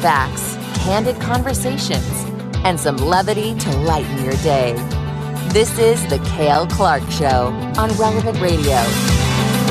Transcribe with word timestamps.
Facts, 0.00 0.56
candid 0.84 1.20
conversations, 1.20 2.24
and 2.64 2.78
some 2.78 2.96
levity 2.96 3.54
to 3.58 3.76
lighten 3.78 4.24
your 4.24 4.34
day. 4.34 4.74
This 5.48 5.76
is 5.78 6.06
The 6.06 6.18
Cale 6.36 6.68
Clark 6.68 7.02
Show 7.10 7.48
on 7.76 7.90
Relevant 7.98 8.40
Radio. 8.40 8.76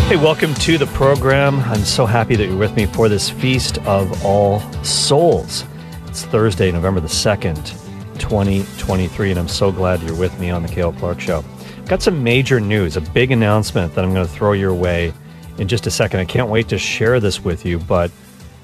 Hey, 0.07 0.17
welcome 0.17 0.53
to 0.55 0.77
the 0.77 0.87
program. 0.87 1.61
I'm 1.61 1.85
so 1.85 2.05
happy 2.05 2.35
that 2.35 2.45
you're 2.45 2.57
with 2.57 2.75
me 2.75 2.87
for 2.87 3.07
this 3.07 3.29
Feast 3.29 3.77
of 3.79 4.25
All 4.25 4.59
Souls. 4.83 5.63
It's 6.07 6.25
Thursday, 6.25 6.71
November 6.71 6.99
the 6.99 7.07
2nd, 7.07 8.19
2023, 8.19 9.31
and 9.31 9.39
I'm 9.39 9.47
so 9.47 9.71
glad 9.71 10.01
you're 10.03 10.17
with 10.17 10.37
me 10.41 10.49
on 10.49 10.61
The 10.61 10.69
Cale 10.69 10.91
Clark 10.91 11.21
Show. 11.21 11.43
Got 11.85 12.01
some 12.01 12.21
major 12.21 12.59
news, 12.59 12.97
a 12.97 13.01
big 13.01 13.31
announcement 13.31 13.95
that 13.95 14.03
I'm 14.03 14.13
going 14.13 14.27
to 14.27 14.31
throw 14.31 14.51
your 14.51 14.73
way 14.73 15.13
in 15.57 15.69
just 15.69 15.87
a 15.87 15.91
second. 15.91 16.19
I 16.19 16.25
can't 16.25 16.49
wait 16.49 16.67
to 16.69 16.77
share 16.77 17.21
this 17.21 17.43
with 17.43 17.65
you, 17.65 17.79
but 17.79 18.11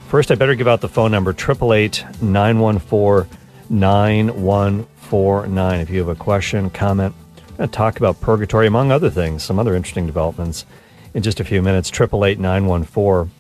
first 0.08 0.32
I 0.32 0.36
better 0.36 0.56
give 0.56 0.68
out 0.68 0.82
the 0.82 0.88
phone 0.88 1.12
number 1.12 1.32
888 1.32 2.22
914 2.22 3.38
9149. 3.70 5.80
If 5.82 5.90
you 5.90 6.00
have 6.00 6.08
a 6.08 6.16
question, 6.16 6.70
comment, 6.70 7.14
I'm 7.50 7.58
going 7.58 7.70
to 7.70 7.76
talk 7.76 7.98
about 7.98 8.22
purgatory, 8.22 8.68
among 8.68 8.92
other 8.92 9.10
things, 9.10 9.44
some 9.44 9.60
other 9.60 9.76
interesting 9.76 10.06
developments 10.06 10.66
in 11.14 11.24
just 11.24 11.42
a 11.42 11.44
few 11.44 11.62
minutes. 11.62 11.90
888 11.90 12.40
914 12.40 13.32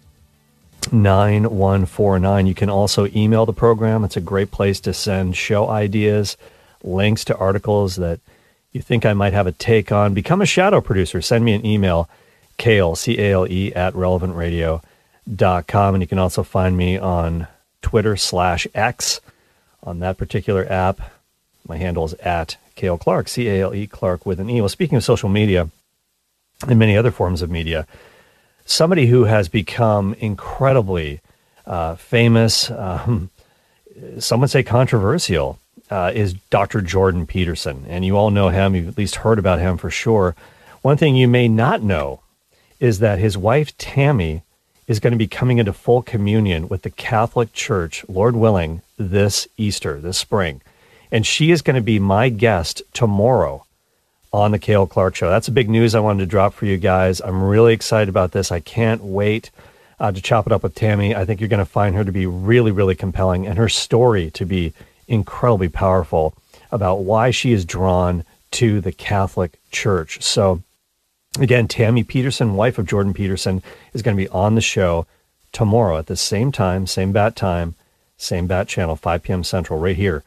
9149. 0.92 2.48
You 2.48 2.54
can 2.54 2.70
also 2.70 3.08
email 3.08 3.46
the 3.46 3.54
program. 3.54 4.04
It's 4.04 4.18
a 4.18 4.22
great 4.22 4.52
place 4.52 4.82
to 4.82 4.94
send 4.94 5.38
show 5.38 5.70
ideas, 5.70 6.36
links 6.84 7.24
to 7.26 7.38
articles 7.38 7.96
that 7.96 8.20
you 8.74 8.82
think 8.82 9.06
I 9.06 9.14
might 9.14 9.34
have 9.34 9.48
a 9.48 9.54
take 9.54 9.92
on. 9.92 10.14
Become 10.14 10.42
a 10.42 10.46
shadow 10.46 10.82
producer. 10.82 11.22
Send 11.22 11.46
me 11.46 11.54
an 11.54 11.66
email 11.66 12.10
cale, 12.58 12.96
C 12.96 13.18
A 13.20 13.32
L 13.32 13.48
E, 13.48 13.74
at 13.74 13.94
relevantradio.com. 13.94 14.82
Com, 15.36 15.96
and 15.96 16.02
you 16.02 16.08
can 16.08 16.20
also 16.20 16.44
find 16.44 16.78
me 16.78 16.98
on 16.98 17.48
Twitter 17.82 18.16
slash 18.16 18.68
X 18.74 19.20
on 19.84 20.00
that 20.00 20.18
particular 20.18 20.66
app. 20.72 21.00
My 21.68 21.78
handle 21.78 22.06
is 22.06 22.14
at 22.16 22.58
Cale 22.76 22.98
Clark, 22.98 23.28
C 23.28 23.48
A 23.50 23.62
L 23.64 23.74
E 23.74 23.88
Clark 23.88 24.26
with 24.26 24.40
an 24.40 24.50
E. 24.50 24.62
Well, 24.62 24.70
speaking 24.70 24.98
of 24.98 25.04
social 25.04 25.30
media 25.30 25.70
and 26.68 26.80
many 26.80 26.96
other 26.96 27.12
forms 27.12 27.42
of 27.42 27.52
media, 27.52 27.86
somebody 28.66 29.08
who 29.08 29.26
has 29.26 29.50
become 29.50 30.14
incredibly 30.20 31.22
uh, 31.66 31.96
famous, 31.96 32.72
um, 32.72 33.30
some 34.20 34.40
would 34.42 34.50
say 34.50 34.64
controversial, 34.64 35.60
uh, 35.90 36.12
is 36.14 36.34
Dr. 36.50 36.82
Jordan 36.82 37.26
Peterson. 37.26 37.86
And 37.88 38.06
you 38.06 38.18
all 38.18 38.32
know 38.32 38.50
him, 38.50 38.76
you've 38.76 38.88
at 38.88 38.98
least 38.98 39.16
heard 39.16 39.40
about 39.40 39.60
him 39.60 39.78
for 39.78 39.90
sure. 39.90 40.36
One 40.82 40.98
thing 40.98 41.16
you 41.16 41.28
may 41.28 41.48
not 41.48 41.82
know 41.82 42.22
is 42.80 43.00
that 43.00 43.20
his 43.20 43.38
wife, 43.38 43.78
Tammy, 43.78 44.44
is 44.88 45.00
going 45.00 45.12
to 45.12 45.18
be 45.18 45.28
coming 45.28 45.58
into 45.58 45.74
full 45.74 46.02
communion 46.02 46.68
with 46.70 46.84
the 46.84 46.90
Catholic 46.90 47.52
Church, 47.54 48.06
Lord 48.08 48.36
willing, 48.36 48.82
this 48.98 49.48
Easter, 49.58 50.00
this 50.00 50.18
spring. 50.18 50.62
And 51.12 51.26
she 51.26 51.52
is 51.52 51.62
going 51.62 51.76
to 51.76 51.82
be 51.82 52.00
my 52.00 52.30
guest 52.30 52.82
tomorrow 52.94 53.66
on 54.34 54.52
the 54.52 54.60
Cale 54.60 54.88
Clark 54.88 55.16
Show. 55.16 55.30
That's 55.30 55.48
a 55.48 55.54
big 55.54 55.70
news 55.70 55.96
I 55.96 56.00
wanted 56.00 56.20
to 56.20 56.26
drop 56.26 56.54
for 56.54 56.66
you 56.66 56.78
guys. 56.78 57.22
I'm 57.22 57.44
really 57.44 57.74
excited 57.74 58.10
about 58.10 58.32
this. 58.32 58.52
I 58.52 58.60
can't 58.60 59.04
wait 59.04 59.52
uh, 60.00 60.12
to 60.12 60.22
chop 60.22 60.46
it 60.46 60.54
up 60.54 60.64
with 60.64 60.76
Tammy. 60.76 61.16
I 61.16 61.26
think 61.26 61.40
you're 61.40 61.50
going 61.50 61.60
to 61.60 61.66
find 61.66 61.96
her 61.96 62.04
to 62.04 62.12
be 62.12 62.26
really, 62.26 62.72
really 62.72 62.96
compelling 62.96 63.48
and 63.48 63.58
her 63.58 63.70
story 63.70 64.30
to 64.32 64.46
be 64.46 64.74
incredibly 65.08 65.70
powerful 65.70 66.34
about 66.72 67.00
why 67.00 67.32
she 67.32 67.54
is 67.54 67.66
drawn 67.66 68.24
to 68.52 68.82
the 68.82 68.92
Catholic 68.92 69.60
Church. 69.72 70.22
So, 70.22 70.62
Again, 71.40 71.68
Tammy 71.68 72.04
Peterson, 72.04 72.56
wife 72.56 72.78
of 72.78 72.88
Jordan 72.88 73.14
Peterson, 73.14 73.62
is 73.94 74.02
going 74.02 74.18
to 74.18 74.24
be 74.24 74.30
on 74.30 74.56
the 74.56 74.62
show 74.62 75.06
tomorrow 75.52 75.98
at 75.98 76.08
the 76.08 76.16
same 76.16 76.52
time, 76.52 76.88
same 76.88 77.12
bat 77.12 77.36
time, 77.36 77.76
same 78.18 78.48
bat 78.48 78.68
channel, 78.68 78.96
5 78.96 79.24
p.m. 79.24 79.44
Central, 79.44 79.80
right 79.80 79.96
here 79.96 80.24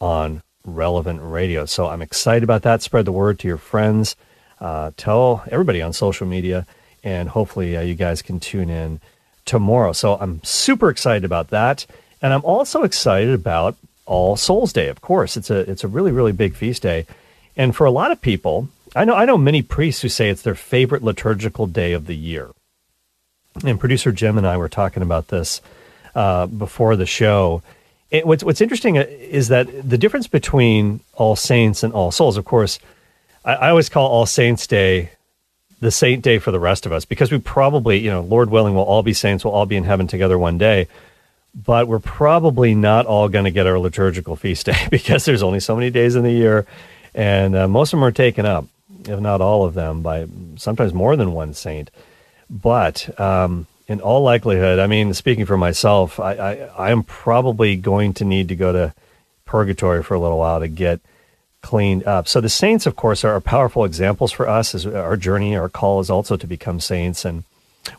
on 0.00 0.42
Relevant 0.64 1.20
Radio. 1.22 1.64
So 1.64 1.88
I'm 1.88 2.02
excited 2.02 2.44
about 2.44 2.62
that. 2.62 2.82
Spread 2.82 3.04
the 3.04 3.12
word 3.12 3.38
to 3.40 3.48
your 3.48 3.58
friends. 3.58 4.14
Uh, 4.60 4.92
tell 4.96 5.44
everybody 5.50 5.82
on 5.82 5.92
social 5.92 6.26
media, 6.26 6.66
and 7.02 7.28
hopefully 7.30 7.76
uh, 7.76 7.80
you 7.80 7.94
guys 7.94 8.22
can 8.22 8.38
tune 8.38 8.70
in 8.70 9.00
tomorrow. 9.44 9.92
So 9.92 10.16
I'm 10.16 10.42
super 10.44 10.88
excited 10.88 11.24
about 11.24 11.48
that, 11.48 11.86
and 12.20 12.32
I'm 12.32 12.44
also 12.44 12.84
excited 12.84 13.34
about 13.34 13.76
All 14.06 14.36
Souls 14.36 14.72
Day. 14.72 14.86
Of 14.86 15.00
course, 15.00 15.36
it's 15.36 15.50
a 15.50 15.68
it's 15.68 15.82
a 15.82 15.88
really 15.88 16.12
really 16.12 16.30
big 16.30 16.54
feast 16.54 16.82
day, 16.82 17.06
and 17.56 17.74
for 17.74 17.84
a 17.84 17.90
lot 17.90 18.12
of 18.12 18.20
people, 18.20 18.68
I 18.94 19.04
know 19.04 19.14
I 19.14 19.24
know 19.24 19.38
many 19.38 19.62
priests 19.62 20.02
who 20.02 20.08
say 20.08 20.28
it's 20.28 20.42
their 20.42 20.54
favorite 20.54 21.02
liturgical 21.02 21.66
day 21.66 21.92
of 21.92 22.06
the 22.06 22.16
year. 22.16 22.50
And 23.64 23.80
producer 23.80 24.12
Jim 24.12 24.38
and 24.38 24.46
I 24.46 24.56
were 24.56 24.68
talking 24.68 25.02
about 25.02 25.28
this 25.28 25.60
uh, 26.14 26.46
before 26.46 26.96
the 26.96 27.06
show. 27.06 27.62
It, 28.10 28.26
what's 28.26 28.44
what's 28.44 28.60
interesting 28.60 28.98
uh, 28.98 29.04
is 29.08 29.48
that 29.48 29.88
the 29.88 29.98
difference 29.98 30.26
between 30.26 31.00
All 31.14 31.36
Saints 31.36 31.82
and 31.82 31.92
All 31.92 32.10
Souls, 32.10 32.36
of 32.36 32.44
course, 32.44 32.78
I, 33.44 33.54
I 33.54 33.70
always 33.70 33.88
call 33.88 34.08
All 34.08 34.26
Saints 34.26 34.66
Day 34.66 35.10
the 35.80 35.90
saint 35.90 36.22
day 36.22 36.38
for 36.38 36.52
the 36.52 36.60
rest 36.60 36.86
of 36.86 36.92
us 36.92 37.04
because 37.04 37.32
we 37.32 37.38
probably, 37.38 37.98
you 37.98 38.08
know, 38.08 38.20
Lord 38.20 38.50
willing, 38.50 38.72
we'll 38.72 38.84
all 38.84 39.02
be 39.02 39.12
saints, 39.12 39.44
we'll 39.44 39.52
all 39.52 39.66
be 39.66 39.74
in 39.74 39.82
heaven 39.82 40.06
together 40.06 40.38
one 40.38 40.56
day. 40.56 40.86
But 41.54 41.88
we're 41.88 41.98
probably 41.98 42.72
not 42.72 43.04
all 43.04 43.28
going 43.28 43.46
to 43.46 43.50
get 43.50 43.66
our 43.66 43.80
liturgical 43.80 44.36
feast 44.36 44.66
day 44.66 44.78
because 44.90 45.24
there's 45.24 45.42
only 45.42 45.58
so 45.58 45.74
many 45.74 45.90
days 45.90 46.14
in 46.14 46.22
the 46.22 46.30
year, 46.30 46.66
and 47.14 47.56
uh, 47.56 47.66
most 47.66 47.92
of 47.92 47.98
them 47.98 48.04
are 48.04 48.12
taken 48.12 48.46
up 48.46 48.66
if 49.08 49.20
not 49.20 49.40
all 49.40 49.64
of 49.64 49.74
them, 49.74 50.02
by 50.02 50.26
sometimes 50.56 50.92
more 50.92 51.16
than 51.16 51.32
one 51.32 51.54
saint. 51.54 51.90
But 52.48 53.18
um, 53.18 53.66
in 53.88 54.00
all 54.00 54.22
likelihood, 54.22 54.78
I 54.78 54.86
mean, 54.86 55.14
speaking 55.14 55.46
for 55.46 55.56
myself, 55.56 56.20
I, 56.20 56.68
I, 56.76 56.90
am 56.90 57.02
probably 57.02 57.76
going 57.76 58.14
to 58.14 58.24
need 58.24 58.48
to 58.48 58.56
go 58.56 58.72
to 58.72 58.94
purgatory 59.44 60.02
for 60.02 60.14
a 60.14 60.20
little 60.20 60.38
while 60.38 60.60
to 60.60 60.68
get 60.68 61.00
cleaned 61.62 62.04
up. 62.04 62.28
So 62.28 62.40
the 62.40 62.48
saints, 62.48 62.86
of 62.86 62.96
course, 62.96 63.24
are 63.24 63.40
powerful 63.40 63.84
examples 63.84 64.32
for 64.32 64.48
us 64.48 64.74
as 64.74 64.86
our 64.86 65.16
journey. 65.16 65.56
Our 65.56 65.68
call 65.68 66.00
is 66.00 66.10
also 66.10 66.36
to 66.36 66.46
become 66.46 66.80
saints. 66.80 67.24
And 67.24 67.44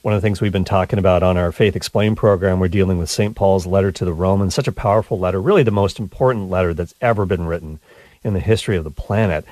one 0.02 0.14
of 0.14 0.22
the 0.22 0.26
things 0.26 0.40
we've 0.42 0.52
been 0.52 0.66
talking 0.66 1.00
about 1.00 1.24
on 1.24 1.38
our 1.38 1.52
Faith 1.52 1.76
Explained 1.76 2.18
program, 2.18 2.60
we're 2.60 2.68
dealing 2.68 2.98
with 2.98 3.10
St. 3.10 3.36
Paul's 3.36 3.66
letter 3.66 3.92
to 3.92 4.06
the 4.06 4.14
Romans, 4.14 4.54
such 4.54 4.68
a 4.68 4.72
powerful 4.72 5.18
letter, 5.18 5.42
really 5.42 5.64
the 5.64 5.72
most 5.72 6.00
important 6.00 6.50
letter 6.50 6.74
that's 6.74 6.94
ever 7.02 7.26
been 7.26 7.46
written 7.46 7.80
in 8.24 8.34
the 8.34 8.40
history 8.40 8.78
of 8.78 8.84
the 8.84 8.92
planet. 8.92 9.46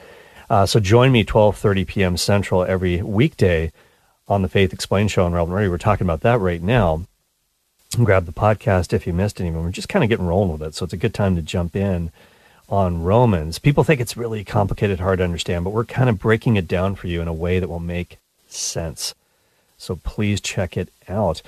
Uh, 0.52 0.66
so 0.66 0.82
join 0.82 1.14
me 1.14 1.24
12:30 1.24 1.88
p.m. 1.88 2.18
Central 2.18 2.66
every 2.66 3.02
weekday 3.02 3.72
on 4.28 4.42
the 4.42 4.50
Faith 4.50 4.74
Explained 4.74 5.10
show 5.10 5.24
on 5.24 5.32
Relevant 5.32 5.56
Radio. 5.56 5.72
We're 5.72 5.78
talking 5.78 6.06
about 6.06 6.20
that 6.22 6.42
right 6.42 6.62
now. 6.62 7.06
Grab 8.04 8.26
the 8.26 8.34
podcast 8.34 8.92
if 8.92 9.08
you 9.08 9.14
missed 9.14 9.40
any. 9.40 9.50
We're 9.50 9.72
just 9.72 9.88
kind 9.88 10.04
of 10.04 10.10
getting 10.10 10.28
rolling 10.28 10.52
with 10.52 10.62
it, 10.62 10.76
so 10.76 10.84
it's 10.84 10.92
a 10.92 10.98
good 10.98 11.14
time 11.14 11.38
to 11.38 11.42
jump 11.42 11.74
in 11.74 12.12
on 12.68 13.02
Romans. 13.02 13.60
People 13.60 13.86
think 13.86 14.02
it's 14.02 14.18
really 14.18 14.44
complicated, 14.44 15.00
hard 15.00 15.20
to 15.20 15.24
understand, 15.24 15.64
but 15.64 15.70
we're 15.70 15.86
kind 15.86 16.10
of 16.10 16.20
breaking 16.20 16.58
it 16.58 16.68
down 16.68 16.96
for 16.96 17.08
you 17.08 17.22
in 17.22 17.30
a 17.30 17.34
way 17.34 17.60
that 17.60 17.70
will 17.70 17.80
make 17.80 18.18
sense. 18.50 19.16
So 19.78 19.96
please 19.96 20.42
check 20.42 20.76
it 20.76 20.90
out. 21.08 21.42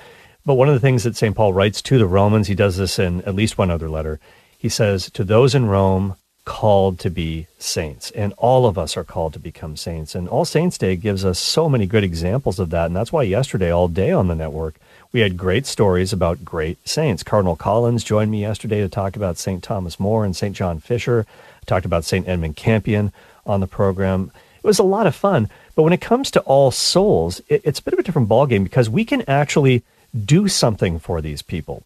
But 0.46 0.54
one 0.54 0.68
of 0.68 0.74
the 0.74 0.80
things 0.80 1.02
that 1.02 1.14
St. 1.14 1.36
Paul 1.36 1.52
writes 1.52 1.82
to 1.82 1.98
the 1.98 2.06
Romans, 2.06 2.48
he 2.48 2.54
does 2.54 2.78
this 2.78 2.98
in 2.98 3.20
at 3.24 3.34
least 3.34 3.58
one 3.58 3.70
other 3.70 3.90
letter. 3.90 4.18
He 4.56 4.70
says, 4.70 5.10
To 5.10 5.24
those 5.24 5.54
in 5.54 5.66
Rome 5.66 6.16
called 6.44 6.98
to 7.00 7.10
be 7.10 7.46
saints. 7.58 8.10
And 8.10 8.32
all 8.36 8.66
of 8.66 8.76
us 8.78 8.96
are 8.96 9.04
called 9.04 9.32
to 9.32 9.38
become 9.38 9.76
saints. 9.76 10.14
And 10.14 10.28
All 10.28 10.44
Saints 10.44 10.76
Day 10.76 10.96
gives 10.96 11.24
us 11.24 11.38
so 11.38 11.68
many 11.68 11.86
good 11.86 12.04
examples 12.04 12.58
of 12.58 12.70
that. 12.70 12.86
And 12.86 12.96
that's 12.96 13.12
why 13.12 13.22
yesterday, 13.22 13.70
all 13.70 13.88
day 13.88 14.12
on 14.12 14.28
the 14.28 14.34
network, 14.34 14.74
we 15.12 15.20
had 15.20 15.36
great 15.36 15.64
stories 15.64 16.12
about 16.12 16.44
great 16.44 16.86
saints. 16.86 17.22
Cardinal 17.22 17.56
Collins 17.56 18.04
joined 18.04 18.30
me 18.30 18.40
yesterday 18.40 18.80
to 18.80 18.88
talk 18.88 19.16
about 19.16 19.38
St. 19.38 19.62
Thomas 19.62 20.00
More 20.00 20.24
and 20.24 20.36
St. 20.36 20.54
John 20.54 20.80
Fisher. 20.80 21.24
I 21.30 21.64
talked 21.66 21.86
about 21.86 22.04
St. 22.04 22.28
Edmund 22.28 22.56
Campion 22.56 23.12
on 23.46 23.60
the 23.60 23.66
program. 23.66 24.30
It 24.56 24.66
was 24.66 24.78
a 24.78 24.84
lot 24.84 25.06
of 25.06 25.14
fun. 25.14 25.48
But 25.74 25.84
when 25.84 25.92
it 25.92 26.00
comes 26.00 26.30
to 26.32 26.40
All 26.40 26.70
Souls, 26.70 27.40
it, 27.48 27.62
it's 27.64 27.78
a 27.78 27.82
bit 27.82 27.94
of 27.94 28.00
a 28.00 28.02
different 28.02 28.28
ballgame 28.28 28.64
because 28.64 28.90
we 28.90 29.04
can 29.04 29.22
actually 29.28 29.82
do 30.24 30.48
something 30.48 30.98
for 30.98 31.20
these 31.20 31.42
people. 31.42 31.84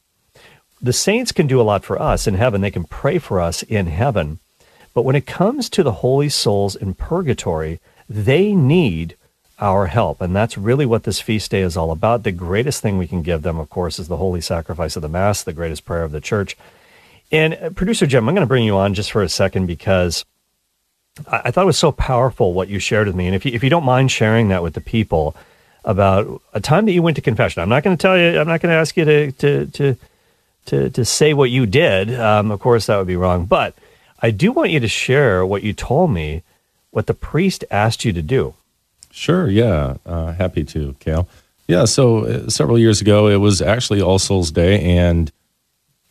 The 0.80 0.92
saints 0.92 1.32
can 1.32 1.46
do 1.46 1.60
a 1.60 1.62
lot 1.62 1.84
for 1.84 2.00
us 2.00 2.26
in 2.26 2.34
heaven. 2.34 2.60
They 2.60 2.70
can 2.70 2.84
pray 2.84 3.18
for 3.18 3.40
us 3.40 3.62
in 3.62 3.86
heaven. 3.86 4.38
But 4.98 5.04
when 5.04 5.14
it 5.14 5.26
comes 5.26 5.70
to 5.70 5.84
the 5.84 5.92
holy 5.92 6.28
souls 6.28 6.74
in 6.74 6.92
purgatory, 6.92 7.78
they 8.08 8.52
need 8.52 9.14
our 9.60 9.86
help. 9.86 10.20
And 10.20 10.34
that's 10.34 10.58
really 10.58 10.86
what 10.86 11.04
this 11.04 11.20
feast 11.20 11.52
day 11.52 11.60
is 11.60 11.76
all 11.76 11.92
about. 11.92 12.24
The 12.24 12.32
greatest 12.32 12.82
thing 12.82 12.98
we 12.98 13.06
can 13.06 13.22
give 13.22 13.42
them, 13.42 13.60
of 13.60 13.70
course, 13.70 14.00
is 14.00 14.08
the 14.08 14.16
holy 14.16 14.40
sacrifice 14.40 14.96
of 14.96 15.02
the 15.02 15.08
Mass, 15.08 15.44
the 15.44 15.52
greatest 15.52 15.84
prayer 15.84 16.02
of 16.02 16.10
the 16.10 16.20
church. 16.20 16.56
And 17.30 17.54
uh, 17.54 17.70
producer 17.70 18.08
Jim, 18.08 18.28
I'm 18.28 18.34
going 18.34 18.42
to 18.42 18.48
bring 18.48 18.64
you 18.64 18.76
on 18.76 18.92
just 18.92 19.12
for 19.12 19.22
a 19.22 19.28
second 19.28 19.66
because 19.66 20.24
I, 21.28 21.42
I 21.44 21.50
thought 21.52 21.62
it 21.62 21.66
was 21.66 21.78
so 21.78 21.92
powerful 21.92 22.52
what 22.52 22.66
you 22.66 22.80
shared 22.80 23.06
with 23.06 23.14
me. 23.14 23.26
And 23.26 23.36
if 23.36 23.46
you, 23.46 23.52
if 23.52 23.62
you 23.62 23.70
don't 23.70 23.84
mind 23.84 24.10
sharing 24.10 24.48
that 24.48 24.64
with 24.64 24.74
the 24.74 24.80
people 24.80 25.36
about 25.84 26.42
a 26.54 26.60
time 26.60 26.86
that 26.86 26.92
you 26.92 27.02
went 27.02 27.14
to 27.18 27.22
confession, 27.22 27.62
I'm 27.62 27.68
not 27.68 27.84
going 27.84 27.96
to 27.96 28.02
tell 28.02 28.18
you, 28.18 28.40
I'm 28.40 28.48
not 28.48 28.60
going 28.60 28.72
to 28.72 28.80
ask 28.80 28.96
you 28.96 29.04
to, 29.04 29.30
to, 29.30 29.66
to, 29.66 29.96
to, 30.66 30.90
to 30.90 31.04
say 31.04 31.34
what 31.34 31.50
you 31.50 31.66
did. 31.66 32.18
Um, 32.18 32.50
of 32.50 32.58
course, 32.58 32.86
that 32.86 32.98
would 32.98 33.06
be 33.06 33.14
wrong. 33.14 33.46
But 33.46 33.76
I 34.20 34.30
do 34.30 34.52
want 34.52 34.70
you 34.70 34.80
to 34.80 34.88
share 34.88 35.44
what 35.46 35.62
you 35.62 35.72
told 35.72 36.10
me, 36.10 36.42
what 36.90 37.06
the 37.06 37.14
priest 37.14 37.64
asked 37.70 38.04
you 38.04 38.12
to 38.12 38.22
do. 38.22 38.54
Sure, 39.10 39.48
yeah. 39.48 39.96
Uh, 40.04 40.32
happy 40.32 40.64
to, 40.64 40.94
Cale. 41.00 41.28
Yeah, 41.66 41.86
so 41.86 42.24
uh, 42.24 42.48
several 42.48 42.78
years 42.78 43.00
ago, 43.00 43.28
it 43.28 43.36
was 43.36 43.62
actually 43.62 44.00
All 44.00 44.18
Souls 44.18 44.50
Day, 44.50 44.80
and 44.98 45.32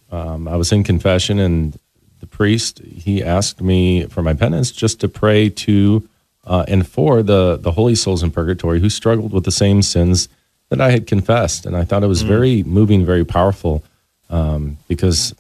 Um, 0.10 0.48
I 0.48 0.56
was 0.56 0.72
in 0.72 0.84
confession, 0.84 1.38
and 1.38 1.78
the 2.22 2.28
priest 2.28 2.80
he 2.80 3.22
asked 3.22 3.60
me 3.62 4.08
for 4.08 4.24
my 4.24 4.34
penance 4.34 4.72
just 4.72 5.00
to 5.02 5.10
pray 5.10 5.50
to 5.68 6.08
uh, 6.46 6.64
and 6.72 6.88
for 6.88 7.22
the 7.22 7.58
the 7.60 7.72
holy 7.72 7.96
souls 7.96 8.24
in 8.24 8.32
purgatory 8.32 8.80
who 8.80 8.90
struggled 8.90 9.34
with 9.34 9.44
the 9.44 9.52
same 9.52 9.82
sins 9.82 10.30
that 10.70 10.80
I 10.80 10.92
had 10.92 11.08
confessed, 11.08 11.66
and 11.66 11.76
I 11.76 11.84
thought 11.86 12.04
it 12.04 12.08
was 12.08 12.24
mm. 12.24 12.28
very 12.28 12.64
moving, 12.64 13.06
very 13.06 13.26
powerful, 13.26 13.84
um, 14.30 14.78
because 14.88 15.36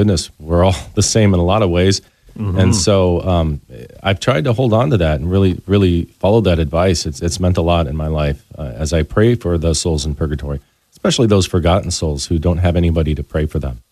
goodness, 0.00 0.30
we're 0.40 0.64
all 0.64 0.74
the 0.94 1.02
same 1.02 1.34
in 1.34 1.40
a 1.40 1.44
lot 1.44 1.60
of 1.60 1.68
ways. 1.68 2.00
Mm-hmm. 2.38 2.58
And 2.58 2.74
so 2.74 3.20
um, 3.20 3.60
I've 4.02 4.18
tried 4.18 4.44
to 4.44 4.54
hold 4.54 4.72
on 4.72 4.88
to 4.90 4.96
that 4.96 5.20
and 5.20 5.30
really, 5.30 5.60
really 5.66 6.04
follow 6.04 6.40
that 6.42 6.58
advice. 6.58 7.04
It's, 7.04 7.20
it's 7.20 7.38
meant 7.38 7.58
a 7.58 7.60
lot 7.60 7.86
in 7.86 7.96
my 7.98 8.06
life 8.06 8.42
uh, 8.56 8.62
as 8.62 8.94
I 8.94 9.02
pray 9.02 9.34
for 9.34 9.58
the 9.58 9.74
souls 9.74 10.06
in 10.06 10.14
purgatory, 10.14 10.60
especially 10.92 11.26
those 11.26 11.46
forgotten 11.46 11.90
souls 11.90 12.26
who 12.26 12.38
don't 12.38 12.58
have 12.58 12.76
anybody 12.76 13.14
to 13.14 13.22
pray 13.22 13.44
for 13.44 13.58
them. 13.58 13.82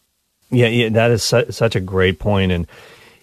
Yeah, 0.50 0.68
yeah 0.68 0.88
that 0.88 1.10
is 1.10 1.22
su- 1.22 1.50
such 1.50 1.76
a 1.76 1.80
great 1.80 2.18
point. 2.18 2.52
And, 2.52 2.66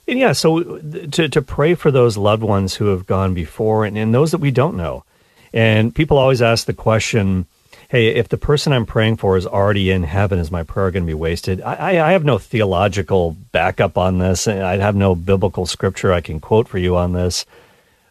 and 0.08 0.20
yeah, 0.20 0.34
so 0.34 0.78
to, 0.78 1.28
to 1.28 1.42
pray 1.42 1.74
for 1.74 1.90
those 1.90 2.18
loved 2.18 2.44
ones 2.44 2.76
who 2.76 2.88
have 2.88 3.08
gone 3.08 3.34
before 3.34 3.84
and, 3.86 3.98
and 3.98 4.14
those 4.14 4.30
that 4.30 4.42
we 4.42 4.52
don't 4.52 4.78
know. 4.78 5.06
And 5.54 5.96
people 5.96 6.20
always 6.20 6.42
ask 6.44 6.68
the 6.68 6.74
question, 6.74 7.48
hey, 7.90 8.08
if 8.08 8.30
the 8.30 8.38
person 8.38 8.74
I'm 8.74 8.86
praying 8.86 9.18
for 9.18 9.38
is 9.38 9.46
already 9.46 9.92
in 9.92 10.04
heaven, 10.04 10.40
is 10.40 10.52
my 10.52 10.64
prayer 10.64 10.92
going 10.92 11.04
to 11.04 11.08
be 11.08 11.14
wasted? 11.14 11.62
I, 11.62 12.04
I, 12.04 12.12
have 12.12 12.26
no 12.26 12.38
theological 12.38 13.38
backup 13.52 13.98
on 13.98 14.18
this. 14.18 14.48
and 14.48 14.64
I 14.64 14.78
have 14.78 14.96
no 14.96 15.16
biblical 15.16 15.66
scripture 15.66 16.12
I 16.12 16.22
can 16.22 16.40
quote 16.40 16.68
for 16.68 16.78
you 16.78 16.96
on 16.96 17.14
this. 17.14 17.46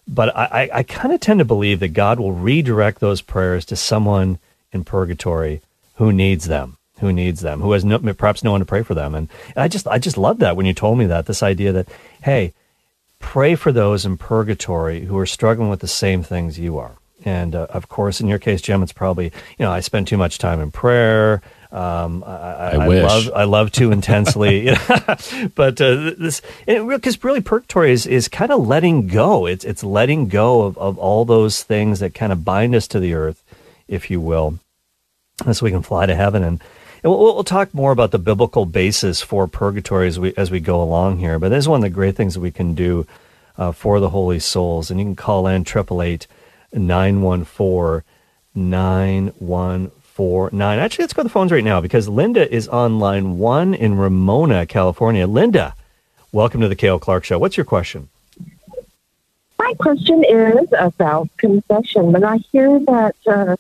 But 0.07 0.37
I, 0.37 0.69
I 0.73 0.83
kind 0.83 1.15
of 1.15 1.21
tend 1.21 1.39
to 1.39 1.45
believe 1.45 1.81
that 1.81 1.89
God 1.89 2.21
will 2.21 2.33
redirect 2.33 3.01
those 3.01 3.23
prayers 3.23 3.65
to 3.67 3.77
someone 3.77 4.39
in 4.71 4.85
purgatory 4.85 5.63
who 5.95 6.13
needs 6.13 6.47
them, 6.47 6.77
who 6.99 7.13
needs 7.13 7.41
them, 7.41 7.61
who 7.61 7.73
has 7.73 7.85
no, 7.85 7.99
perhaps 7.99 8.45
no 8.45 8.53
one 8.53 8.61
to 8.61 8.67
pray 8.67 8.83
for 8.83 8.95
them. 8.95 9.15
And, 9.15 9.29
and 9.49 9.63
I 9.63 9.69
just 9.69 9.89
I 9.89 9.99
just 9.99 10.19
love 10.19 10.41
that 10.41 10.57
when 10.57 10.67
you 10.67 10.75
told 10.75 10.99
me 10.99 11.07
that 11.07 11.25
this 11.27 11.43
idea 11.43 11.73
that 11.73 11.89
hey, 12.23 12.53
pray 13.19 13.55
for 13.55 13.73
those 13.73 14.05
in 14.05 14.19
purgatory 14.19 15.07
who 15.07 15.17
are 15.17 15.27
struggling 15.27 15.71
with 15.71 15.81
the 15.81 15.89
same 15.89 16.23
things 16.23 16.59
you 16.59 16.77
are. 16.77 16.97
And 17.25 17.55
uh, 17.55 17.67
of 17.71 17.89
course, 17.89 18.21
in 18.21 18.29
your 18.29 18.39
case, 18.39 18.61
Jim, 18.61 18.83
it's 18.83 18.93
probably 18.93 19.27
you 19.59 19.65
know 19.65 19.71
I 19.71 19.81
spend 19.81 20.07
too 20.07 20.19
much 20.19 20.39
time 20.39 20.61
in 20.61 20.71
prayer. 20.71 21.43
Um, 21.73 22.23
I, 22.25 22.31
I, 22.31 22.71
I, 22.71 22.89
wish. 22.89 23.03
love 23.03 23.31
I 23.35 23.45
love 23.45 23.73
too 23.73 23.91
intensely, 23.91 24.67
but 25.55 25.81
uh, 25.81 26.13
this 26.17 26.41
because 26.67 27.25
really 27.25 27.41
purgatory 27.41 27.91
is, 27.91 28.07
is 28.07 28.29
kind 28.29 28.53
of 28.53 28.67
letting 28.67 29.09
go. 29.09 29.47
It's 29.47 29.65
it's 29.65 29.83
letting 29.83 30.29
go 30.29 30.63
of, 30.63 30.79
of 30.79 30.99
all 30.99 31.25
those 31.25 31.63
things 31.63 31.99
that 32.01 32.15
kind 32.15 32.31
of 32.33 32.45
bind 32.45 32.75
us 32.75 32.87
to 32.89 33.01
the 33.01 33.15
earth, 33.15 33.43
if 33.89 34.11
you 34.11 34.21
will, 34.21 34.61
so 35.51 35.65
we 35.65 35.73
can 35.73 35.83
fly 35.83 36.07
to 36.07 36.15
heaven. 36.15 36.45
And, 36.45 36.63
and 37.03 37.11
we'll, 37.11 37.35
we'll 37.35 37.43
talk 37.43 37.75
more 37.75 37.91
about 37.91 38.13
the 38.13 38.19
biblical 38.19 38.67
basis 38.67 39.21
for 39.21 39.49
purgatory 39.49 40.07
as 40.07 40.21
we 40.21 40.33
as 40.37 40.51
we 40.51 40.61
go 40.61 40.81
along 40.81 41.19
here. 41.19 41.39
But 41.39 41.49
this 41.49 41.65
is 41.65 41.69
one 41.69 41.81
of 41.81 41.83
the 41.83 41.91
great 41.91 42.15
things 42.15 42.35
that 42.35 42.41
we 42.41 42.53
can 42.53 42.75
do 42.75 43.07
uh, 43.59 43.73
for 43.73 43.99
the 43.99 44.11
holy 44.11 44.39
souls. 44.39 44.91
And 44.91 45.01
you 45.01 45.07
can 45.07 45.17
call 45.17 45.47
in 45.47 45.65
triple 45.65 46.03
eight 46.03 46.29
914 46.75 48.03
9149. 48.55 50.79
Actually, 50.79 51.03
let's 51.03 51.13
go 51.13 51.23
to 51.23 51.25
the 51.25 51.33
phones 51.33 51.51
right 51.51 51.65
now 51.65 51.81
because 51.81 52.09
Linda 52.09 52.53
is 52.53 52.69
on 52.69 53.01
line 53.01 53.39
one 53.39 53.75
in 53.75 53.97
Ramona, 53.97 54.67
California. 54.67 55.27
Linda, 55.27 55.75
welcome 56.31 56.61
to 56.61 56.69
the 56.69 56.77
Cale 56.77 56.99
Clark 56.99 57.25
Show. 57.25 57.39
What's 57.39 57.57
your 57.57 57.67
question? 57.67 58.09
My 59.59 59.75
question 59.75 60.25
is 60.25 60.69
about 60.79 61.29
confession. 61.37 62.13
When 62.13 62.23
I 62.23 62.39
hear 62.39 62.79
that 62.81 63.17
uh, 63.27 63.57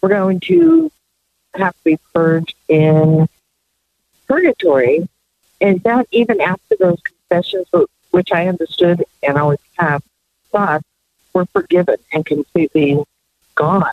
we're 0.00 0.08
going 0.08 0.40
to 0.40 0.90
have 1.54 1.74
to 1.74 1.84
be 1.84 1.98
purged 2.14 2.54
in 2.68 3.28
purgatory, 4.26 5.06
is 5.60 5.82
that 5.82 6.06
even 6.12 6.40
after 6.40 6.76
those 6.78 7.00
confessions, 7.02 7.66
which 8.10 8.32
I 8.32 8.48
understood 8.48 9.04
and 9.22 9.36
always 9.36 9.58
have 9.76 10.02
thought 10.50 10.82
were 11.34 11.46
forgiven 11.46 11.96
and 12.12 12.24
completely 12.24 13.02
gone. 13.54 13.90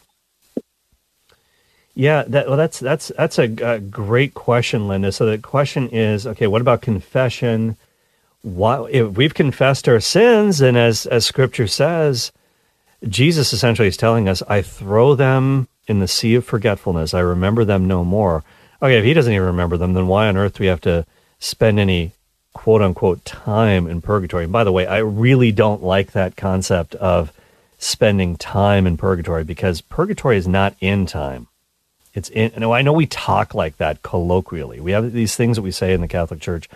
Yeah, 1.93 2.23
that, 2.27 2.47
well, 2.47 2.57
that's 2.57 2.79
that's 2.79 3.11
that's 3.17 3.37
a, 3.37 3.53
a, 3.61 3.79
great 3.79 4.33
question, 4.33 4.87
Linda. 4.87 5.11
So 5.11 5.25
the 5.25 5.37
question 5.37 5.89
is, 5.89 6.25
okay, 6.25 6.47
what 6.47 6.61
about 6.61 6.81
confession? 6.81 7.75
Why, 8.43 8.87
if 8.89 9.17
we've 9.17 9.33
confessed 9.33 9.89
our 9.89 9.99
sins, 9.99 10.61
and 10.61 10.77
as 10.77 11.05
as 11.05 11.25
Scripture 11.25 11.67
says, 11.67 12.31
Jesus 13.07 13.51
essentially 13.51 13.89
is 13.89 13.97
telling 13.97 14.29
us, 14.29 14.41
"I 14.47 14.61
throw 14.61 15.15
them 15.15 15.67
in 15.85 15.99
the 15.99 16.07
sea 16.07 16.35
of 16.35 16.45
forgetfulness. 16.45 17.13
I 17.13 17.19
remember 17.19 17.65
them 17.65 17.87
no 17.87 18.05
more." 18.05 18.43
Okay, 18.81 18.97
if 18.97 19.03
He 19.03 19.13
doesn't 19.13 19.33
even 19.33 19.45
remember 19.45 19.75
them, 19.75 19.93
then 19.93 20.07
why 20.07 20.27
on 20.27 20.37
earth 20.37 20.53
do 20.53 20.63
we 20.63 20.67
have 20.67 20.81
to 20.81 21.05
spend 21.39 21.77
any 21.77 22.13
quote 22.53 22.81
unquote 22.81 23.23
time 23.25 23.87
in 23.87 24.01
purgatory. 24.01 24.43
And 24.45 24.53
by 24.53 24.63
the 24.63 24.71
way, 24.71 24.85
I 24.85 24.97
really 24.97 25.51
don't 25.51 25.83
like 25.83 26.11
that 26.11 26.35
concept 26.35 26.95
of 26.95 27.31
spending 27.77 28.35
time 28.35 28.85
in 28.85 28.97
purgatory 28.97 29.43
because 29.43 29.81
purgatory 29.81 30.37
is 30.37 30.47
not 30.47 30.75
in 30.79 31.05
time. 31.05 31.47
It's 32.13 32.29
in, 32.29 32.51
know, 32.57 32.73
I 32.73 32.81
know 32.81 32.93
we 32.93 33.05
talk 33.05 33.55
like 33.55 33.77
that 33.77 34.03
colloquially. 34.03 34.79
We 34.79 34.91
have 34.91 35.13
these 35.13 35.35
things 35.35 35.55
that 35.57 35.61
we 35.61 35.71
say 35.71 35.93
in 35.93 36.01
the 36.01 36.07
Catholic 36.07 36.41
Church 36.41 36.69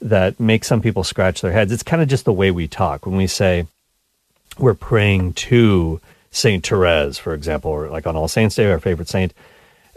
that 0.00 0.40
make 0.40 0.64
some 0.64 0.80
people 0.80 1.04
scratch 1.04 1.40
their 1.40 1.52
heads. 1.52 1.72
It's 1.72 1.82
kind 1.82 2.02
of 2.02 2.08
just 2.08 2.24
the 2.24 2.32
way 2.32 2.50
we 2.50 2.66
talk. 2.66 3.06
When 3.06 3.16
we 3.16 3.26
say 3.26 3.66
we're 4.58 4.74
praying 4.74 5.34
to 5.34 6.00
Saint 6.30 6.66
Therese, 6.66 7.18
for 7.18 7.34
example, 7.34 7.70
or 7.70 7.88
like 7.88 8.06
on 8.06 8.16
All 8.16 8.28
Saints 8.28 8.56
Day, 8.56 8.70
our 8.70 8.80
favorite 8.80 9.08
saint, 9.08 9.32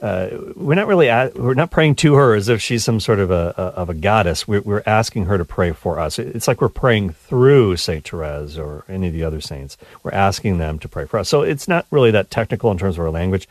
uh, 0.02 0.30
we're 0.56 0.76
not 0.76 0.88
really 0.88 1.10
at, 1.10 1.36
we're 1.36 1.54
not 1.54 1.72
praying 1.72 1.96
to 1.96 2.16
her 2.16 2.36
as 2.36 2.50
if 2.50 2.62
she's 2.62 2.84
some 2.84 3.00
sort 3.00 3.20
of 3.20 3.32
a, 3.32 3.54
a 3.58 3.62
of 3.62 3.90
a 3.90 3.94
goddess. 3.94 4.48
We're, 4.48 4.62
we're, 4.62 4.84
asking 4.86 5.26
her 5.26 5.38
to 5.38 5.46
pray 5.46 5.72
for 5.72 6.00
us. 6.00 6.20
It's 6.20 6.48
like 6.48 6.60
we're 6.60 6.70
praying 6.70 7.12
through 7.12 7.78
Saint 7.78 8.08
Therese 8.08 8.58
or 8.58 8.84
any 8.90 9.08
of 9.08 9.14
the 9.14 9.24
other 9.24 9.40
saints. 9.40 9.78
We're 10.04 10.12
asking 10.12 10.58
them 10.58 10.80
to 10.80 10.90
pray 10.90 11.06
for 11.06 11.20
us. 11.20 11.30
So 11.30 11.44
it's 11.44 11.68
not 11.68 11.86
really 11.92 12.12
that 12.12 12.30
technical 12.30 12.72
in 12.72 12.78
terms 12.78 12.98
of 12.98 13.06
our 13.06 13.10
language. 13.10 13.48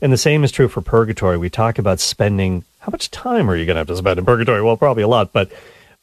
And 0.00 0.12
the 0.12 0.16
same 0.16 0.44
is 0.44 0.52
true 0.52 0.68
for 0.68 0.80
purgatory. 0.80 1.36
We 1.36 1.50
talk 1.50 1.78
about 1.78 2.00
spending. 2.00 2.64
How 2.78 2.90
much 2.90 3.10
time 3.10 3.50
are 3.50 3.56
you 3.56 3.66
going 3.66 3.74
to 3.74 3.80
have 3.80 3.88
to 3.88 3.96
spend 3.96 4.18
in 4.18 4.24
purgatory? 4.24 4.62
Well, 4.62 4.76
probably 4.76 5.02
a 5.02 5.08
lot, 5.08 5.32
but 5.32 5.50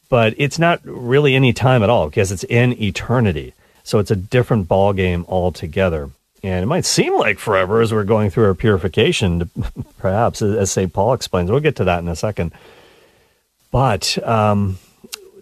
but 0.09 0.35
it's 0.37 0.59
not 0.59 0.81
really 0.83 1.33
any 1.35 1.53
time 1.53 1.81
at 1.81 1.89
all 1.89 2.07
because 2.07 2.31
it's 2.31 2.43
in 2.43 2.79
eternity. 2.81 3.53
So 3.83 3.99
it's 3.99 4.11
a 4.11 4.15
different 4.15 4.67
ball 4.67 4.93
game 4.93 5.25
altogether. 5.27 6.09
And 6.43 6.63
it 6.63 6.67
might 6.67 6.85
seem 6.85 7.17
like 7.17 7.39
forever 7.39 7.81
as 7.81 7.91
we're 7.91 8.03
going 8.03 8.29
through 8.29 8.45
our 8.45 8.53
purification, 8.53 9.49
perhaps, 9.97 10.41
as 10.41 10.71
St. 10.71 10.93
Paul 10.93 11.13
explains. 11.13 11.49
We'll 11.49 11.59
get 11.59 11.75
to 11.77 11.83
that 11.85 11.99
in 11.99 12.07
a 12.07 12.15
second. 12.15 12.51
But 13.71 14.17
um, 14.25 14.77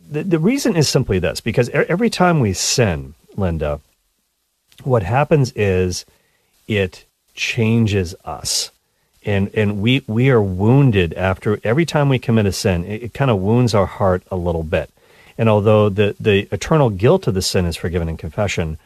the, 0.09 0.23
the 0.23 0.39
reason 0.39 0.75
is 0.75 0.87
simply 0.87 1.19
this 1.19 1.41
because 1.41 1.69
every 1.69 2.09
time 2.09 2.39
we 2.39 2.53
sin, 2.53 3.13
Linda, 3.35 3.81
what 4.83 5.03
happens 5.03 5.51
is 5.53 6.05
it 6.67 7.05
changes 7.33 8.15
us. 8.23 8.71
And, 9.23 9.49
and 9.55 9.81
we, 9.81 10.03
we 10.07 10.29
are 10.29 10.41
wounded 10.41 11.13
after 11.13 11.59
every 11.63 11.85
time 11.85 12.09
we 12.09 12.19
commit 12.19 12.45
a 12.45 12.51
sin, 12.51 12.85
it, 12.85 13.03
it 13.03 13.13
kind 13.13 13.31
of 13.31 13.39
wounds 13.39 13.73
our 13.73 13.87
heart 13.87 14.23
a 14.29 14.35
little 14.35 14.63
bit. 14.63 14.91
And 15.37 15.49
although 15.49 15.89
the, 15.89 16.15
the 16.19 16.47
eternal 16.53 16.89
guilt 16.89 17.27
of 17.27 17.33
the 17.33 17.41
sin 17.41 17.65
is 17.65 17.75
forgiven 17.75 18.07
in 18.07 18.17
confession, 18.17 18.77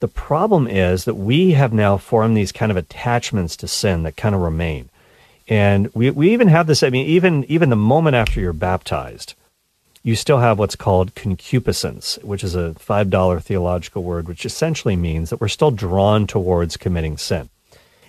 the 0.00 0.08
problem 0.08 0.66
is 0.66 1.04
that 1.04 1.14
we 1.14 1.52
have 1.52 1.72
now 1.72 1.96
formed 1.98 2.36
these 2.36 2.52
kind 2.52 2.70
of 2.70 2.76
attachments 2.76 3.56
to 3.56 3.68
sin 3.68 4.02
that 4.02 4.16
kind 4.16 4.34
of 4.34 4.40
remain. 4.40 4.88
And 5.46 5.92
we, 5.94 6.10
we 6.10 6.32
even 6.32 6.48
have 6.48 6.66
this, 6.66 6.82
I 6.82 6.90
mean, 6.90 7.06
even, 7.06 7.44
even 7.44 7.70
the 7.70 7.76
moment 7.76 8.16
after 8.16 8.40
you're 8.40 8.52
baptized, 8.52 9.34
you 10.02 10.16
still 10.16 10.38
have 10.38 10.58
what's 10.58 10.76
called 10.76 11.14
concupiscence, 11.14 12.18
which 12.22 12.42
is 12.42 12.54
a 12.54 12.74
$5 12.78 13.42
theological 13.42 14.02
word, 14.02 14.26
which 14.26 14.46
essentially 14.46 14.96
means 14.96 15.28
that 15.28 15.40
we're 15.40 15.48
still 15.48 15.70
drawn 15.70 16.26
towards 16.26 16.78
committing 16.78 17.18
sin. 17.18 17.50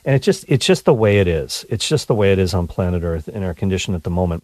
And 0.06 0.16
it's 0.16 0.26
just, 0.26 0.46
it's 0.48 0.66
just 0.66 0.86
the 0.86 0.94
way 0.94 1.20
it 1.20 1.28
is. 1.28 1.66
It's 1.70 1.88
just 1.88 2.08
the 2.08 2.16
way 2.16 2.32
it 2.32 2.40
is 2.40 2.54
on 2.54 2.68
planet 2.68 3.04
Earth 3.04 3.28
in 3.28 3.44
our 3.44 3.54
condition 3.54 3.94
at 3.94 4.04
the 4.04 4.10
moment. 4.10 4.44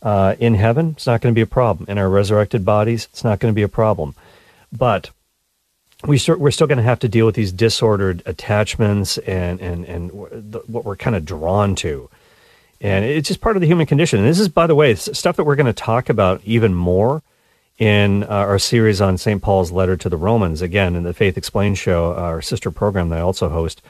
Uh, 0.00 0.36
in 0.38 0.54
heaven, 0.54 0.90
it's 0.96 1.06
not 1.06 1.20
going 1.20 1.34
to 1.34 1.38
be 1.38 1.42
a 1.42 1.46
problem. 1.46 1.86
In 1.88 1.98
our 1.98 2.08
resurrected 2.08 2.64
bodies, 2.64 3.08
it's 3.10 3.24
not 3.24 3.40
going 3.40 3.52
to 3.52 3.56
be 3.56 3.62
a 3.62 3.68
problem. 3.68 4.14
But 4.72 5.10
we 6.06 6.18
start, 6.18 6.38
we're 6.38 6.50
still 6.50 6.66
going 6.66 6.78
to 6.78 6.84
have 6.84 7.00
to 7.00 7.08
deal 7.08 7.26
with 7.26 7.34
these 7.34 7.50
disordered 7.50 8.22
attachments 8.24 9.18
and 9.18 9.60
and 9.60 9.84
and 9.84 10.10
the, 10.10 10.62
what 10.66 10.84
we're 10.84 10.96
kind 10.96 11.16
of 11.16 11.24
drawn 11.24 11.74
to, 11.76 12.08
and 12.80 13.04
it's 13.04 13.28
just 13.28 13.40
part 13.40 13.56
of 13.56 13.60
the 13.60 13.66
human 13.66 13.86
condition. 13.86 14.20
And 14.20 14.28
this 14.28 14.38
is, 14.38 14.48
by 14.48 14.66
the 14.66 14.74
way, 14.74 14.94
stuff 14.94 15.36
that 15.36 15.44
we're 15.44 15.56
going 15.56 15.66
to 15.66 15.72
talk 15.72 16.08
about 16.08 16.40
even 16.44 16.74
more 16.74 17.22
in 17.78 18.24
uh, 18.24 18.28
our 18.28 18.58
series 18.58 19.00
on 19.00 19.18
St. 19.18 19.42
Paul's 19.42 19.72
letter 19.72 19.96
to 19.96 20.08
the 20.08 20.16
Romans. 20.16 20.62
Again, 20.62 20.94
in 20.94 21.02
the 21.02 21.14
Faith 21.14 21.36
Explained 21.36 21.78
show, 21.78 22.14
our 22.14 22.42
sister 22.42 22.70
program 22.70 23.08
that 23.08 23.18
I 23.18 23.22
also 23.22 23.48
host. 23.48 23.82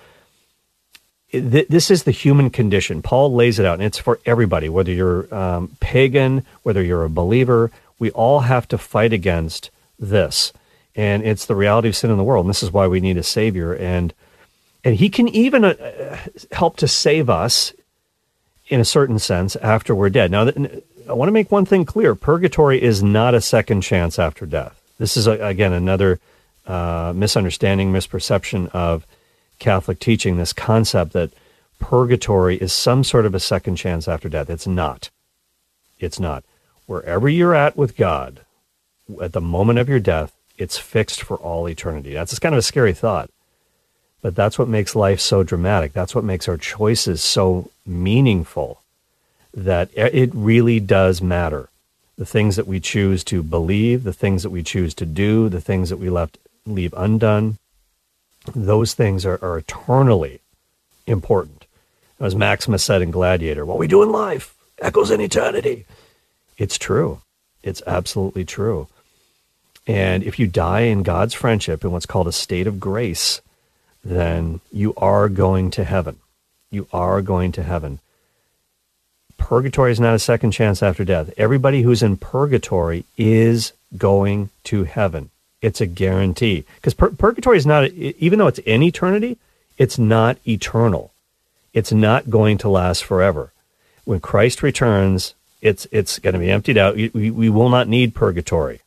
This 1.30 1.90
is 1.90 2.04
the 2.04 2.10
human 2.10 2.48
condition. 2.48 3.02
Paul 3.02 3.34
lays 3.34 3.58
it 3.58 3.66
out, 3.66 3.74
and 3.74 3.82
it's 3.82 3.98
for 3.98 4.18
everybody, 4.24 4.70
whether 4.70 4.90
you're 4.90 5.32
um, 5.34 5.76
pagan, 5.78 6.42
whether 6.62 6.82
you're 6.82 7.04
a 7.04 7.10
believer. 7.10 7.70
We 7.98 8.10
all 8.12 8.40
have 8.40 8.66
to 8.68 8.78
fight 8.78 9.12
against 9.12 9.70
this 9.98 10.54
and 10.98 11.22
it's 11.24 11.46
the 11.46 11.54
reality 11.54 11.88
of 11.88 11.96
sin 11.96 12.10
in 12.10 12.16
the 12.16 12.24
world. 12.24 12.44
And 12.44 12.50
this 12.50 12.64
is 12.64 12.72
why 12.72 12.88
we 12.88 13.00
need 13.00 13.16
a 13.16 13.22
savior, 13.22 13.72
and 13.72 14.12
and 14.84 14.96
he 14.96 15.08
can 15.08 15.28
even 15.28 15.64
uh, 15.64 16.18
help 16.50 16.76
to 16.78 16.88
save 16.88 17.30
us 17.30 17.72
in 18.66 18.80
a 18.80 18.84
certain 18.84 19.20
sense 19.20 19.54
after 19.56 19.94
we're 19.94 20.10
dead. 20.10 20.30
Now, 20.30 20.48
I 21.08 21.12
want 21.12 21.28
to 21.28 21.32
make 21.32 21.52
one 21.52 21.64
thing 21.64 21.84
clear 21.84 22.14
purgatory 22.14 22.82
is 22.82 23.02
not 23.02 23.34
a 23.34 23.40
second 23.40 23.82
chance 23.82 24.18
after 24.18 24.44
death. 24.44 24.82
This 24.98 25.16
is, 25.16 25.26
a, 25.26 25.32
again, 25.32 25.72
another 25.72 26.18
uh, 26.66 27.12
misunderstanding, 27.14 27.92
misperception 27.92 28.68
of 28.70 29.06
Catholic 29.58 30.00
teaching 30.00 30.36
this 30.36 30.52
concept 30.52 31.12
that 31.12 31.30
purgatory 31.78 32.56
is 32.56 32.72
some 32.72 33.04
sort 33.04 33.24
of 33.24 33.34
a 33.34 33.40
second 33.40 33.76
chance 33.76 34.06
after 34.08 34.28
death. 34.28 34.50
It's 34.50 34.66
not. 34.66 35.10
It's 35.98 36.20
not. 36.20 36.44
Wherever 36.86 37.28
you're 37.28 37.54
at 37.54 37.76
with 37.76 37.96
God, 37.96 38.40
at 39.22 39.32
the 39.32 39.40
moment 39.40 39.78
of 39.78 39.88
your 39.88 40.00
death, 40.00 40.34
it's 40.58 40.76
fixed 40.76 41.22
for 41.22 41.36
all 41.36 41.68
eternity. 41.68 42.12
That's 42.12 42.38
kind 42.38 42.54
of 42.54 42.58
a 42.58 42.62
scary 42.62 42.92
thought. 42.92 43.30
But 44.20 44.34
that's 44.34 44.58
what 44.58 44.68
makes 44.68 44.96
life 44.96 45.20
so 45.20 45.42
dramatic. 45.44 45.92
That's 45.92 46.14
what 46.14 46.24
makes 46.24 46.48
our 46.48 46.56
choices 46.56 47.22
so 47.22 47.70
meaningful 47.86 48.82
that 49.54 49.90
it 49.94 50.30
really 50.34 50.80
does 50.80 51.22
matter. 51.22 51.68
The 52.16 52.26
things 52.26 52.56
that 52.56 52.66
we 52.66 52.80
choose 52.80 53.22
to 53.24 53.44
believe, 53.44 54.02
the 54.02 54.12
things 54.12 54.42
that 54.42 54.50
we 54.50 54.64
choose 54.64 54.92
to 54.94 55.06
do, 55.06 55.48
the 55.48 55.60
things 55.60 55.88
that 55.88 55.98
we 55.98 56.10
left 56.10 56.36
leave 56.66 56.92
undone, 56.96 57.58
those 58.54 58.94
things 58.94 59.24
are, 59.24 59.38
are 59.40 59.58
eternally 59.58 60.40
important. 61.06 61.66
As 62.18 62.34
Maximus 62.34 62.82
said 62.82 63.02
in 63.02 63.12
Gladiator, 63.12 63.64
what 63.64 63.78
we 63.78 63.86
do 63.86 64.02
in 64.02 64.10
life 64.10 64.56
echoes 64.80 65.12
in 65.12 65.20
eternity. 65.20 65.86
It's 66.56 66.76
true. 66.76 67.22
It's 67.62 67.82
absolutely 67.86 68.44
true. 68.44 68.88
And 69.88 70.22
if 70.22 70.38
you 70.38 70.46
die 70.46 70.82
in 70.82 71.02
God's 71.02 71.32
friendship 71.32 71.82
in 71.82 71.90
what's 71.90 72.04
called 72.04 72.28
a 72.28 72.32
state 72.32 72.66
of 72.66 72.78
grace, 72.78 73.40
then 74.04 74.60
you 74.70 74.92
are 74.98 75.30
going 75.30 75.70
to 75.72 75.84
heaven. 75.84 76.18
You 76.70 76.86
are 76.92 77.22
going 77.22 77.52
to 77.52 77.62
heaven. 77.62 77.98
Purgatory 79.38 79.90
is 79.90 79.98
not 79.98 80.14
a 80.14 80.18
second 80.18 80.50
chance 80.50 80.82
after 80.82 81.06
death. 81.06 81.32
Everybody 81.38 81.82
who's 81.82 82.02
in 82.02 82.18
purgatory 82.18 83.06
is 83.16 83.72
going 83.96 84.50
to 84.64 84.84
heaven. 84.84 85.30
It's 85.62 85.80
a 85.80 85.86
guarantee. 85.86 86.64
Because 86.76 86.92
pur- 86.92 87.10
purgatory 87.10 87.56
is 87.56 87.66
not, 87.66 87.88
even 87.90 88.38
though 88.38 88.46
it's 88.46 88.58
in 88.60 88.82
eternity, 88.82 89.38
it's 89.78 89.98
not 89.98 90.36
eternal. 90.46 91.12
It's 91.72 91.92
not 91.92 92.28
going 92.28 92.58
to 92.58 92.68
last 92.68 93.04
forever. 93.04 93.52
When 94.04 94.20
Christ 94.20 94.62
returns, 94.62 95.34
it's, 95.62 95.86
it's 95.90 96.18
going 96.18 96.34
to 96.34 96.38
be 96.38 96.50
emptied 96.50 96.76
out. 96.76 96.96
We, 96.96 97.30
we 97.30 97.48
will 97.48 97.70
not 97.70 97.88
need 97.88 98.14
purgatory 98.14 98.82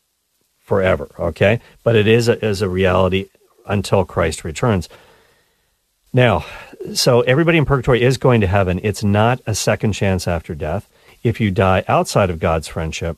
forever, 0.71 1.09
okay? 1.19 1.59
But 1.83 1.97
it 1.97 2.07
is 2.07 2.29
a, 2.29 2.45
is 2.45 2.61
a 2.61 2.69
reality 2.69 3.27
until 3.65 4.05
Christ 4.05 4.45
returns. 4.45 4.87
Now, 6.13 6.45
so 6.93 7.19
everybody 7.23 7.57
in 7.57 7.65
purgatory 7.65 8.01
is 8.01 8.15
going 8.15 8.39
to 8.39 8.47
heaven. 8.47 8.79
It's 8.81 9.03
not 9.03 9.41
a 9.45 9.53
second 9.53 9.91
chance 9.91 10.29
after 10.29 10.55
death. 10.55 10.89
If 11.23 11.41
you 11.41 11.51
die 11.51 11.83
outside 11.89 12.29
of 12.29 12.39
God's 12.39 12.69
friendship, 12.69 13.17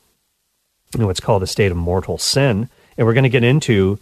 in 0.95 1.05
what's 1.05 1.19
called 1.19 1.43
a 1.43 1.47
state 1.47 1.69
of 1.69 1.77
mortal 1.77 2.17
sin, 2.17 2.69
and 2.97 3.05
we're 3.05 3.13
going 3.13 3.21
to 3.21 3.29
get 3.29 3.43
into 3.43 3.99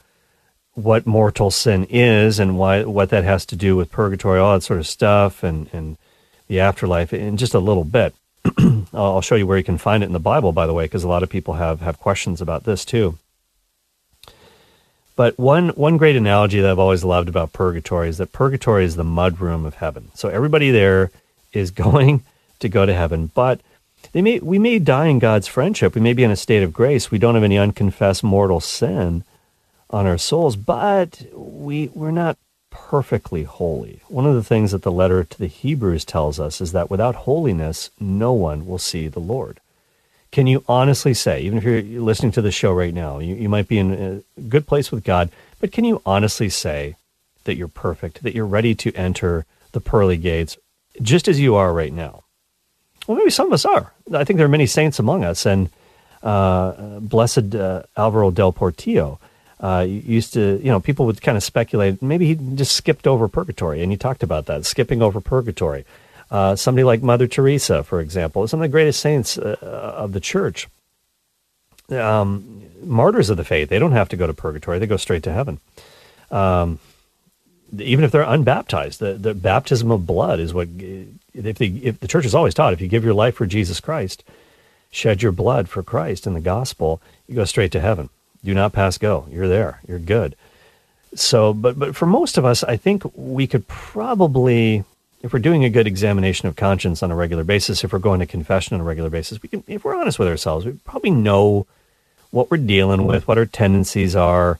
what 0.73 1.05
mortal 1.05 1.51
sin 1.51 1.85
is 1.89 2.39
and 2.39 2.57
why 2.57 2.85
what 2.85 3.09
that 3.09 3.25
has 3.25 3.45
to 3.47 3.57
do 3.57 3.75
with 3.75 3.91
purgatory, 3.91 4.39
all 4.39 4.53
that 4.53 4.63
sort 4.63 4.79
of 4.79 4.87
stuff, 4.87 5.43
and 5.43 5.67
and 5.73 5.97
the 6.47 6.61
afterlife 6.61 7.11
in 7.11 7.35
just 7.35 7.53
a 7.53 7.59
little 7.59 7.83
bit. 7.83 8.15
I'll 8.93 9.19
show 9.19 9.35
you 9.35 9.45
where 9.45 9.57
you 9.57 9.63
can 9.65 9.77
find 9.77 10.03
it 10.03 10.05
in 10.05 10.13
the 10.13 10.19
Bible, 10.19 10.53
by 10.53 10.65
the 10.65 10.73
way, 10.73 10.85
because 10.85 11.03
a 11.03 11.09
lot 11.09 11.21
of 11.21 11.29
people 11.29 11.55
have 11.55 11.81
have 11.81 11.99
questions 11.99 12.39
about 12.39 12.63
this 12.63 12.85
too. 12.85 13.17
But 15.15 15.37
one 15.37 15.69
one 15.69 15.97
great 15.97 16.15
analogy 16.15 16.61
that 16.61 16.71
I've 16.71 16.79
always 16.79 17.03
loved 17.03 17.29
about 17.29 17.53
purgatory 17.53 18.09
is 18.09 18.17
that 18.17 18.31
purgatory 18.31 18.85
is 18.85 18.95
the 18.95 19.03
mudroom 19.03 19.65
of 19.65 19.75
heaven. 19.75 20.11
So 20.13 20.29
everybody 20.29 20.71
there 20.71 21.11
is 21.53 21.71
going 21.85 22.23
to 22.59 22.69
go 22.69 22.85
to 22.85 22.93
heaven, 22.93 23.31
but 23.33 23.61
they 24.13 24.21
may 24.21 24.39
we 24.39 24.59
may 24.59 24.79
die 24.79 25.07
in 25.07 25.19
God's 25.19 25.47
friendship. 25.47 25.95
We 25.95 26.01
may 26.01 26.13
be 26.13 26.23
in 26.23 26.31
a 26.31 26.35
state 26.35 26.63
of 26.63 26.73
grace. 26.73 27.11
We 27.11 27.19
don't 27.19 27.35
have 27.35 27.43
any 27.43 27.57
unconfessed 27.57 28.23
mortal 28.23 28.59
sin 28.59 29.23
on 29.89 30.05
our 30.05 30.17
souls, 30.17 30.55
but 30.55 31.21
we 31.33 31.89
we're 31.93 32.11
not 32.11 32.37
perfectly 32.69 33.43
holy. 33.43 34.01
One 34.07 34.25
of 34.25 34.35
the 34.35 34.43
things 34.43 34.71
that 34.71 34.81
the 34.81 34.91
letter 34.91 35.23
to 35.23 35.37
the 35.37 35.47
Hebrews 35.47 36.03
tells 36.05 36.39
us 36.39 36.59
is 36.59 36.71
that 36.71 36.89
without 36.89 37.15
holiness, 37.15 37.89
no 37.99 38.33
one 38.33 38.65
will 38.65 38.79
see 38.79 39.07
the 39.07 39.19
Lord. 39.19 39.60
Can 40.31 40.47
you 40.47 40.63
honestly 40.67 41.13
say, 41.13 41.41
even 41.41 41.57
if 41.57 41.63
you're 41.63 42.01
listening 42.01 42.31
to 42.33 42.41
the 42.41 42.51
show 42.51 42.71
right 42.71 42.93
now, 42.93 43.19
you, 43.19 43.35
you 43.35 43.49
might 43.49 43.67
be 43.67 43.77
in 43.77 44.23
a 44.37 44.41
good 44.41 44.65
place 44.65 44.91
with 44.91 45.03
God, 45.03 45.29
but 45.59 45.71
can 45.71 45.83
you 45.83 46.01
honestly 46.05 46.49
say 46.49 46.95
that 47.43 47.55
you're 47.55 47.67
perfect, 47.67 48.23
that 48.23 48.33
you're 48.33 48.45
ready 48.45 48.73
to 48.75 48.93
enter 48.93 49.45
the 49.73 49.81
pearly 49.81 50.17
gates 50.17 50.57
just 51.01 51.27
as 51.27 51.39
you 51.39 51.55
are 51.55 51.73
right 51.73 51.91
now? 51.91 52.23
Well, 53.07 53.17
maybe 53.17 53.31
some 53.31 53.47
of 53.47 53.53
us 53.53 53.65
are. 53.65 53.91
I 54.13 54.23
think 54.23 54.37
there 54.37 54.45
are 54.45 54.49
many 54.49 54.67
saints 54.67 54.99
among 54.99 55.25
us, 55.25 55.45
and 55.45 55.69
uh, 56.23 56.99
blessed 56.99 57.55
uh, 57.55 57.83
Alvaro 57.97 58.31
del 58.31 58.53
Portillo 58.53 59.19
uh, 59.59 59.85
used 59.87 60.33
to, 60.33 60.59
you 60.63 60.71
know, 60.71 60.79
people 60.79 61.05
would 61.05 61.21
kind 61.21 61.37
of 61.37 61.43
speculate 61.43 62.01
maybe 62.01 62.25
he 62.25 62.35
just 62.55 62.75
skipped 62.75 63.05
over 63.05 63.27
purgatory, 63.27 63.81
and 63.81 63.91
he 63.91 63.97
talked 63.97 64.23
about 64.23 64.45
that, 64.45 64.65
skipping 64.65 65.01
over 65.01 65.19
purgatory. 65.19 65.85
Uh, 66.31 66.55
somebody 66.55 66.85
like 66.85 67.03
Mother 67.03 67.27
Teresa, 67.27 67.83
for 67.83 67.99
example, 67.99 68.47
some 68.47 68.61
of 68.61 68.63
the 68.63 68.71
greatest 68.71 69.01
saints 69.01 69.37
uh, 69.37 69.57
of 69.61 70.13
the 70.13 70.21
church, 70.21 70.69
um, 71.89 72.63
martyrs 72.81 73.29
of 73.29 73.35
the 73.35 73.43
faith, 73.43 73.67
they 73.67 73.79
don't 73.79 73.91
have 73.91 74.07
to 74.09 74.15
go 74.15 74.25
to 74.25 74.33
purgatory; 74.33 74.79
they 74.79 74.87
go 74.87 74.95
straight 74.95 75.23
to 75.23 75.33
heaven. 75.33 75.59
Um, 76.31 76.79
even 77.77 78.05
if 78.05 78.11
they're 78.11 78.23
unbaptized, 78.23 78.99
the, 78.99 79.13
the 79.13 79.33
baptism 79.33 79.91
of 79.91 80.07
blood 80.07 80.39
is 80.39 80.53
what. 80.53 80.69
If 81.33 81.57
the 81.57 81.85
if 81.85 81.99
the 81.99 82.07
church 82.07 82.23
has 82.23 82.35
always 82.35 82.53
taught, 82.53 82.73
if 82.73 82.81
you 82.81 82.87
give 82.87 83.03
your 83.03 83.13
life 83.13 83.35
for 83.35 83.45
Jesus 83.45 83.81
Christ, 83.81 84.23
shed 84.89 85.21
your 85.21 85.31
blood 85.33 85.67
for 85.67 85.83
Christ 85.83 86.25
in 86.25 86.33
the 86.33 86.41
gospel, 86.41 87.01
you 87.27 87.35
go 87.35 87.45
straight 87.45 87.71
to 87.73 87.81
heaven. 87.81 88.09
Do 88.43 88.53
not 88.53 88.73
pass 88.73 88.97
go. 88.97 89.27
You're 89.29 89.47
there. 89.47 89.81
You're 89.87 89.99
good. 89.99 90.35
So, 91.13 91.53
but 91.53 91.77
but 91.77 91.95
for 91.95 92.05
most 92.05 92.37
of 92.37 92.45
us, 92.45 92.63
I 92.63 92.77
think 92.77 93.03
we 93.15 93.47
could 93.47 93.67
probably 93.67 94.85
if 95.23 95.33
we're 95.33 95.39
doing 95.39 95.63
a 95.63 95.69
good 95.69 95.87
examination 95.87 96.47
of 96.47 96.55
conscience 96.55 97.03
on 97.03 97.11
a 97.11 97.15
regular 97.15 97.43
basis, 97.43 97.83
if 97.83 97.93
we're 97.93 97.99
going 97.99 98.19
to 98.19 98.25
confession 98.25 98.75
on 98.75 98.81
a 98.81 98.83
regular 98.83 99.09
basis, 99.09 99.41
we 99.41 99.49
can, 99.49 99.63
if 99.67 99.83
we're 99.83 99.95
honest 99.95 100.19
with 100.19 100.27
ourselves, 100.27 100.65
we 100.65 100.73
probably 100.83 101.11
know 101.11 101.67
what 102.31 102.49
we're 102.49 102.57
dealing 102.57 103.05
with, 103.05 103.27
what 103.27 103.37
our 103.37 103.45
tendencies 103.45 104.15
are, 104.15 104.59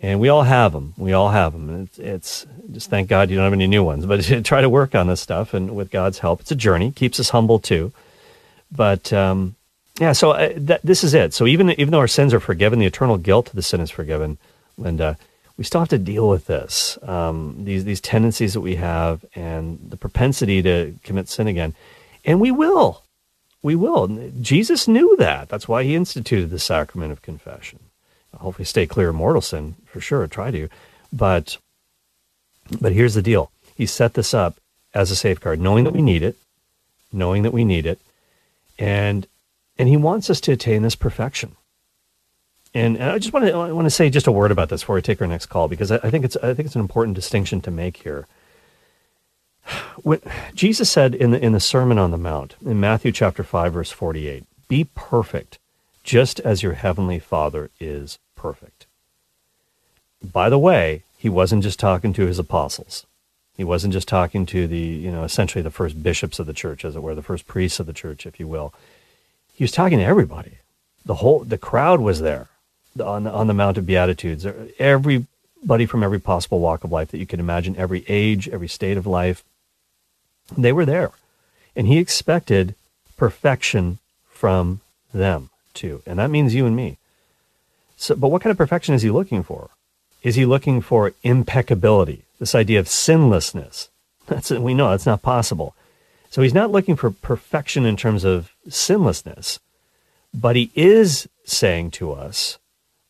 and 0.00 0.20
we 0.20 0.28
all 0.28 0.44
have 0.44 0.72
them. 0.72 0.94
We 0.96 1.12
all 1.12 1.30
have 1.30 1.52
them. 1.52 1.82
It's, 1.82 1.98
it's 1.98 2.46
just 2.72 2.88
thank 2.88 3.08
God 3.08 3.28
you 3.28 3.36
don't 3.36 3.44
have 3.44 3.52
any 3.52 3.66
new 3.66 3.82
ones, 3.84 4.06
but 4.06 4.22
try 4.44 4.60
to 4.60 4.68
work 4.68 4.94
on 4.94 5.08
this 5.08 5.20
stuff, 5.20 5.52
and 5.52 5.74
with 5.74 5.90
God's 5.90 6.20
help, 6.20 6.40
it's 6.40 6.52
a 6.52 6.56
journey. 6.56 6.92
Keeps 6.92 7.20
us 7.20 7.30
humble 7.30 7.58
too, 7.58 7.92
but 8.70 9.12
um, 9.12 9.56
yeah. 9.98 10.12
So 10.12 10.30
uh, 10.32 10.52
that, 10.56 10.80
this 10.82 11.02
is 11.02 11.14
it. 11.14 11.34
So 11.34 11.46
even 11.46 11.70
even 11.72 11.90
though 11.90 11.98
our 11.98 12.08
sins 12.08 12.32
are 12.32 12.40
forgiven, 12.40 12.78
the 12.78 12.86
eternal 12.86 13.16
guilt 13.16 13.48
of 13.48 13.54
the 13.54 13.62
sin 13.62 13.80
is 13.80 13.90
forgiven. 13.90 14.38
Linda, 14.76 15.18
we 15.58 15.64
still 15.64 15.80
have 15.80 15.88
to 15.90 15.98
deal 15.98 16.28
with 16.28 16.46
this 16.46 16.96
um, 17.02 17.64
these 17.64 17.84
these 17.84 18.00
tendencies 18.00 18.54
that 18.54 18.62
we 18.62 18.76
have 18.76 19.24
and 19.34 19.78
the 19.90 19.96
propensity 19.96 20.62
to 20.62 20.94
commit 21.02 21.28
sin 21.28 21.46
again. 21.48 21.74
And 22.24 22.40
we 22.40 22.50
will 22.50 23.02
we 23.62 23.74
will. 23.74 24.06
Jesus 24.40 24.88
knew 24.88 25.16
that. 25.18 25.48
That's 25.48 25.68
why 25.68 25.82
he 25.82 25.94
instituted 25.94 26.50
the 26.50 26.58
sacrament 26.58 27.12
of 27.12 27.22
confession. 27.22 27.80
Hopefully 28.36 28.64
stay 28.64 28.86
clear 28.86 29.08
of 29.08 29.16
mortal 29.16 29.42
sin 29.42 29.74
for 29.84 30.00
sure 30.00 30.26
try 30.26 30.50
to. 30.52 30.68
But 31.12 31.58
but 32.80 32.92
here's 32.92 33.14
the 33.14 33.22
deal. 33.22 33.50
He 33.74 33.84
set 33.84 34.14
this 34.14 34.32
up 34.32 34.60
as 34.94 35.10
a 35.10 35.16
safeguard 35.16 35.60
knowing 35.60 35.84
that 35.84 35.92
we 35.92 36.02
need 36.02 36.22
it 36.22 36.36
knowing 37.12 37.42
that 37.42 37.52
we 37.52 37.64
need 37.64 37.86
it. 37.86 37.98
And 38.78 39.26
and 39.78 39.88
he 39.88 39.96
wants 39.96 40.28
us 40.30 40.40
to 40.42 40.52
attain 40.52 40.82
this 40.82 40.96
perfection 40.96 41.56
and, 42.74 43.02
I 43.02 43.18
just 43.18 43.32
want 43.32 43.46
to 43.46 43.52
I 43.52 43.72
want 43.72 43.86
to 43.86 43.90
say 43.90 44.10
just 44.10 44.26
a 44.26 44.32
word 44.32 44.50
about 44.50 44.68
this 44.68 44.82
before 44.82 44.96
we 44.96 45.02
take 45.02 45.20
our 45.20 45.26
next 45.26 45.46
call 45.46 45.68
because 45.68 45.90
I, 45.90 45.96
I 45.96 46.10
think 46.10 46.24
it's 46.24 46.36
I 46.36 46.54
think 46.54 46.66
it's 46.66 46.74
an 46.74 46.80
important 46.80 47.14
distinction 47.14 47.60
to 47.62 47.70
make 47.70 47.98
here. 47.98 48.26
When 50.02 50.20
Jesus 50.54 50.90
said 50.90 51.14
in 51.14 51.30
the 51.30 51.42
in 51.42 51.52
the 51.52 51.60
Sermon 51.60 51.98
on 51.98 52.10
the 52.10 52.18
Mount 52.18 52.56
in 52.64 52.80
Matthew 52.80 53.12
chapter 53.12 53.42
five 53.42 53.72
verse 53.72 53.90
forty 53.90 54.28
eight, 54.28 54.44
"Be 54.68 54.84
perfect, 54.94 55.58
just 56.04 56.40
as 56.40 56.62
your 56.62 56.74
heavenly 56.74 57.18
Father 57.18 57.70
is 57.80 58.18
perfect." 58.36 58.86
By 60.22 60.48
the 60.48 60.58
way, 60.58 61.02
he 61.16 61.28
wasn't 61.28 61.62
just 61.62 61.78
talking 61.78 62.12
to 62.14 62.26
his 62.26 62.38
apostles. 62.38 63.06
He 63.56 63.64
wasn't 63.64 63.92
just 63.92 64.08
talking 64.08 64.46
to 64.46 64.66
the 64.66 64.78
you 64.78 65.10
know 65.10 65.24
essentially 65.24 65.62
the 65.62 65.70
first 65.70 66.02
bishops 66.02 66.38
of 66.38 66.46
the 66.46 66.52
church, 66.52 66.84
as 66.84 66.96
it 66.96 67.02
were, 67.02 67.14
the 67.14 67.22
first 67.22 67.46
priests 67.46 67.80
of 67.80 67.86
the 67.86 67.92
church, 67.92 68.26
if 68.26 68.38
you 68.38 68.46
will. 68.46 68.72
He 69.54 69.64
was 69.64 69.72
talking 69.72 69.98
to 69.98 70.04
everybody. 70.04 70.58
The 71.04 71.16
whole 71.16 71.40
the 71.40 71.58
crowd 71.58 72.00
was 72.00 72.20
there 72.20 72.48
on 73.00 73.26
on 73.26 73.46
the 73.46 73.54
Mount 73.54 73.78
of 73.78 73.86
Beatitudes. 73.86 74.46
Everybody 74.78 75.86
from 75.86 76.02
every 76.02 76.20
possible 76.20 76.60
walk 76.60 76.84
of 76.84 76.92
life 76.92 77.10
that 77.10 77.18
you 77.18 77.26
can 77.26 77.40
imagine, 77.40 77.76
every 77.76 78.04
age, 78.08 78.48
every 78.48 78.68
state 78.68 78.96
of 78.96 79.06
life, 79.06 79.44
they 80.56 80.72
were 80.72 80.86
there. 80.86 81.12
And 81.76 81.86
he 81.86 81.98
expected 81.98 82.74
perfection 83.16 83.98
from 84.28 84.80
them 85.12 85.50
too. 85.74 86.02
And 86.06 86.18
that 86.18 86.30
means 86.30 86.54
you 86.54 86.66
and 86.66 86.76
me. 86.76 86.98
So, 87.96 88.14
but 88.14 88.28
what 88.28 88.42
kind 88.42 88.50
of 88.50 88.56
perfection 88.56 88.94
is 88.94 89.02
he 89.02 89.10
looking 89.10 89.42
for? 89.42 89.70
Is 90.22 90.34
he 90.34 90.44
looking 90.44 90.80
for 90.80 91.12
impeccability? 91.22 92.24
This 92.38 92.54
idea 92.54 92.80
of 92.80 92.88
sinlessness. 92.88 93.88
That's 94.26 94.50
we 94.50 94.74
know 94.74 94.90
that's 94.90 95.06
not 95.06 95.22
possible. 95.22 95.74
So 96.30 96.42
he's 96.42 96.54
not 96.54 96.70
looking 96.70 96.96
for 96.96 97.10
perfection 97.10 97.86
in 97.86 97.96
terms 97.96 98.24
of 98.24 98.52
sinlessness. 98.68 99.58
But 100.34 100.56
he 100.56 100.70
is 100.74 101.28
saying 101.44 101.92
to 101.92 102.12
us, 102.12 102.58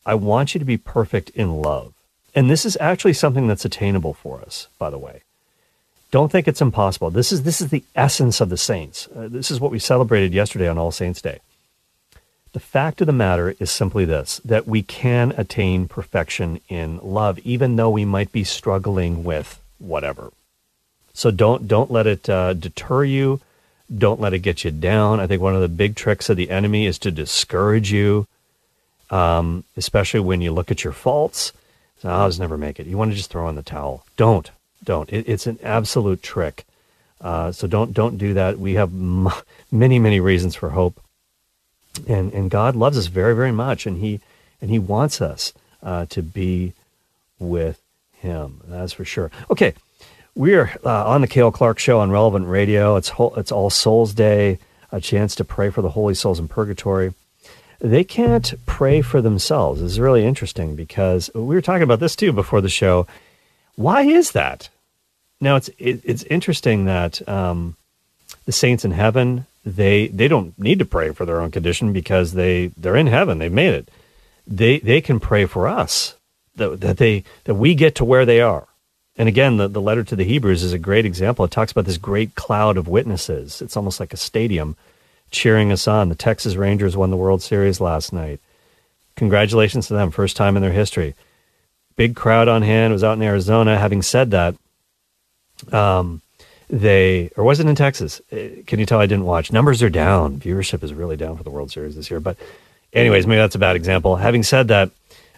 I 0.08 0.14
want 0.14 0.54
you 0.54 0.58
to 0.58 0.64
be 0.64 0.78
perfect 0.78 1.28
in 1.30 1.60
love. 1.60 1.92
And 2.34 2.50
this 2.50 2.64
is 2.64 2.78
actually 2.80 3.12
something 3.12 3.46
that's 3.46 3.66
attainable 3.66 4.14
for 4.14 4.40
us, 4.40 4.68
by 4.78 4.88
the 4.88 4.98
way. 4.98 5.22
Don't 6.10 6.32
think 6.32 6.48
it's 6.48 6.62
impossible. 6.62 7.10
This 7.10 7.30
is 7.30 7.42
this 7.42 7.60
is 7.60 7.68
the 7.68 7.84
essence 7.94 8.40
of 8.40 8.48
the 8.48 8.56
saints. 8.56 9.06
Uh, 9.14 9.28
this 9.30 9.50
is 9.50 9.60
what 9.60 9.70
we 9.70 9.78
celebrated 9.78 10.32
yesterday 10.32 10.66
on 10.66 10.78
All 10.78 10.92
Saints 10.92 11.20
Day. 11.20 11.40
The 12.52 12.60
fact 12.60 13.02
of 13.02 13.06
the 13.06 13.12
matter 13.12 13.54
is 13.60 13.70
simply 13.70 14.06
this 14.06 14.40
that 14.44 14.66
we 14.66 14.82
can 14.82 15.34
attain 15.36 15.86
perfection 15.86 16.60
in 16.68 16.98
love, 17.02 17.38
even 17.40 17.76
though 17.76 17.90
we 17.90 18.06
might 18.06 18.32
be 18.32 18.44
struggling 18.44 19.24
with 19.24 19.60
whatever. 19.78 20.32
So 21.12 21.30
don't, 21.30 21.68
don't 21.68 21.90
let 21.90 22.06
it 22.06 22.30
uh, 22.30 22.54
deter 22.54 23.04
you. 23.04 23.40
Don't 23.94 24.20
let 24.20 24.32
it 24.32 24.38
get 24.38 24.64
you 24.64 24.70
down. 24.70 25.20
I 25.20 25.26
think 25.26 25.42
one 25.42 25.54
of 25.54 25.60
the 25.60 25.68
big 25.68 25.96
tricks 25.96 26.30
of 26.30 26.36
the 26.36 26.50
enemy 26.50 26.86
is 26.86 26.98
to 27.00 27.10
discourage 27.10 27.92
you, 27.92 28.26
um, 29.10 29.64
especially 29.76 30.20
when 30.20 30.40
you 30.40 30.52
look 30.52 30.70
at 30.70 30.84
your 30.84 30.92
faults. 30.92 31.52
So, 32.00 32.08
I'll 32.08 32.28
just 32.28 32.40
never 32.40 32.56
make 32.56 32.78
it. 32.78 32.86
You 32.86 32.96
want 32.96 33.10
to 33.10 33.16
just 33.16 33.30
throw 33.30 33.48
in 33.48 33.56
the 33.56 33.62
towel. 33.62 34.04
Don't. 34.16 34.50
Don't. 34.84 35.12
It, 35.12 35.28
it's 35.28 35.46
an 35.46 35.58
absolute 35.62 36.22
trick. 36.22 36.64
Uh, 37.20 37.50
so 37.50 37.66
don't 37.66 37.92
don't 37.92 38.16
do 38.16 38.34
that. 38.34 38.60
We 38.60 38.74
have 38.74 38.92
m- 38.92 39.28
many 39.72 39.98
many 39.98 40.20
reasons 40.20 40.54
for 40.54 40.70
hope 40.70 41.00
and 42.06 42.32
and 42.32 42.50
God 42.50 42.76
loves 42.76 42.98
us 42.98 43.06
very 43.06 43.34
very 43.34 43.52
much, 43.52 43.86
and 43.86 43.98
he 43.98 44.20
and 44.60 44.70
he 44.70 44.78
wants 44.78 45.20
us 45.20 45.52
uh, 45.82 46.06
to 46.06 46.22
be 46.22 46.74
with 47.38 47.80
Him. 48.12 48.60
That's 48.66 48.92
for 48.92 49.04
sure. 49.04 49.30
Okay, 49.50 49.74
we 50.34 50.54
are 50.54 50.76
uh, 50.84 51.06
on 51.08 51.22
the 51.22 51.26
Cale 51.26 51.50
Clark 51.50 51.78
Show 51.78 52.00
on 52.00 52.10
Relevant 52.10 52.46
Radio. 52.46 52.96
It's 52.96 53.10
whole, 53.10 53.34
it's 53.36 53.52
All 53.52 53.70
Souls 53.70 54.12
Day, 54.14 54.58
a 54.92 55.00
chance 55.00 55.34
to 55.36 55.44
pray 55.44 55.70
for 55.70 55.82
the 55.82 55.90
holy 55.90 56.14
souls 56.14 56.38
in 56.38 56.48
purgatory. 56.48 57.14
They 57.80 58.04
can't 58.04 58.54
pray 58.66 59.02
for 59.02 59.22
themselves. 59.22 59.80
It's 59.80 59.98
really 59.98 60.24
interesting 60.24 60.74
because 60.74 61.30
we 61.34 61.54
were 61.54 61.62
talking 61.62 61.84
about 61.84 62.00
this 62.00 62.16
too 62.16 62.32
before 62.32 62.60
the 62.60 62.68
show. 62.68 63.06
Why 63.76 64.02
is 64.02 64.32
that? 64.32 64.68
Now 65.40 65.56
it's 65.56 65.68
it, 65.78 66.00
it's 66.04 66.24
interesting 66.24 66.86
that 66.86 67.26
um, 67.28 67.76
the 68.44 68.52
saints 68.52 68.84
in 68.84 68.90
heaven 68.90 69.46
they 69.64 70.08
they 70.08 70.28
don't 70.28 70.58
need 70.58 70.78
to 70.78 70.84
pray 70.84 71.12
for 71.12 71.24
their 71.24 71.40
own 71.40 71.50
condition 71.50 71.92
because 71.92 72.32
they 72.32 72.68
they're 72.76 72.96
in 72.96 73.06
heaven 73.06 73.38
they've 73.38 73.52
made 73.52 73.74
it 73.74 73.90
they 74.46 74.78
they 74.78 75.00
can 75.00 75.20
pray 75.20 75.44
for 75.44 75.68
us 75.68 76.14
that, 76.56 76.80
that 76.80 76.96
they 76.96 77.24
that 77.44 77.54
we 77.54 77.74
get 77.74 77.94
to 77.94 78.04
where 78.04 78.24
they 78.24 78.40
are 78.40 78.66
and 79.16 79.28
again 79.28 79.56
the, 79.56 79.68
the 79.68 79.80
letter 79.80 80.04
to 80.04 80.16
the 80.16 80.24
hebrews 80.24 80.62
is 80.62 80.72
a 80.72 80.78
great 80.78 81.04
example 81.04 81.44
it 81.44 81.50
talks 81.50 81.72
about 81.72 81.84
this 81.84 81.98
great 81.98 82.34
cloud 82.34 82.76
of 82.76 82.88
witnesses 82.88 83.60
it's 83.60 83.76
almost 83.76 84.00
like 84.00 84.12
a 84.12 84.16
stadium 84.16 84.76
cheering 85.30 85.72
us 85.72 85.88
on 85.88 86.08
the 86.08 86.14
texas 86.14 86.56
rangers 86.56 86.96
won 86.96 87.10
the 87.10 87.16
world 87.16 87.42
series 87.42 87.80
last 87.80 88.12
night 88.12 88.40
congratulations 89.16 89.86
to 89.86 89.94
them 89.94 90.10
first 90.10 90.36
time 90.36 90.56
in 90.56 90.62
their 90.62 90.72
history 90.72 91.14
big 91.96 92.14
crowd 92.14 92.48
on 92.48 92.62
hand 92.62 92.92
was 92.92 93.04
out 93.04 93.16
in 93.16 93.22
arizona 93.22 93.78
having 93.78 94.02
said 94.02 94.30
that 94.30 94.54
um, 95.72 96.22
they 96.68 97.30
or 97.36 97.44
was 97.44 97.60
it 97.60 97.66
in 97.66 97.74
Texas? 97.74 98.20
Uh, 98.32 98.62
can 98.66 98.78
you 98.78 98.86
tell 98.86 99.00
I 99.00 99.06
didn't 99.06 99.24
watch? 99.24 99.52
Numbers 99.52 99.82
are 99.82 99.90
down. 99.90 100.38
Viewership 100.38 100.82
is 100.82 100.92
really 100.92 101.16
down 101.16 101.36
for 101.36 101.42
the 101.42 101.50
World 101.50 101.70
Series 101.70 101.96
this 101.96 102.10
year. 102.10 102.20
But, 102.20 102.36
anyways, 102.92 103.26
maybe 103.26 103.38
that's 103.38 103.54
a 103.54 103.60
bad 103.60 103.76
example. 103.76 104.16
Having 104.16 104.42
said 104.42 104.68
that, 104.68 104.90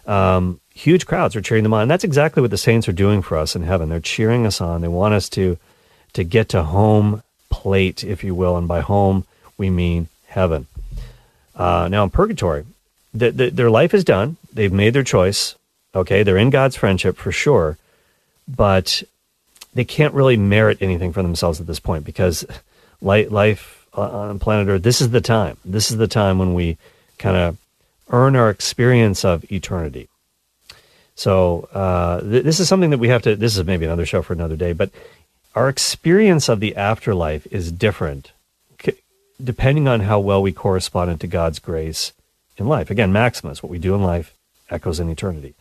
um, 0.06 0.60
huge 0.74 1.06
crowds 1.06 1.36
are 1.36 1.40
cheering 1.40 1.62
them 1.62 1.74
on. 1.74 1.82
And 1.82 1.90
that's 1.90 2.04
exactly 2.04 2.40
what 2.40 2.50
the 2.50 2.58
Saints 2.58 2.88
are 2.88 2.92
doing 2.92 3.22
for 3.22 3.36
us 3.36 3.54
in 3.54 3.62
heaven. 3.62 3.88
They're 3.88 4.00
cheering 4.00 4.46
us 4.46 4.60
on. 4.60 4.80
They 4.80 4.88
want 4.88 5.14
us 5.14 5.28
to 5.30 5.58
to 6.12 6.24
get 6.24 6.48
to 6.48 6.64
home 6.64 7.22
plate, 7.50 8.02
if 8.02 8.24
you 8.24 8.34
will, 8.34 8.56
and 8.56 8.66
by 8.66 8.80
home 8.80 9.24
we 9.60 9.70
mean 9.70 10.08
heaven. 10.26 10.66
Uh, 11.54 11.86
now 11.88 12.02
in 12.02 12.10
purgatory, 12.10 12.64
the, 13.12 13.30
the, 13.30 13.50
their 13.50 13.70
life 13.70 13.92
is 13.92 14.02
done. 14.02 14.38
They've 14.52 14.72
made 14.72 14.94
their 14.94 15.04
choice. 15.04 15.54
Okay, 15.94 16.22
they're 16.22 16.38
in 16.38 16.50
God's 16.50 16.76
friendship 16.76 17.16
for 17.16 17.30
sure, 17.30 17.76
but 18.48 19.02
they 19.74 19.84
can't 19.84 20.14
really 20.14 20.36
merit 20.36 20.78
anything 20.80 21.12
for 21.12 21.22
themselves 21.22 21.60
at 21.60 21.66
this 21.66 21.78
point 21.78 22.04
because 22.04 22.46
life 23.00 23.86
on 23.92 24.38
planet 24.38 24.68
Earth, 24.68 24.82
this 24.82 25.00
is 25.00 25.10
the 25.10 25.20
time. 25.20 25.58
This 25.64 25.90
is 25.90 25.98
the 25.98 26.08
time 26.08 26.38
when 26.38 26.54
we 26.54 26.78
kind 27.18 27.36
of 27.36 27.58
earn 28.08 28.36
our 28.36 28.48
experience 28.48 29.24
of 29.24 29.50
eternity. 29.52 30.08
So 31.16 31.68
uh, 31.74 32.20
th- 32.20 32.44
this 32.44 32.60
is 32.60 32.68
something 32.68 32.90
that 32.90 32.98
we 32.98 33.08
have 33.08 33.22
to. 33.22 33.36
This 33.36 33.58
is 33.58 33.64
maybe 33.64 33.84
another 33.84 34.06
show 34.06 34.22
for 34.22 34.32
another 34.32 34.56
day, 34.56 34.72
but 34.72 34.90
our 35.54 35.68
experience 35.68 36.48
of 36.48 36.60
the 36.60 36.76
afterlife 36.76 37.46
is 37.50 37.72
different 37.72 38.32
depending 39.44 39.88
on 39.88 40.00
how 40.00 40.20
well 40.20 40.42
we 40.42 40.52
correspond 40.52 41.20
to 41.20 41.26
God's 41.26 41.58
grace 41.58 42.12
in 42.56 42.66
life. 42.66 42.90
Again, 42.90 43.12
Maximus, 43.12 43.62
what 43.62 43.70
we 43.70 43.78
do 43.78 43.94
in 43.94 44.02
life 44.02 44.34
echoes 44.68 45.00
in 45.00 45.08
eternity. 45.08 45.54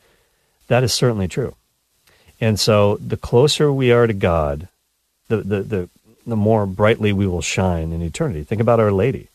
That 0.68 0.84
is 0.84 0.94
certainly 0.94 1.28
true. 1.28 1.56
And 2.42 2.60
so 2.60 2.98
the 2.98 3.18
closer 3.18 3.72
we 3.72 3.92
are 3.92 4.08
to 4.08 4.14
God, 4.14 4.68
the, 5.28 5.38
the, 5.38 5.62
the, 5.62 5.90
the 6.26 6.36
more 6.36 6.66
brightly 6.66 7.12
we 7.12 7.28
will 7.28 7.42
shine 7.42 7.92
in 7.92 8.02
eternity. 8.02 8.44
Think 8.44 8.62
about 8.62 8.80
Our 8.80 8.92
Lady. 8.92 9.28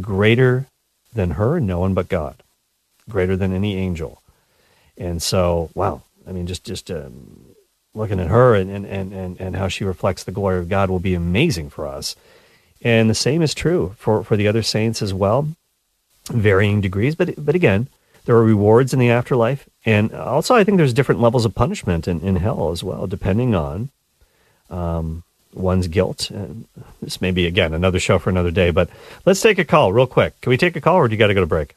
Greater 0.00 0.66
than 1.14 1.32
her, 1.32 1.60
no 1.60 1.78
one 1.80 1.94
but 1.94 2.08
God. 2.08 2.36
Greater 3.08 3.36
than 3.36 3.52
any 3.52 3.76
angel. 3.76 4.22
And 4.96 5.22
so, 5.22 5.70
wow. 5.74 6.02
I 6.28 6.32
mean, 6.32 6.46
just, 6.46 6.64
just 6.64 6.90
um, 6.90 7.54
looking 7.94 8.20
at 8.20 8.28
her 8.28 8.54
and, 8.54 8.70
and, 8.70 9.12
and, 9.12 9.40
and 9.40 9.56
how 9.56 9.68
she 9.68 9.84
reflects 9.84 10.24
the 10.24 10.32
glory 10.32 10.58
of 10.58 10.68
God 10.68 10.88
will 10.88 11.00
be 11.00 11.14
amazing 11.14 11.70
for 11.70 11.86
us. 11.86 12.14
And 12.84 13.08
the 13.08 13.14
same 13.14 13.42
is 13.42 13.54
true 13.54 13.94
for, 13.96 14.24
for 14.24 14.36
the 14.36 14.48
other 14.48 14.62
saints 14.62 15.02
as 15.02 15.14
well, 15.14 15.48
varying 16.28 16.80
degrees. 16.80 17.14
But, 17.14 17.34
but 17.44 17.54
again, 17.54 17.88
there 18.24 18.36
are 18.36 18.44
rewards 18.44 18.92
in 18.92 18.98
the 18.98 19.10
afterlife. 19.10 19.68
And 19.84 20.12
also, 20.12 20.54
I 20.54 20.64
think 20.64 20.78
there's 20.78 20.92
different 20.92 21.20
levels 21.20 21.44
of 21.44 21.54
punishment 21.54 22.06
in, 22.08 22.20
in 22.20 22.36
hell 22.36 22.70
as 22.70 22.82
well, 22.82 23.06
depending 23.06 23.54
on 23.54 23.90
um, 24.70 25.24
one's 25.54 25.88
guilt. 25.88 26.30
And 26.30 26.66
this 27.00 27.20
may 27.20 27.30
be, 27.30 27.46
again, 27.46 27.74
another 27.74 28.00
show 28.00 28.18
for 28.18 28.30
another 28.30 28.50
day, 28.50 28.70
but 28.70 28.88
let's 29.24 29.40
take 29.40 29.58
a 29.58 29.64
call 29.64 29.92
real 29.92 30.06
quick. 30.06 30.40
Can 30.40 30.50
we 30.50 30.56
take 30.56 30.76
a 30.76 30.80
call 30.80 30.96
or 30.96 31.08
do 31.08 31.12
you 31.12 31.18
got 31.18 31.28
to 31.28 31.34
go 31.34 31.40
to 31.40 31.46
break? 31.46 31.76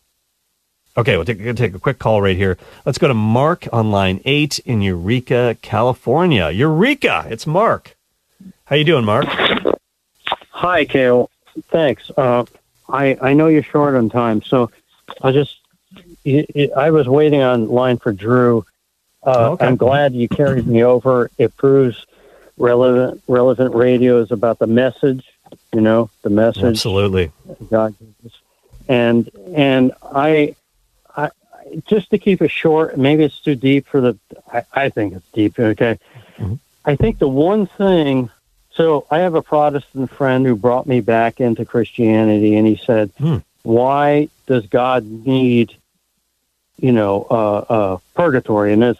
Okay, 0.97 1.17
we'll 1.17 1.25
take, 1.25 1.55
take 1.55 1.75
a 1.75 1.79
quick 1.79 1.99
call 1.99 2.21
right 2.21 2.37
here. 2.37 2.57
Let's 2.85 2.97
go 2.97 3.09
to 3.09 3.13
Mark 3.13 3.67
on 3.73 3.91
line 3.91 4.21
eight 4.23 4.59
in 4.59 4.81
Eureka, 4.81 5.57
California. 5.61 6.49
Eureka! 6.51 7.25
It's 7.29 7.45
Mark. 7.45 7.97
How 8.65 8.77
you 8.77 8.85
doing, 8.85 9.03
Mark? 9.03 9.25
Hi, 10.55 10.85
Cale. 10.85 11.29
Thanks. 11.69 12.09
Uh, 12.15 12.45
I 12.87 13.17
I 13.21 13.33
know 13.33 13.47
you're 13.47 13.61
short 13.61 13.93
on 13.93 14.09
time, 14.09 14.41
so 14.41 14.71
I'll 15.21 15.33
just 15.33 15.59
I 16.77 16.91
was 16.91 17.09
waiting 17.09 17.41
on 17.41 17.67
line 17.67 17.97
for 17.97 18.13
Drew. 18.13 18.65
Uh, 19.21 19.51
okay. 19.51 19.65
I'm 19.65 19.75
glad 19.75 20.13
you 20.13 20.29
carried 20.29 20.65
me 20.65 20.81
over. 20.81 21.29
It 21.37 21.57
proves 21.57 22.05
relevant 22.57 23.21
relevant 23.27 23.75
radio 23.75 24.21
is 24.21 24.31
about 24.31 24.59
the 24.59 24.67
message. 24.67 25.25
You 25.73 25.81
know, 25.81 26.09
the 26.21 26.29
message. 26.29 26.63
Absolutely. 26.63 27.33
God, 27.69 27.93
and 28.87 29.29
and 29.53 29.91
I, 30.03 30.55
I 31.17 31.31
just 31.85 32.11
to 32.11 32.17
keep 32.17 32.41
it 32.41 32.49
short. 32.49 32.97
Maybe 32.97 33.25
it's 33.25 33.41
too 33.41 33.55
deep 33.55 33.87
for 33.87 33.99
the. 33.99 34.17
I, 34.53 34.63
I 34.71 34.89
think 34.89 35.15
it's 35.15 35.31
deep. 35.33 35.59
Okay. 35.59 35.99
Mm-hmm. 36.37 36.55
I 36.85 36.95
think 36.95 37.19
the 37.19 37.27
one 37.27 37.67
thing. 37.67 38.29
So 38.75 39.07
I 39.09 39.19
have 39.19 39.35
a 39.35 39.41
Protestant 39.41 40.11
friend 40.11 40.45
who 40.45 40.55
brought 40.55 40.85
me 40.85 41.01
back 41.01 41.39
into 41.39 41.65
Christianity, 41.65 42.55
and 42.55 42.67
he 42.67 42.75
said, 42.75 43.11
hmm. 43.17 43.37
"Why 43.63 44.29
does 44.47 44.67
God 44.67 45.05
need 45.05 45.75
you 46.77 46.91
know, 46.91 47.25
uh, 47.29 47.73
uh, 47.73 47.97
purgatory 48.13 48.73
and 48.73 48.81
this. 48.81 48.97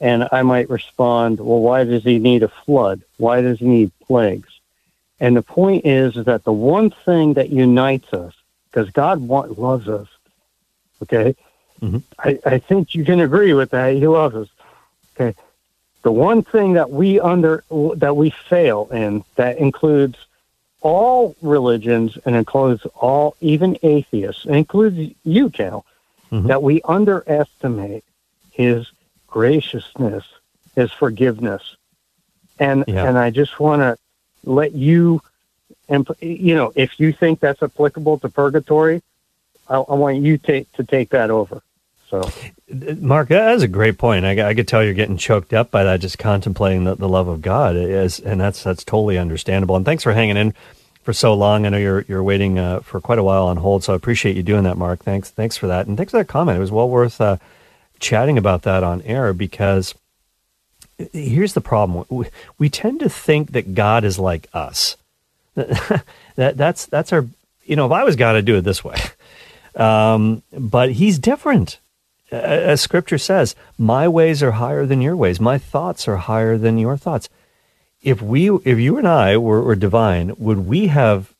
And 0.00 0.28
I 0.32 0.42
might 0.42 0.70
respond, 0.70 1.38
well, 1.40 1.60
why 1.60 1.84
does 1.84 2.02
he 2.02 2.18
need 2.18 2.42
a 2.42 2.48
flood? 2.48 3.02
Why 3.18 3.42
does 3.42 3.58
he 3.58 3.66
need 3.66 3.92
plagues? 4.00 4.48
And 5.18 5.36
the 5.36 5.42
point 5.42 5.84
is, 5.84 6.16
is 6.16 6.24
that 6.24 6.44
the 6.44 6.52
one 6.52 6.90
thing 6.90 7.34
that 7.34 7.50
unites 7.50 8.10
us, 8.14 8.34
because 8.70 8.90
God 8.90 9.20
want, 9.20 9.58
loves 9.58 9.88
us, 9.88 10.08
okay? 11.02 11.36
Mm-hmm. 11.82 11.98
I, 12.18 12.38
I 12.46 12.58
think 12.58 12.94
you 12.94 13.04
can 13.04 13.20
agree 13.20 13.52
with 13.52 13.70
that. 13.70 13.94
He 13.94 14.06
loves 14.06 14.34
us. 14.34 14.48
Okay. 15.14 15.38
The 16.02 16.12
one 16.12 16.42
thing 16.42 16.74
that 16.74 16.90
we 16.90 17.20
under 17.20 17.62
that 17.96 18.16
we 18.16 18.30
fail 18.30 18.88
in 18.90 19.24
that 19.36 19.58
includes 19.58 20.18
all 20.80 21.36
religions 21.42 22.16
and 22.24 22.34
includes 22.34 22.86
all 22.94 23.36
even 23.40 23.76
atheists, 23.82 24.46
and 24.46 24.56
includes 24.56 25.14
you, 25.24 25.50
Cal, 25.50 25.84
mm-hmm. 26.32 26.46
that 26.46 26.62
we 26.62 26.80
underestimate 26.82 28.04
his 28.50 28.90
graciousness, 29.26 30.24
his 30.74 30.90
forgiveness. 30.90 31.76
And 32.58 32.84
yeah. 32.88 33.06
and 33.06 33.18
I 33.18 33.30
just 33.30 33.60
want 33.60 33.82
to 33.82 33.98
let 34.44 34.72
you 34.72 35.20
and 35.90 36.08
you 36.20 36.54
know, 36.54 36.72
if 36.76 36.98
you 37.00 37.12
think 37.12 37.40
that's 37.40 37.62
applicable 37.62 38.20
to 38.20 38.28
purgatory, 38.28 39.02
I, 39.68 39.76
I 39.76 39.94
want 39.94 40.18
you 40.18 40.38
to, 40.38 40.64
to 40.64 40.84
take 40.84 41.10
that 41.10 41.30
over. 41.30 41.62
So, 42.10 42.28
Mark, 42.98 43.28
that's 43.28 43.62
a 43.62 43.68
great 43.68 43.96
point. 43.96 44.24
I, 44.24 44.48
I 44.48 44.54
could 44.54 44.66
tell 44.66 44.82
you're 44.82 44.94
getting 44.94 45.16
choked 45.16 45.52
up 45.52 45.70
by 45.70 45.84
that, 45.84 46.00
just 46.00 46.18
contemplating 46.18 46.82
the, 46.82 46.96
the 46.96 47.08
love 47.08 47.28
of 47.28 47.40
God, 47.40 47.76
is, 47.76 48.18
and 48.18 48.40
that's 48.40 48.64
that's 48.64 48.82
totally 48.82 49.16
understandable. 49.16 49.76
And 49.76 49.84
thanks 49.84 50.02
for 50.02 50.12
hanging 50.12 50.36
in 50.36 50.52
for 51.04 51.12
so 51.12 51.32
long. 51.34 51.66
I 51.66 51.68
know 51.68 51.78
you're 51.78 52.04
you're 52.08 52.22
waiting 52.24 52.58
uh, 52.58 52.80
for 52.80 53.00
quite 53.00 53.20
a 53.20 53.22
while 53.22 53.46
on 53.46 53.58
hold, 53.58 53.84
so 53.84 53.92
I 53.92 53.96
appreciate 53.96 54.36
you 54.36 54.42
doing 54.42 54.64
that, 54.64 54.76
Mark. 54.76 55.04
Thanks, 55.04 55.30
thanks 55.30 55.56
for 55.56 55.68
that, 55.68 55.86
and 55.86 55.96
thanks 55.96 56.10
for 56.10 56.18
that 56.18 56.26
comment. 56.26 56.56
It 56.56 56.60
was 56.60 56.72
well 56.72 56.88
worth 56.88 57.20
uh, 57.20 57.36
chatting 58.00 58.36
about 58.36 58.62
that 58.62 58.82
on 58.82 59.02
air 59.02 59.32
because 59.32 59.94
here's 61.12 61.54
the 61.54 61.60
problem: 61.60 62.06
we, 62.08 62.26
we 62.58 62.68
tend 62.68 62.98
to 63.00 63.08
think 63.08 63.52
that 63.52 63.76
God 63.76 64.02
is 64.02 64.18
like 64.18 64.48
us. 64.52 64.96
that 65.54 66.04
that's 66.34 66.86
that's 66.86 67.12
our 67.12 67.26
you 67.64 67.76
know. 67.76 67.86
If 67.86 67.92
I 67.92 68.02
was 68.02 68.16
God, 68.16 68.34
I'd 68.34 68.46
do 68.46 68.56
it 68.56 68.62
this 68.62 68.82
way, 68.82 68.96
um, 69.76 70.42
but 70.52 70.90
He's 70.90 71.20
different. 71.20 71.78
As 72.30 72.80
Scripture 72.80 73.18
says, 73.18 73.56
my 73.76 74.06
ways 74.06 74.42
are 74.42 74.52
higher 74.52 74.86
than 74.86 75.00
your 75.00 75.16
ways. 75.16 75.40
My 75.40 75.58
thoughts 75.58 76.06
are 76.06 76.16
higher 76.16 76.56
than 76.56 76.78
your 76.78 76.96
thoughts 76.96 77.28
if 78.02 78.22
we 78.22 78.50
if 78.50 78.78
you 78.78 78.98
and 78.98 79.06
I 79.06 79.36
were, 79.36 79.62
were 79.62 79.74
divine, 79.74 80.32
would 80.38 80.66
we 80.66 80.86
have 80.88 81.32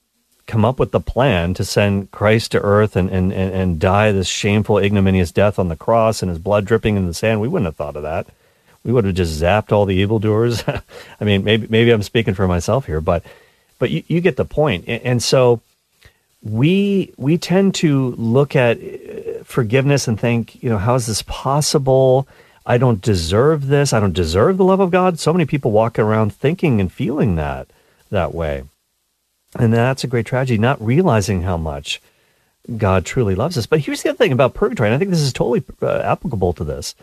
come 0.46 0.64
up 0.64 0.78
with 0.78 0.90
the 0.90 1.00
plan 1.00 1.54
to 1.54 1.64
send 1.64 2.10
Christ 2.10 2.52
to 2.52 2.60
earth 2.60 2.96
and, 2.96 3.08
and, 3.08 3.32
and, 3.32 3.54
and 3.54 3.80
die 3.80 4.10
this 4.10 4.26
shameful, 4.26 4.78
ignominious 4.78 5.30
death 5.30 5.58
on 5.58 5.68
the 5.68 5.76
cross 5.76 6.22
and 6.22 6.28
his 6.28 6.40
blood 6.40 6.64
dripping 6.64 6.96
in 6.96 7.06
the 7.06 7.14
sand? 7.14 7.40
We 7.40 7.48
wouldn't 7.48 7.66
have 7.66 7.76
thought 7.76 7.96
of 7.96 8.02
that. 8.02 8.26
We 8.84 8.92
would 8.92 9.04
have 9.04 9.14
just 9.14 9.40
zapped 9.40 9.72
all 9.72 9.86
the 9.86 9.96
evildoers. 9.96 10.64
I 11.20 11.24
mean, 11.24 11.44
maybe 11.44 11.66
maybe 11.68 11.90
I'm 11.90 12.02
speaking 12.02 12.34
for 12.34 12.46
myself 12.46 12.86
here, 12.86 13.00
but 13.00 13.24
but 13.78 13.90
you, 13.90 14.02
you 14.06 14.20
get 14.20 14.36
the 14.36 14.44
point. 14.44 14.84
And, 14.86 15.02
and 15.02 15.22
so 15.22 15.60
we 16.42 17.12
we 17.16 17.38
tend 17.38 17.74
to 17.76 18.10
look 18.16 18.54
at 18.54 18.78
forgiveness 19.50 20.08
and 20.08 20.18
think, 20.18 20.62
you 20.62 20.70
know, 20.70 20.78
how 20.78 20.94
is 20.94 21.06
this 21.06 21.22
possible? 21.22 22.26
I 22.64 22.78
don't 22.78 23.00
deserve 23.00 23.66
this. 23.66 23.92
I 23.92 24.00
don't 24.00 24.12
deserve 24.12 24.56
the 24.56 24.64
love 24.64 24.80
of 24.80 24.90
God. 24.90 25.18
So 25.18 25.32
many 25.32 25.44
people 25.44 25.70
walk 25.70 25.98
around 25.98 26.32
thinking 26.34 26.80
and 26.80 26.92
feeling 26.92 27.36
that 27.36 27.68
that 28.10 28.34
way. 28.34 28.64
And 29.58 29.72
that's 29.72 30.04
a 30.04 30.08
great 30.08 30.26
tragedy, 30.26 30.58
not 30.58 30.84
realizing 30.84 31.42
how 31.42 31.56
much 31.56 32.00
God 32.76 33.04
truly 33.04 33.34
loves 33.34 33.58
us. 33.58 33.66
But 33.66 33.80
here's 33.80 34.02
the 34.02 34.10
other 34.10 34.16
thing 34.16 34.32
about 34.32 34.54
purgatory, 34.54 34.88
and 34.88 34.94
I 34.94 34.98
think 34.98 35.10
this 35.10 35.20
is 35.20 35.32
totally 35.32 35.64
uh, 35.82 36.00
applicable 36.00 36.52
to 36.54 36.64
this. 36.64 36.94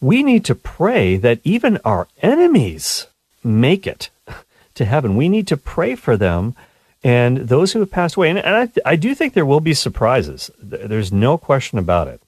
We 0.00 0.22
need 0.22 0.44
to 0.46 0.54
pray 0.54 1.16
that 1.18 1.40
even 1.44 1.78
our 1.84 2.08
enemies 2.20 3.06
make 3.44 3.86
it 3.86 4.10
to 4.74 4.84
heaven. 4.84 5.16
We 5.16 5.28
need 5.28 5.46
to 5.48 5.56
pray 5.56 5.94
for 5.94 6.16
them 6.16 6.56
and 7.04 7.36
those 7.38 7.72
who 7.72 7.80
have 7.80 7.90
passed 7.90 8.16
away. 8.16 8.30
And, 8.30 8.38
and 8.38 8.54
I, 8.54 8.92
I 8.92 8.96
do 8.96 9.14
think 9.14 9.34
there 9.34 9.46
will 9.46 9.60
be 9.60 9.74
surprises. 9.74 10.50
There's 10.58 11.12
no 11.12 11.36
question 11.36 11.78
about 11.78 12.08
it. 12.08 12.20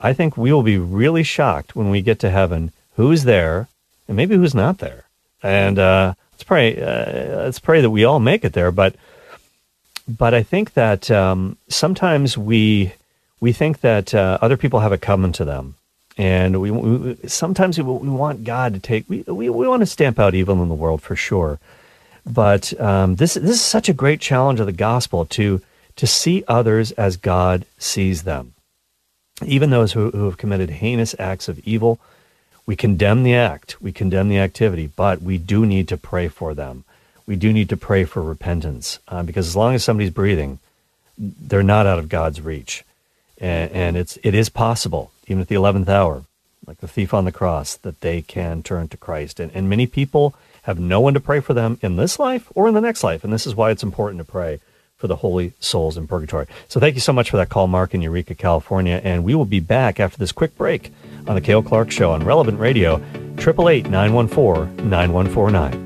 I 0.00 0.12
think 0.12 0.36
we 0.36 0.52
will 0.52 0.62
be 0.62 0.78
really 0.78 1.22
shocked 1.22 1.74
when 1.74 1.90
we 1.90 2.02
get 2.02 2.18
to 2.20 2.30
heaven 2.30 2.72
who's 2.96 3.24
there 3.24 3.68
and 4.06 4.16
maybe 4.16 4.36
who's 4.36 4.54
not 4.54 4.78
there. 4.78 5.04
And 5.42 5.78
uh, 5.78 6.14
let's 6.32 6.44
pray. 6.44 6.80
Uh, 6.80 7.44
let's 7.44 7.58
pray 7.58 7.80
that 7.80 7.90
we 7.90 8.04
all 8.04 8.20
make 8.20 8.44
it 8.44 8.52
there. 8.52 8.70
But 8.70 8.96
but 10.08 10.34
I 10.34 10.42
think 10.42 10.74
that 10.74 11.10
um, 11.10 11.56
sometimes 11.68 12.36
we 12.38 12.92
we 13.40 13.52
think 13.52 13.80
that 13.80 14.14
uh, 14.14 14.38
other 14.40 14.56
people 14.56 14.80
have 14.80 14.92
it 14.92 15.00
coming 15.00 15.32
to 15.32 15.44
them, 15.44 15.74
and 16.16 16.60
we, 16.60 16.70
we 16.70 17.16
sometimes 17.26 17.78
we, 17.78 17.84
we, 17.84 18.08
want 18.08 18.44
God 18.44 18.74
to 18.74 18.80
take. 18.80 19.08
We, 19.08 19.22
we 19.22 19.48
we 19.50 19.68
want 19.68 19.80
to 19.80 19.86
stamp 19.86 20.18
out 20.18 20.34
evil 20.34 20.62
in 20.62 20.68
the 20.68 20.74
world 20.74 21.02
for 21.02 21.16
sure. 21.16 21.58
But 22.28 22.78
um, 22.80 23.16
this 23.16 23.34
this 23.34 23.50
is 23.50 23.60
such 23.60 23.88
a 23.88 23.94
great 23.94 24.20
challenge 24.20 24.60
of 24.60 24.66
the 24.66 24.72
gospel 24.72 25.24
to 25.26 25.62
to 25.96 26.06
see 26.06 26.44
others 26.48 26.92
as 26.92 27.16
God 27.16 27.64
sees 27.78 28.24
them 28.24 28.54
even 29.44 29.70
those 29.70 29.92
who, 29.92 30.10
who 30.10 30.24
have 30.24 30.38
committed 30.38 30.70
heinous 30.70 31.14
acts 31.18 31.48
of 31.48 31.58
evil, 31.60 31.98
we 32.64 32.74
condemn 32.74 33.22
the 33.22 33.34
act, 33.34 33.80
we 33.80 33.92
condemn 33.92 34.28
the 34.28 34.38
activity, 34.38 34.90
but 34.96 35.22
we 35.22 35.38
do 35.38 35.66
need 35.66 35.88
to 35.88 35.96
pray 35.96 36.28
for 36.28 36.54
them. 36.54 36.84
We 37.26 37.36
do 37.36 37.52
need 37.52 37.68
to 37.68 37.76
pray 37.76 38.04
for 38.04 38.22
repentance 38.22 38.98
uh, 39.08 39.22
because 39.22 39.46
as 39.46 39.56
long 39.56 39.74
as 39.74 39.84
somebody's 39.84 40.12
breathing, 40.12 40.58
they're 41.18 41.62
not 41.62 41.86
out 41.86 41.98
of 41.98 42.08
God's 42.08 42.40
reach. 42.40 42.84
And, 43.38 43.70
and 43.72 43.96
it's, 43.96 44.18
it 44.22 44.34
is 44.34 44.48
possible, 44.48 45.12
even 45.26 45.42
at 45.42 45.48
the 45.48 45.54
11th 45.54 45.88
hour, 45.88 46.24
like 46.66 46.78
the 46.78 46.88
thief 46.88 47.12
on 47.12 47.24
the 47.24 47.32
cross, 47.32 47.76
that 47.76 48.00
they 48.00 48.22
can 48.22 48.62
turn 48.62 48.88
to 48.88 48.96
Christ. 48.96 49.38
And, 49.38 49.52
and 49.54 49.68
many 49.68 49.86
people 49.86 50.34
have 50.66 50.80
no 50.80 51.00
one 51.00 51.14
to 51.14 51.20
pray 51.20 51.38
for 51.38 51.54
them 51.54 51.78
in 51.80 51.94
this 51.94 52.18
life 52.18 52.50
or 52.56 52.66
in 52.66 52.74
the 52.74 52.80
next 52.80 53.04
life. 53.04 53.22
And 53.22 53.32
this 53.32 53.46
is 53.46 53.54
why 53.54 53.70
it's 53.70 53.84
important 53.84 54.18
to 54.18 54.24
pray 54.24 54.58
for 54.96 55.06
the 55.06 55.16
holy 55.16 55.52
souls 55.60 55.96
in 55.96 56.08
purgatory. 56.08 56.46
So 56.66 56.80
thank 56.80 56.96
you 56.96 57.00
so 57.00 57.12
much 57.12 57.30
for 57.30 57.36
that 57.36 57.50
call, 57.50 57.68
Mark, 57.68 57.94
in 57.94 58.02
Eureka, 58.02 58.34
California. 58.34 59.00
And 59.04 59.22
we 59.22 59.36
will 59.36 59.44
be 59.44 59.60
back 59.60 60.00
after 60.00 60.18
this 60.18 60.32
quick 60.32 60.56
break 60.56 60.92
on 61.28 61.36
the 61.36 61.40
Cale 61.40 61.62
Clark 61.62 61.92
Show 61.92 62.10
on 62.10 62.24
Relevant 62.24 62.58
Radio, 62.58 62.96
888 63.38 63.88
914 63.90 64.90
9149. 64.90 65.85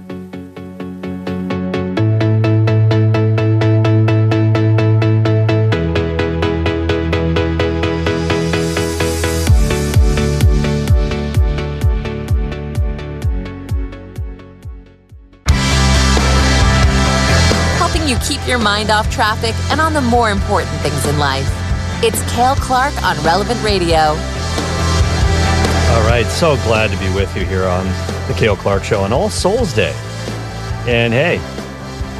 Your 18.50 18.58
mind 18.58 18.90
off 18.90 19.08
traffic 19.08 19.54
and 19.70 19.80
on 19.80 19.92
the 19.92 20.00
more 20.00 20.32
important 20.32 20.74
things 20.80 21.06
in 21.06 21.16
life. 21.20 21.46
It's 22.02 22.20
Cale 22.32 22.56
Clark 22.56 23.00
on 23.04 23.16
Relevant 23.24 23.62
Radio. 23.62 23.96
All 25.94 26.02
right, 26.08 26.26
so 26.26 26.56
glad 26.64 26.90
to 26.90 26.98
be 26.98 27.14
with 27.14 27.34
you 27.36 27.44
here 27.44 27.64
on 27.64 27.86
the 28.26 28.34
Cale 28.36 28.56
Clark 28.56 28.82
Show 28.82 29.02
on 29.02 29.12
All 29.12 29.30
Souls 29.30 29.72
Day. 29.72 29.92
And 30.88 31.12
hey, 31.12 31.36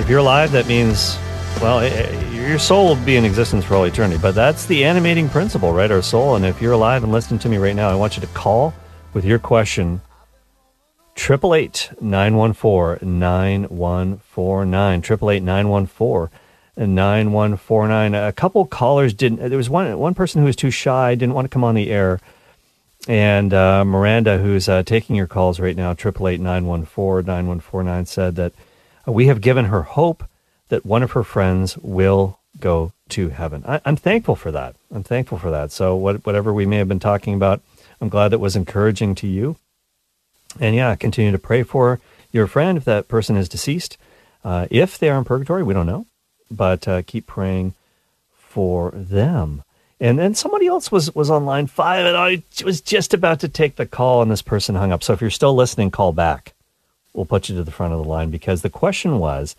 if 0.01 0.09
you're 0.09 0.21
alive, 0.21 0.53
that 0.53 0.69
means, 0.69 1.19
well, 1.61 1.81
eh, 1.81 1.89
eh, 1.89 2.31
your 2.31 2.61
soul 2.61 2.87
will 2.89 3.05
be 3.05 3.17
in 3.17 3.25
existence 3.25 3.65
for 3.65 3.75
all 3.75 3.85
eternity. 3.85 4.21
But 4.23 4.37
that's 4.37 4.67
the 4.67 4.85
animating 4.85 5.29
principle, 5.29 5.73
right? 5.73 5.91
Our 5.91 6.03
soul. 6.03 6.37
And 6.37 6.47
if 6.47 6.63
you're 6.63 6.73
alive 6.73 7.03
and 7.03 7.11
listening 7.11 7.41
to 7.41 7.49
me 7.49 7.59
right 7.59 7.75
now, 7.75 7.89
I 7.89 7.97
want 7.97 8.17
you 8.17 8.21
to 8.21 8.29
call 8.29 8.73
with 9.15 9.25
your 9.25 9.41
question 9.41 10.01
Triple 11.15 11.55
eight 11.55 11.91
nine 12.01 12.37
one 12.37 12.53
four 12.53 12.99
nine 13.03 13.65
one 13.65 14.19
four 14.19 14.65
nine. 14.65 15.03
Triple 15.03 15.31
eight 15.31 15.43
nine 15.43 15.69
one 15.69 15.87
four 15.87 16.31
nine 16.77 17.33
one 17.33 17.57
four 17.57 17.87
nine. 17.89 18.15
A 18.15 18.33
couple 18.33 18.65
callers 18.67 19.13
didn't. 19.13 19.49
There 19.49 19.59
was 19.59 19.71
one 19.71 19.99
one 19.99 20.15
person 20.15 20.41
who 20.41 20.47
was 20.47 20.57
too 20.57 20.71
shy, 20.71 21.15
didn't 21.15 21.35
want 21.35 21.45
to 21.45 21.51
come 21.51 21.65
on 21.65 21.75
the 21.75 21.91
air. 21.91 22.21
And 23.09 23.53
uh, 23.55 23.85
Miranda, 23.85 24.39
who's 24.39 24.69
uh, 24.69 24.83
taking 24.83 25.17
your 25.17 25.27
calls 25.27 25.59
right 25.59 25.77
now, 25.77 25.95
triple 25.95 26.29
eight 26.29 26.41
nine 26.41 26.67
one 26.67 26.85
four 26.85 27.23
nine 27.23 27.47
one 27.47 27.61
four 27.61 27.83
nine, 27.83 28.07
said 28.07 28.37
that 28.37 28.53
we 29.07 29.27
have 29.27 29.41
given 29.41 29.67
her 29.67 29.83
hope 29.83 30.25
that 30.69 30.87
one 30.87 31.03
of 31.03 31.13
her 31.13 31.25
friends 31.25 31.77
will 31.79 32.39
go 32.59 32.93
to 33.11 33.29
heaven. 33.31 33.65
I, 33.67 33.81
am 33.85 33.97
thankful 33.97 34.37
for 34.37 34.51
that. 34.53 34.77
I'm 34.93 35.03
thankful 35.03 35.39
for 35.39 35.51
that. 35.51 35.73
So 35.73 35.97
what, 35.97 36.25
whatever 36.25 36.53
we 36.53 36.67
may 36.67 36.77
have 36.77 36.89
been 36.89 37.01
talking 37.01 37.35
about, 37.35 37.61
I'm 38.01 38.09
glad 38.09 38.29
that 38.29 38.39
was 38.39 38.57
encouraging 38.57 39.15
to 39.17 39.27
you. 39.27 39.57
And 40.59 40.75
yeah, 40.75 40.95
continue 40.97 41.33
to 41.33 41.39
pray 41.39 41.63
for 41.63 42.01
your 42.33 42.47
friend 42.47 42.77
if 42.77 42.85
that 42.85 43.09
person 43.09 43.37
is 43.37 43.49
deceased. 43.49 43.97
Uh, 44.45 44.67
if 44.71 44.99
they 44.99 45.11
are 45.11 45.19
in 45.19 45.25
purgatory, 45.25 45.63
we 45.63 45.75
don't 45.75 45.87
know, 45.87 46.07
but 46.51 46.89
uh, 46.89 47.03
keep 47.03 47.27
praying 47.27 47.75
for 48.33 48.91
them. 48.95 49.63
And 50.01 50.19
then 50.19 50.35
somebody 50.35 50.67
else 50.67 50.91
was 50.91 51.15
was 51.15 51.31
on 51.31 51.45
line 51.45 51.67
five, 51.67 52.07
and 52.07 52.17
I 52.17 52.43
was 52.65 52.81
just 52.81 53.13
about 53.13 53.41
to 53.41 53.49
take 53.49 53.77
the 53.77 53.85
call, 53.85 54.23
and 54.23 54.31
this 54.31 54.41
person 54.41 54.75
hung 54.75 54.93
up. 54.93 55.03
So 55.03 55.13
if 55.13 55.21
you're 55.21 55.29
still 55.29 55.55
listening, 55.55 55.91
call 55.91 56.13
back. 56.13 56.55
We'll 57.13 57.27
put 57.27 57.49
you 57.49 57.57
to 57.57 57.65
the 57.65 57.71
front 57.71 57.93
of 57.93 58.03
the 58.03 58.09
line 58.09 58.31
because 58.31 58.63
the 58.63 58.71
question 58.71 59.19
was, 59.19 59.57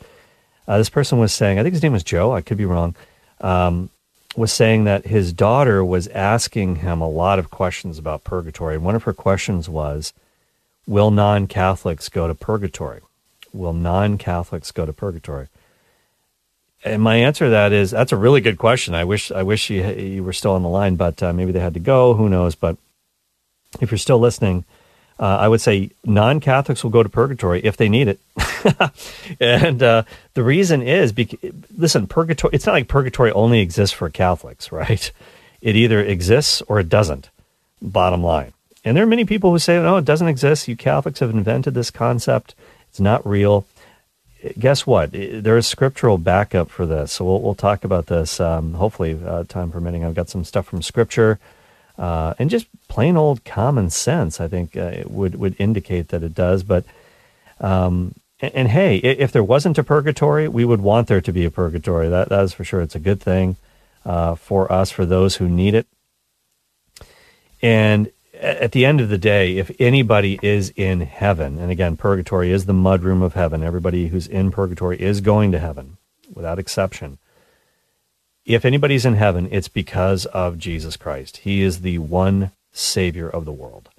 uh, 0.68 0.78
this 0.78 0.90
person 0.90 1.20
was 1.20 1.32
saying, 1.32 1.60
I 1.60 1.64
think 1.64 1.74
his 1.74 1.84
name 1.84 1.94
was 1.94 2.04
Joe. 2.04 2.34
I 2.34 2.42
could 2.42 2.58
be 2.58 2.66
wrong. 2.66 2.96
Um, 3.40 3.90
was 4.36 4.52
saying 4.52 4.86
that 4.86 5.06
his 5.06 5.34
daughter 5.34 5.84
was 5.84 6.08
asking 6.08 6.78
him 6.78 7.02
a 7.02 7.10
lot 7.10 7.38
of 7.38 7.52
questions 7.52 8.00
about 8.00 8.24
purgatory, 8.24 8.76
and 8.76 8.84
one 8.84 8.96
of 8.96 9.04
her 9.04 9.14
questions 9.14 9.70
was, 9.70 10.14
Will 10.88 11.12
non 11.12 11.48
Catholics 11.48 12.10
go 12.10 12.28
to 12.28 12.36
purgatory? 12.36 13.02
Will 13.54 13.74
non 13.74 14.18
Catholics 14.18 14.72
go 14.72 14.86
to 14.86 14.94
purgatory? 14.94 15.48
And 16.84 17.02
my 17.02 17.18
answer 17.18 17.46
to 17.46 17.52
that 17.52 17.72
is 17.72 17.92
that's 17.92 18.12
a 18.12 18.18
really 18.18 18.42
good 18.42 18.58
question. 18.58 18.96
I 18.96 19.04
wish 19.04 19.32
I 19.32 19.44
wish 19.44 19.70
you, 19.70 19.84
you 19.84 20.24
were 20.24 20.34
still 20.34 20.54
on 20.54 20.64
the 20.64 20.70
line, 20.70 20.96
but 20.96 21.22
uh, 21.22 21.34
maybe 21.34 21.52
they 21.52 21.60
had 21.60 21.76
to 21.76 21.80
go. 21.80 22.16
Who 22.16 22.28
knows? 22.28 22.56
But 22.56 22.78
if 23.80 23.92
you're 23.92 24.00
still 24.00 24.20
listening, 24.20 24.66
uh, 25.20 25.38
I 25.38 25.48
would 25.48 25.62
say 25.62 25.92
non 26.04 26.40
Catholics 26.40 26.84
will 26.84 26.90
go 26.90 27.04
to 27.04 27.10
purgatory 27.10 27.62
if 27.64 27.78
they 27.78 27.88
need 27.88 28.08
it. 28.08 28.20
and 29.40 29.84
uh, 29.84 30.04
the 30.34 30.44
reason 30.44 30.82
is 30.82 31.12
because, 31.12 31.40
listen, 31.78 32.08
purgatory, 32.08 32.54
it's 32.54 32.66
not 32.66 32.74
like 32.74 32.88
purgatory 32.88 33.32
only 33.32 33.60
exists 33.60 33.96
for 33.96 34.10
Catholics, 34.10 34.72
right? 34.72 35.12
It 35.62 35.76
either 35.76 36.02
exists 36.02 36.64
or 36.68 36.80
it 36.80 36.90
doesn't, 36.90 37.30
bottom 37.82 38.24
line. 38.24 38.54
And 38.84 38.96
there 38.96 39.04
are 39.04 39.08
many 39.08 39.26
people 39.26 39.52
who 39.52 39.60
say, 39.60 39.82
no, 39.82 39.98
it 39.98 40.06
doesn't 40.06 40.28
exist. 40.28 40.68
You 40.68 40.76
Catholics 40.76 41.20
have 41.20 41.30
invented 41.30 41.74
this 41.74 41.92
concept. 41.92 42.56
It's 42.90 43.00
not 43.00 43.26
real. 43.26 43.66
Guess 44.58 44.88
what? 44.88 45.12
There 45.12 45.58
is 45.58 45.68
scriptural 45.68 46.18
backup 46.18 46.70
for 46.70 46.86
this. 46.86 47.12
So 47.12 47.26
we'll, 47.26 47.42
we'll 47.42 47.56
talk 47.56 47.84
about 47.84 48.08
this, 48.08 48.40
um, 48.40 48.74
hopefully, 48.74 49.20
uh, 49.24 49.44
time 49.44 49.72
permitting. 49.72 50.04
I've 50.04 50.16
got 50.16 50.30
some 50.30 50.44
stuff 50.44 50.66
from 50.66 50.82
scripture. 50.82 51.40
Uh, 51.98 52.34
and 52.40 52.50
just 52.50 52.68
plain 52.88 53.18
old 53.18 53.46
common 53.46 53.90
sense, 53.90 54.42
I 54.42 54.48
think, 54.48 54.76
uh, 54.76 55.04
would, 55.06 55.36
would 55.36 55.56
indicate 55.60 56.08
that 56.08 56.24
it 56.24 56.34
does. 56.34 56.64
But 56.64 56.86
um, 57.60 58.16
And, 58.42 58.56
and, 58.56 58.68
hey, 58.70 58.98
if 58.98 59.32
there 59.32 59.44
wasn't 59.44 59.78
a 59.78 59.84
purgatory, 59.84 60.48
we 60.48 60.66
would 60.66 60.82
want 60.82 61.08
there 61.08 61.22
to 61.22 61.32
be 61.32 61.46
a 61.46 61.52
purgatory. 61.52 62.10
That 62.10 62.30
that 62.30 62.44
is 62.44 62.54
for 62.54 62.64
sure. 62.64 62.82
It's 62.82 62.96
a 62.96 63.00
good 63.00 63.22
thing 63.22 63.58
uh, 64.04 64.34
for 64.34 64.72
us, 64.72 64.90
for 64.90 65.06
those 65.06 65.36
who 65.36 65.48
need 65.48 65.76
it. 65.76 65.86
And 67.62 68.10
at 68.42 68.72
the 68.72 68.86
end 68.86 69.00
of 69.00 69.10
the 69.10 69.18
day, 69.18 69.58
if 69.58 69.72
anybody 69.80 70.40
is 70.42 70.74
in 70.76 71.02
heaven, 71.02 71.60
and 71.60 71.72
again, 71.72 71.96
purgatory 71.96 72.52
is 72.52 72.66
the 72.66 72.74
mudroom 72.74 73.22
of 73.22 73.36
heaven, 73.36 73.64
everybody 73.64 74.08
who's 74.08 74.28
in 74.28 74.52
purgatory 74.52 75.00
is 75.00 75.22
going 75.22 75.52
to 75.52 75.60
heaven 75.60 75.98
without 76.34 76.58
exception. 76.58 77.20
If 78.44 78.66
anybody's 78.66 79.06
in 79.06 79.14
heaven, 79.14 79.48
it's 79.52 79.68
because 79.68 80.26
of 80.28 80.58
Jesus 80.58 80.98
Christ. 80.98 81.38
He 81.38 81.62
is 81.62 81.82
the 81.82 82.00
one 82.00 82.52
Savior 82.74 83.30
of 83.30 83.46
the 83.46 83.52
world. 83.52 83.90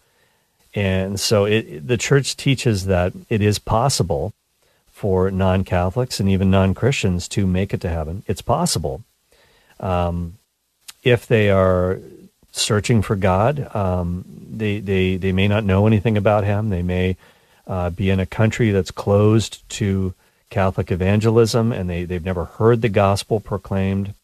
And 0.75 1.21
so 1.21 1.45
it, 1.45 1.87
the 1.87 1.97
church 1.97 2.37
teaches 2.37 2.87
that 2.87 3.13
it 3.29 3.41
is 3.41 3.59
possible 3.61 4.33
for 4.91 5.31
non 5.31 5.63
Catholics 5.63 6.19
and 6.19 6.29
even 6.29 6.51
non 6.51 6.75
Christians 6.75 7.29
to 7.29 7.47
make 7.47 7.73
it 7.73 7.81
to 7.83 7.89
heaven. 7.89 8.25
It's 8.27 8.43
possible. 8.43 9.05
Um, 9.79 10.39
if 11.05 11.27
they 11.27 11.51
are 11.51 12.01
searching 12.53 13.03
for 13.03 13.17
God, 13.17 13.75
um, 13.75 14.25
they, 14.51 14.79
they, 14.79 15.17
they 15.17 15.33
may 15.33 15.49
not 15.49 15.65
know 15.65 15.87
anything 15.87 16.17
about 16.17 16.45
Him. 16.45 16.69
They 16.69 16.83
may 16.83 17.17
uh, 17.67 17.91
be 17.91 18.11
in 18.11 18.21
a 18.21 18.27
country 18.27 18.71
that's 18.71 18.91
closed 18.91 19.69
to 19.71 20.15
Catholic 20.51 20.91
evangelism 20.91 21.73
and 21.73 21.89
they, 21.89 22.05
they've 22.05 22.25
never 22.25 22.45
heard 22.45 22.83
the 22.83 22.89
gospel 22.91 23.41
proclaimed. 23.41 24.15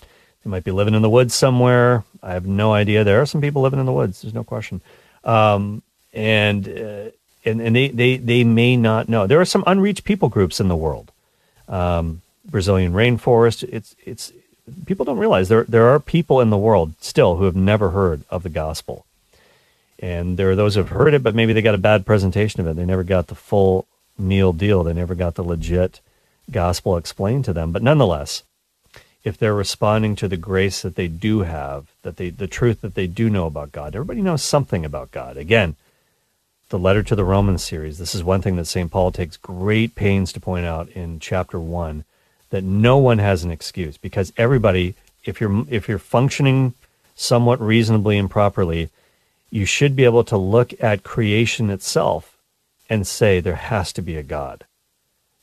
They 0.00 0.50
might 0.50 0.64
be 0.64 0.70
living 0.70 0.94
in 0.94 1.02
the 1.02 1.10
woods 1.10 1.34
somewhere. 1.34 2.04
I 2.22 2.34
have 2.34 2.46
no 2.46 2.72
idea. 2.72 3.02
There 3.02 3.20
are 3.20 3.26
some 3.26 3.40
people 3.40 3.62
living 3.62 3.80
in 3.80 3.86
the 3.86 3.92
woods. 3.92 4.22
There's 4.22 4.34
no 4.34 4.44
question. 4.44 4.80
Um, 5.24 5.82
and, 6.14 6.68
uh, 6.68 7.10
and, 7.44 7.60
and 7.60 7.74
they, 7.74 7.88
they, 7.88 8.16
they 8.16 8.44
may 8.44 8.76
not 8.76 9.08
know. 9.08 9.26
There 9.26 9.40
are 9.40 9.44
some 9.44 9.64
unreached 9.66 10.04
people 10.04 10.28
groups 10.28 10.60
in 10.60 10.68
the 10.68 10.76
world. 10.76 11.10
Um, 11.68 12.22
Brazilian 12.48 12.92
rainforest. 12.92 13.64
It's, 13.64 13.96
it's, 14.04 14.32
people 14.86 15.04
don't 15.04 15.18
realize 15.18 15.48
there, 15.48 15.64
there 15.64 15.88
are 15.88 16.00
people 16.00 16.40
in 16.40 16.50
the 16.50 16.56
world 16.56 16.94
still 17.00 17.36
who 17.36 17.44
have 17.44 17.56
never 17.56 17.90
heard 17.90 18.22
of 18.30 18.42
the 18.42 18.48
gospel. 18.48 19.04
And 19.98 20.36
there 20.36 20.50
are 20.50 20.56
those 20.56 20.74
who 20.74 20.80
have 20.80 20.90
heard 20.90 21.14
it, 21.14 21.22
but 21.22 21.34
maybe 21.34 21.52
they 21.52 21.62
got 21.62 21.74
a 21.74 21.78
bad 21.78 22.04
presentation 22.04 22.60
of 22.60 22.66
it. 22.66 22.76
They 22.76 22.84
never 22.84 23.04
got 23.04 23.28
the 23.28 23.34
full 23.34 23.86
meal 24.18 24.52
deal. 24.52 24.82
They 24.82 24.92
never 24.92 25.14
got 25.14 25.34
the 25.34 25.44
legit 25.44 26.00
gospel 26.50 26.96
explained 26.96 27.44
to 27.46 27.52
them. 27.52 27.72
But 27.72 27.82
nonetheless, 27.82 28.42
if 29.24 29.36
they're 29.36 29.54
responding 29.54 30.14
to 30.16 30.28
the 30.28 30.36
grace 30.36 30.82
that 30.82 30.96
they 30.96 31.08
do 31.08 31.40
have, 31.40 31.86
that 32.02 32.16
they 32.16 32.30
the 32.30 32.46
truth 32.46 32.80
that 32.82 32.94
they 32.94 33.06
do 33.06 33.28
know 33.28 33.46
about 33.46 33.72
God. 33.72 33.94
Everybody 33.94 34.22
knows 34.22 34.42
something 34.42 34.84
about 34.84 35.10
God. 35.10 35.36
Again, 35.36 35.76
the 36.68 36.78
letter 36.78 37.02
to 37.02 37.16
the 37.16 37.24
Romans 37.24 37.64
series. 37.64 37.98
This 37.98 38.14
is 38.14 38.22
one 38.22 38.42
thing 38.42 38.56
that 38.56 38.66
St. 38.66 38.90
Paul 38.90 39.10
takes 39.10 39.36
great 39.36 39.94
pains 39.94 40.32
to 40.32 40.40
point 40.40 40.66
out 40.66 40.88
in 40.90 41.18
chapter 41.20 41.58
1 41.58 42.04
that 42.50 42.64
no 42.64 42.98
one 42.98 43.18
has 43.18 43.44
an 43.44 43.50
excuse 43.50 43.96
because 43.96 44.32
everybody 44.36 44.94
if 45.24 45.40
you're 45.40 45.64
if 45.68 45.88
you're 45.88 45.98
functioning 45.98 46.74
somewhat 47.14 47.60
reasonably 47.60 48.18
and 48.18 48.30
properly, 48.30 48.90
you 49.50 49.64
should 49.64 49.96
be 49.96 50.04
able 50.04 50.24
to 50.24 50.36
look 50.36 50.72
at 50.82 51.02
creation 51.02 51.70
itself 51.70 52.36
and 52.88 53.06
say 53.06 53.40
there 53.40 53.56
has 53.56 53.92
to 53.92 54.02
be 54.02 54.16
a 54.16 54.22
God 54.22 54.64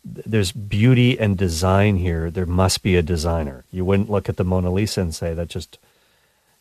there's 0.04 0.52
beauty 0.52 1.18
and 1.18 1.38
design 1.38 1.98
here. 1.98 2.30
There 2.30 2.46
must 2.46 2.84
be 2.84 2.96
a 2.96 3.02
designer. 3.02 3.64
You 3.72 3.86
wouldn't 3.86 4.10
look 4.10 4.28
at 4.28 4.38
the 4.38 4.44
Mona 4.44 4.72
Lisa 4.72 5.02
and 5.02 5.16
say 5.16 5.34
that 5.34 5.48
just, 5.48 5.80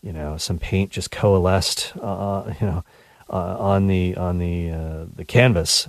you 0.02 0.12
know, 0.12 0.36
some 0.36 0.58
paint 0.58 0.90
just 0.90 1.10
coalesced, 1.10 1.92
uh, 2.00 2.52
you 2.60 2.66
know, 2.66 2.84
uh, 3.28 3.56
on 3.58 3.88
the 3.88 4.16
on 4.16 4.38
the 4.38 4.70
uh, 4.70 5.04
the 5.14 5.24
canvas. 5.24 5.88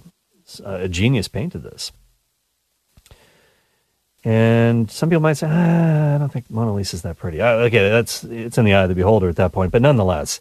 A 0.63 0.87
genius 0.87 1.27
painted 1.27 1.63
this. 1.63 1.91
And 4.25 4.89
some 4.89 5.09
people 5.09 5.21
might 5.21 5.33
say, 5.33 5.47
ah, 5.49 6.15
I 6.15 6.17
don't 6.17 6.31
think 6.31 6.49
Mona 6.49 6.73
Lisa 6.73 6.95
is 6.95 7.01
that 7.01 7.17
pretty. 7.17 7.41
Uh, 7.41 7.55
okay, 7.67 7.89
that's 7.89 8.23
it's 8.23 8.57
in 8.57 8.65
the 8.65 8.73
eye 8.73 8.83
of 8.83 8.89
the 8.89 8.95
beholder 8.95 9.27
at 9.27 9.35
that 9.35 9.51
point. 9.51 9.71
But 9.71 9.81
nonetheless, 9.81 10.39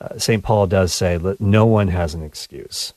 uh, 0.00 0.18
St. 0.18 0.42
Paul 0.42 0.66
does 0.66 0.92
say 0.92 1.16
that 1.18 1.40
no 1.40 1.64
one 1.64 1.88
has 1.88 2.14
an 2.14 2.22
excuse 2.22 2.92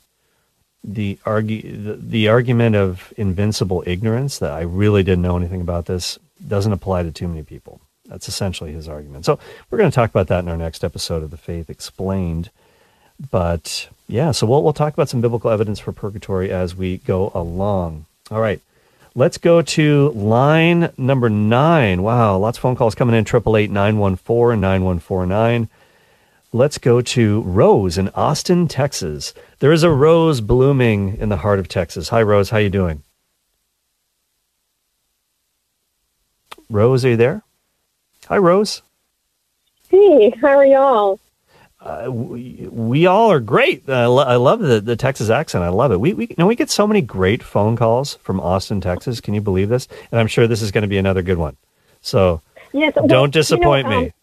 the 0.85 1.17
argue 1.25 1.61
the, 1.61 1.93
the 1.95 2.27
argument 2.27 2.75
of 2.75 3.13
invincible 3.17 3.83
ignorance 3.87 4.37
that 4.39 4.51
I 4.51 4.61
really 4.61 5.03
didn't 5.03 5.23
know 5.23 5.37
anything 5.37 5.61
about 5.61 5.85
this 5.85 6.19
doesn't 6.47 6.71
apply 6.71 7.03
to 7.03 7.11
too 7.11 7.27
many 7.27 7.43
people. 7.43 7.81
That's 8.05 8.27
essentially 8.27 8.71
his 8.71 8.87
argument. 8.87 9.25
So 9.25 9.39
we're 9.69 9.79
going 9.79 9.89
to 9.89 9.95
talk 9.95 10.11
about 10.11 10.27
that 10.27 10.43
in 10.43 10.49
our 10.49 10.57
next 10.57 10.83
episode 10.83 11.23
of 11.23 11.31
the 11.31 11.37
Faith 11.37 11.69
Explained. 11.69 12.51
But 13.31 13.89
yeah, 14.07 14.31
so 14.31 14.45
we'll 14.45 14.61
we'll 14.61 14.73
talk 14.73 14.93
about 14.93 15.09
some 15.09 15.21
biblical 15.21 15.49
evidence 15.49 15.79
for 15.79 15.91
purgatory 15.91 16.51
as 16.51 16.75
we 16.75 16.97
go 16.97 17.31
along. 17.33 18.05
All 18.29 18.41
right. 18.41 18.61
Let's 19.17 19.37
go 19.37 19.61
to 19.61 20.09
line 20.09 20.91
number 20.97 21.29
nine. 21.29 22.03
Wow, 22.03 22.37
lots 22.37 22.57
of 22.57 22.61
phone 22.61 22.75
calls 22.75 22.95
coming 22.95 23.15
in. 23.15 23.23
Triple 23.23 23.55
eight 23.55 23.71
nine 23.71 23.97
one 23.97 24.17
four 24.17 24.53
nine 24.57 24.83
one 24.83 24.99
four 24.99 25.25
nine. 25.25 25.69
Let's 26.51 26.77
go 26.77 26.99
to 26.99 27.41
Rose 27.43 27.97
in 27.97 28.09
Austin, 28.09 28.67
Texas. 28.67 29.33
There 29.59 29.71
is 29.71 29.83
a 29.83 29.89
rose 29.89 30.41
blooming 30.41 31.15
in 31.17 31.29
the 31.29 31.37
heart 31.37 31.59
of 31.59 31.69
Texas. 31.69 32.09
Hi, 32.09 32.21
Rose. 32.21 32.49
How 32.49 32.57
you 32.57 32.69
doing? 32.69 33.03
Rose, 36.69 37.05
are 37.05 37.11
you 37.11 37.17
there? 37.17 37.41
Hi, 38.27 38.37
Rose. 38.37 38.81
Hey, 39.87 40.31
how 40.41 40.57
are 40.57 40.65
y'all? 40.65 41.21
Uh, 41.85 42.11
we, 42.11 42.67
we, 42.71 43.05
all 43.05 43.31
are 43.31 43.39
great. 43.39 43.87
I, 43.87 44.07
lo- 44.07 44.23
I 44.23 44.37
love 44.37 44.59
the, 44.59 44.81
the 44.81 44.95
Texas 44.95 45.29
accent. 45.29 45.63
I 45.63 45.69
love 45.69 45.91
it. 45.91 45.99
We, 45.99 46.13
we, 46.13 46.25
you 46.25 46.35
know, 46.39 46.47
we 46.47 46.55
get 46.55 46.71
so 46.71 46.87
many 46.87 46.99
great 46.99 47.43
phone 47.43 47.75
calls 47.75 48.15
from 48.15 48.39
Austin, 48.39 48.81
Texas. 48.81 49.21
Can 49.21 49.35
you 49.35 49.41
believe 49.41 49.69
this? 49.69 49.87
And 50.11 50.19
I'm 50.19 50.25
sure 50.25 50.47
this 50.47 50.63
is 50.63 50.71
going 50.71 50.81
to 50.81 50.87
be 50.87 50.97
another 50.97 51.21
good 51.21 51.37
one. 51.37 51.57
So 52.01 52.41
yes, 52.73 52.93
well, 52.95 53.05
don't 53.05 53.31
disappoint 53.31 53.85
you 53.85 53.91
know, 53.91 53.97
um, 53.97 54.03
me. 54.05 54.13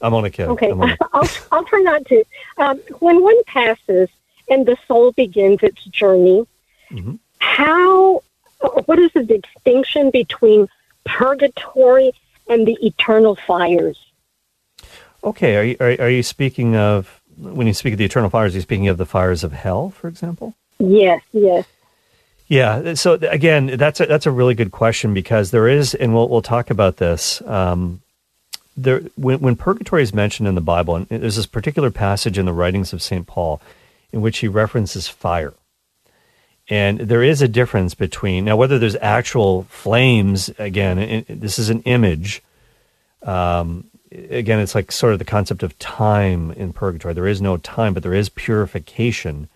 I'm 0.00 0.14
on 0.14 0.24
a 0.24 0.30
kid. 0.30 0.48
Okay, 0.50 0.70
I'll, 1.12 1.28
I'll 1.50 1.64
try 1.64 1.80
not 1.80 2.06
to. 2.06 2.24
Um, 2.58 2.78
when 3.00 3.22
one 3.22 3.42
passes 3.44 4.08
and 4.48 4.64
the 4.64 4.76
soul 4.86 5.10
begins 5.10 5.64
its 5.64 5.82
journey, 5.86 6.46
mm-hmm. 6.92 7.16
how, 7.38 8.22
what 8.86 9.00
is 9.00 9.10
the 9.14 9.24
distinction 9.24 10.10
between 10.10 10.68
purgatory 11.04 12.12
and 12.48 12.68
the 12.68 12.78
eternal 12.86 13.34
fires? 13.34 13.98
Okay, 15.22 15.56
are 15.56 15.64
you, 15.64 15.76
are, 15.80 16.06
are 16.06 16.10
you 16.10 16.22
speaking 16.22 16.76
of, 16.76 17.20
when 17.36 17.66
you 17.66 17.74
speak 17.74 17.92
of 17.92 17.98
the 17.98 18.04
eternal 18.04 18.30
fires, 18.30 18.54
are 18.54 18.58
you 18.58 18.62
speaking 18.62 18.88
of 18.88 18.98
the 18.98 19.06
fires 19.06 19.44
of 19.44 19.52
hell, 19.52 19.90
for 19.90 20.08
example? 20.08 20.54
Yes, 20.78 21.22
yes. 21.32 21.66
Yeah. 22.48 22.94
So 22.94 23.14
again, 23.14 23.76
that's 23.76 24.00
a, 24.00 24.06
that's 24.06 24.26
a 24.26 24.30
really 24.30 24.54
good 24.54 24.72
question 24.72 25.14
because 25.14 25.52
there 25.52 25.68
is, 25.68 25.94
and 25.94 26.12
we'll 26.12 26.28
we'll 26.28 26.42
talk 26.42 26.68
about 26.68 26.96
this. 26.96 27.40
Um, 27.42 28.00
there 28.76 29.02
when, 29.14 29.38
when 29.40 29.54
purgatory 29.54 30.02
is 30.02 30.12
mentioned 30.12 30.48
in 30.48 30.56
the 30.56 30.60
Bible, 30.60 30.96
and 30.96 31.06
there's 31.06 31.36
this 31.36 31.46
particular 31.46 31.92
passage 31.92 32.38
in 32.38 32.46
the 32.46 32.52
writings 32.52 32.92
of 32.92 33.02
St. 33.02 33.26
Paul 33.26 33.62
in 34.12 34.20
which 34.20 34.38
he 34.38 34.48
references 34.48 35.06
fire. 35.06 35.54
And 36.68 37.00
there 37.00 37.22
is 37.22 37.40
a 37.40 37.48
difference 37.48 37.94
between 37.94 38.46
now 38.46 38.56
whether 38.56 38.80
there's 38.80 38.96
actual 38.96 39.64
flames. 39.64 40.50
Again, 40.58 41.24
this 41.28 41.58
is 41.58 41.70
an 41.70 41.82
image. 41.82 42.42
Um, 43.22 43.89
again, 44.12 44.60
it's 44.60 44.74
like 44.74 44.92
sort 44.92 45.12
of 45.12 45.18
the 45.18 45.24
concept 45.24 45.62
of 45.62 45.78
time 45.78 46.50
in 46.52 46.72
purgatory. 46.72 47.14
There 47.14 47.26
is 47.26 47.40
no 47.40 47.56
time, 47.56 47.94
but 47.94 48.02
there 48.02 48.14
is 48.14 48.28
purification. 48.28 49.48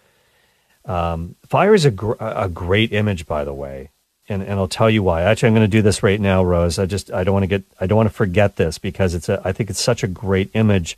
Um, 0.85 1.37
fire 1.47 1.75
is 1.75 1.85
a, 1.85 1.91
gr- 1.91 2.15
a 2.21 2.49
great 2.49 2.93
image, 2.93 3.27
by 3.27 3.45
the 3.45 3.55
way 3.55 3.91
and, 4.29 4.43
and 4.43 4.53
I'll 4.53 4.69
tell 4.69 4.89
you 4.89 5.03
why. 5.03 5.23
Actually, 5.23 5.49
I'm 5.49 5.55
going 5.55 5.71
to 5.71 5.77
do 5.77 5.83
this 5.83 6.03
right 6.03 6.21
now, 6.21 6.43
Rose. 6.43 6.79
I 6.79 6.87
just 6.87 7.13
I 7.13 7.25
don't 7.25 7.35
want 7.35 7.43
to 7.45 7.49
get 7.49 7.65
I 7.81 7.87
don't 7.87 7.97
want 7.97 8.09
to 8.09 8.15
forget 8.15 8.57
this 8.57 8.79
because 8.79 9.15
it's 9.15 9.29
a 9.29 9.41
I 9.45 9.53
think 9.53 9.71
it's 9.71 9.81
such 9.83 10.03
a 10.03 10.09
great 10.09 10.51
image. 10.55 10.97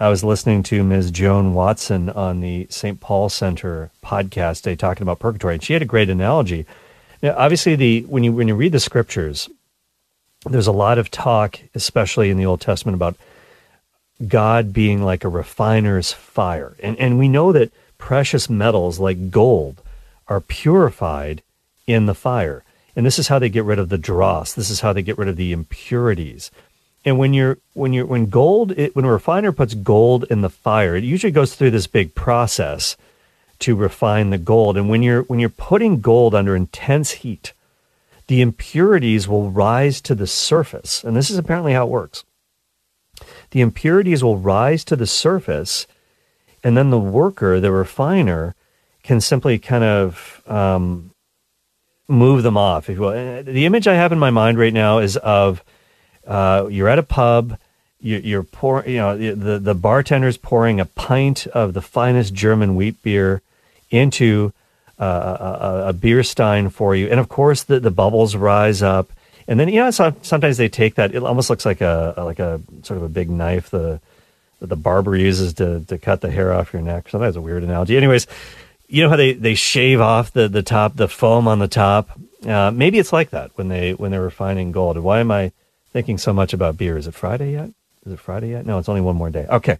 I 0.00 0.08
was 0.08 0.24
listening 0.24 0.64
to 0.64 0.82
Ms. 0.82 1.12
Joan 1.12 1.54
Watson 1.54 2.10
on 2.10 2.40
the 2.40 2.66
St. 2.68 2.98
Paul 2.98 3.28
Center 3.28 3.90
podcast 4.02 4.62
day 4.62 4.74
talking 4.74 5.02
about 5.02 5.20
purgatory, 5.20 5.54
and 5.54 5.62
she 5.62 5.72
had 5.72 5.82
a 5.82 5.86
great 5.86 6.10
analogy. 6.10 6.66
Now, 7.22 7.34
obviously, 7.36 7.76
the 7.76 8.02
when 8.02 8.24
you 8.24 8.32
when 8.32 8.48
you 8.48 8.54
read 8.54 8.72
the 8.72 8.80
scriptures, 8.80 9.48
there's 10.44 10.66
a 10.66 10.72
lot 10.72 10.98
of 10.98 11.10
talk, 11.10 11.60
especially 11.74 12.30
in 12.30 12.36
the 12.36 12.46
Old 12.46 12.60
Testament, 12.60 12.94
about 12.94 13.16
God 14.26 14.72
being 14.72 15.02
like 15.02 15.24
a 15.24 15.28
refiner's 15.28 16.12
fire, 16.12 16.76
and 16.82 16.98
and 16.98 17.18
we 17.18 17.28
know 17.28 17.52
that 17.52 17.72
precious 17.98 18.50
metals 18.50 18.98
like 18.98 19.30
gold 19.30 19.82
are 20.28 20.40
purified 20.40 21.42
in 21.86 22.06
the 22.06 22.14
fire. 22.14 22.62
And 22.96 23.04
this 23.04 23.18
is 23.18 23.28
how 23.28 23.38
they 23.38 23.48
get 23.48 23.64
rid 23.64 23.78
of 23.78 23.88
the 23.88 23.98
dross. 23.98 24.52
This 24.52 24.70
is 24.70 24.80
how 24.80 24.92
they 24.92 25.02
get 25.02 25.18
rid 25.18 25.28
of 25.28 25.36
the 25.36 25.52
impurities. 25.52 26.50
And 27.04 27.18
when 27.18 27.34
you're 27.34 27.58
when 27.74 27.92
you're 27.92 28.06
when 28.06 28.26
gold 28.26 28.72
it, 28.72 28.94
when 28.96 29.04
a 29.04 29.12
refiner 29.12 29.52
puts 29.52 29.74
gold 29.74 30.24
in 30.30 30.40
the 30.40 30.50
fire, 30.50 30.96
it 30.96 31.04
usually 31.04 31.32
goes 31.32 31.54
through 31.54 31.72
this 31.72 31.86
big 31.86 32.14
process 32.14 32.96
to 33.60 33.76
refine 33.76 34.30
the 34.30 34.38
gold. 34.38 34.76
And 34.76 34.88
when 34.88 35.02
you're 35.02 35.22
when 35.22 35.38
you're 35.38 35.48
putting 35.48 36.00
gold 36.00 36.34
under 36.34 36.56
intense 36.56 37.10
heat, 37.12 37.52
the 38.26 38.40
impurities 38.40 39.28
will 39.28 39.50
rise 39.50 40.00
to 40.02 40.14
the 40.14 40.26
surface. 40.26 41.04
And 41.04 41.16
this 41.16 41.30
is 41.30 41.38
apparently 41.38 41.72
how 41.72 41.86
it 41.86 41.90
works. 41.90 42.24
The 43.50 43.60
impurities 43.60 44.24
will 44.24 44.38
rise 44.38 44.84
to 44.84 44.96
the 44.96 45.06
surface, 45.06 45.86
and 46.62 46.76
then 46.76 46.90
the 46.90 46.98
worker, 46.98 47.60
the 47.60 47.70
refiner, 47.70 48.54
can 49.02 49.20
simply 49.20 49.58
kind 49.58 49.84
of 49.84 50.42
um, 50.46 51.12
move 52.08 52.42
them 52.42 52.56
off, 52.56 52.88
if 52.88 52.96
you 52.96 53.02
will. 53.02 53.42
The 53.42 53.66
image 53.66 53.86
I 53.86 53.94
have 53.94 54.12
in 54.12 54.18
my 54.18 54.30
mind 54.30 54.58
right 54.58 54.72
now 54.72 54.98
is 54.98 55.16
of 55.18 55.62
uh, 56.26 56.66
you're 56.70 56.88
at 56.88 56.98
a 56.98 57.02
pub, 57.02 57.58
you, 58.00 58.16
you're 58.18 58.42
pouring, 58.42 58.90
you 58.90 58.96
know, 58.96 59.16
the 59.16 59.58
the 59.58 59.74
bartender's 59.74 60.36
pouring 60.36 60.80
a 60.80 60.86
pint 60.86 61.46
of 61.48 61.74
the 61.74 61.82
finest 61.82 62.34
German 62.34 62.76
wheat 62.76 63.02
beer 63.02 63.42
into 63.90 64.52
uh, 64.98 65.84
a, 65.84 65.88
a, 65.88 65.92
beer 65.92 66.22
stein 66.22 66.68
for 66.70 66.94
you, 66.94 67.08
and 67.08 67.18
of 67.18 67.28
course 67.28 67.64
the 67.64 67.80
the 67.80 67.90
bubbles 67.90 68.36
rise 68.36 68.82
up, 68.82 69.10
and 69.48 69.58
then 69.58 69.68
you 69.68 69.80
know 69.80 69.90
sometimes 69.90 70.56
they 70.56 70.68
take 70.68 70.94
that. 70.96 71.14
It 71.14 71.22
almost 71.22 71.50
looks 71.50 71.66
like 71.66 71.80
a 71.80 72.14
like 72.16 72.38
a 72.38 72.60
sort 72.82 72.98
of 72.98 73.02
a 73.02 73.08
big 73.08 73.28
knife 73.30 73.70
the 73.70 74.00
the 74.60 74.76
barber 74.76 75.16
uses 75.16 75.54
to 75.54 75.80
to 75.86 75.98
cut 75.98 76.20
the 76.20 76.30
hair 76.30 76.52
off 76.52 76.72
your 76.72 76.82
neck. 76.82 77.08
Sometimes 77.08 77.36
a 77.36 77.40
weird 77.40 77.64
analogy. 77.64 77.96
Anyways, 77.96 78.26
you 78.88 79.02
know 79.02 79.10
how 79.10 79.16
they, 79.16 79.32
they 79.32 79.54
shave 79.54 80.00
off 80.00 80.32
the, 80.32 80.48
the 80.48 80.62
top, 80.62 80.96
the 80.96 81.08
foam 81.08 81.48
on 81.48 81.58
the 81.58 81.68
top. 81.68 82.10
Uh, 82.46 82.70
maybe 82.70 82.98
it's 82.98 83.12
like 83.12 83.30
that 83.30 83.50
when 83.56 83.68
they 83.68 83.92
when 83.92 84.10
they're 84.10 84.22
refining 84.22 84.72
gold. 84.72 84.98
Why 84.98 85.20
am 85.20 85.30
I 85.30 85.52
thinking 85.92 86.18
so 86.18 86.32
much 86.32 86.52
about 86.52 86.76
beer? 86.76 86.96
Is 86.96 87.06
it 87.06 87.14
Friday 87.14 87.52
yet? 87.52 87.70
Is 88.04 88.12
it 88.12 88.20
Friday 88.20 88.50
yet? 88.50 88.66
No, 88.66 88.78
it's 88.78 88.88
only 88.88 89.00
one 89.00 89.16
more 89.16 89.30
day. 89.30 89.46
Okay. 89.48 89.78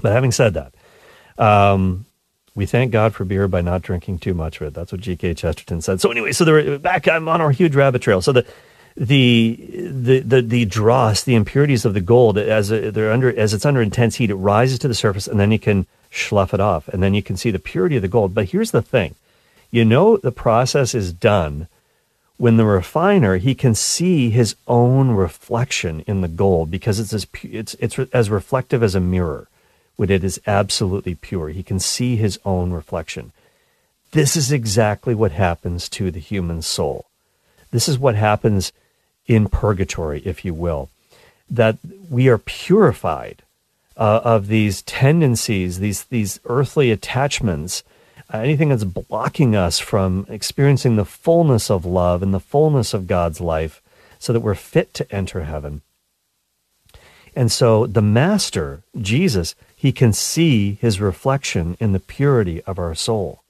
But 0.00 0.12
having 0.12 0.32
said 0.32 0.54
that, 0.54 0.74
um, 1.38 2.06
we 2.54 2.66
thank 2.66 2.92
God 2.92 3.14
for 3.14 3.24
beer 3.24 3.48
by 3.48 3.62
not 3.62 3.82
drinking 3.82 4.18
too 4.18 4.34
much 4.34 4.60
of 4.60 4.66
it. 4.66 4.74
That's 4.74 4.92
what 4.92 5.00
G.K. 5.00 5.34
Chesterton 5.34 5.80
said. 5.80 6.00
So 6.00 6.10
anyway, 6.10 6.32
so 6.32 6.44
they're 6.44 6.78
back. 6.78 7.08
I'm 7.08 7.28
on 7.28 7.40
our 7.40 7.50
huge 7.50 7.74
rabbit 7.74 8.02
trail. 8.02 8.20
So 8.20 8.32
the 8.32 8.46
the 8.96 9.58
the 9.90 10.20
the, 10.20 10.42
the 10.42 10.64
dross, 10.66 11.24
the 11.24 11.34
impurities 11.34 11.84
of 11.84 11.94
the 11.94 12.00
gold, 12.00 12.36
as 12.36 12.70
uh, 12.70 12.90
they're 12.92 13.12
under 13.12 13.34
as 13.36 13.54
it's 13.54 13.64
under 13.64 13.80
intense 13.80 14.16
heat, 14.16 14.30
it 14.30 14.34
rises 14.34 14.78
to 14.80 14.88
the 14.88 14.94
surface, 14.94 15.26
and 15.26 15.40
then 15.40 15.50
you 15.50 15.58
can 15.58 15.86
slough 16.10 16.52
it 16.52 16.60
off, 16.60 16.88
and 16.88 17.02
then 17.02 17.14
you 17.14 17.22
can 17.22 17.36
see 17.36 17.50
the 17.50 17.58
purity 17.58 17.96
of 17.96 18.02
the 18.02 18.08
gold. 18.08 18.34
But 18.34 18.50
here's 18.50 18.70
the 18.70 18.82
thing 18.82 19.14
you 19.70 19.84
know, 19.86 20.18
the 20.18 20.32
process 20.32 20.94
is 20.94 21.12
done 21.12 21.68
when 22.36 22.58
the 22.58 22.66
refiner 22.66 23.38
he 23.38 23.54
can 23.54 23.74
see 23.74 24.28
his 24.28 24.56
own 24.68 25.12
reflection 25.12 26.00
in 26.06 26.20
the 26.20 26.28
gold 26.28 26.70
because 26.70 27.00
it's 27.00 27.12
as 27.12 27.26
it's 27.42 27.74
it's 27.74 27.98
as 28.12 28.28
reflective 28.28 28.82
as 28.82 28.94
a 28.94 29.00
mirror 29.00 29.48
when 30.02 30.10
it 30.10 30.24
is 30.24 30.40
absolutely 30.48 31.14
pure. 31.14 31.50
He 31.50 31.62
can 31.62 31.78
see 31.78 32.16
his 32.16 32.36
own 32.44 32.72
reflection. 32.72 33.30
This 34.10 34.36
is 34.36 34.50
exactly 34.50 35.14
what 35.14 35.30
happens 35.30 35.88
to 35.90 36.10
the 36.10 36.18
human 36.18 36.60
soul. 36.60 37.06
This 37.70 37.88
is 37.88 38.00
what 38.00 38.16
happens 38.16 38.72
in 39.28 39.48
purgatory 39.48 40.20
if 40.24 40.44
you 40.44 40.54
will 40.54 40.90
that 41.48 41.78
we 42.10 42.26
are 42.26 42.38
purified 42.38 43.42
uh, 43.96 44.22
of 44.24 44.48
these 44.48 44.82
tendencies, 44.82 45.78
these 45.78 46.02
these 46.04 46.40
earthly 46.46 46.90
attachments, 46.90 47.84
uh, 48.34 48.38
anything 48.38 48.70
that's 48.70 48.82
blocking 48.82 49.54
us 49.54 49.78
from 49.78 50.26
experiencing 50.28 50.96
the 50.96 51.04
fullness 51.04 51.70
of 51.70 51.86
love 51.86 52.24
and 52.24 52.34
the 52.34 52.40
fullness 52.40 52.92
of 52.92 53.06
God's 53.06 53.40
life, 53.40 53.80
so 54.18 54.32
that 54.32 54.40
we're 54.40 54.56
fit 54.56 54.92
to 54.94 55.14
enter 55.14 55.44
heaven. 55.44 55.82
And 57.34 57.50
so 57.50 57.86
the 57.86 58.02
Master, 58.02 58.82
Jesus, 59.00 59.54
he 59.82 59.92
can 59.92 60.12
see 60.12 60.78
his 60.80 61.00
reflection 61.00 61.76
in 61.80 61.92
the 61.92 62.00
purity 62.00 62.62
of 62.62 62.78
our 62.78 62.94
soul. 62.94 63.42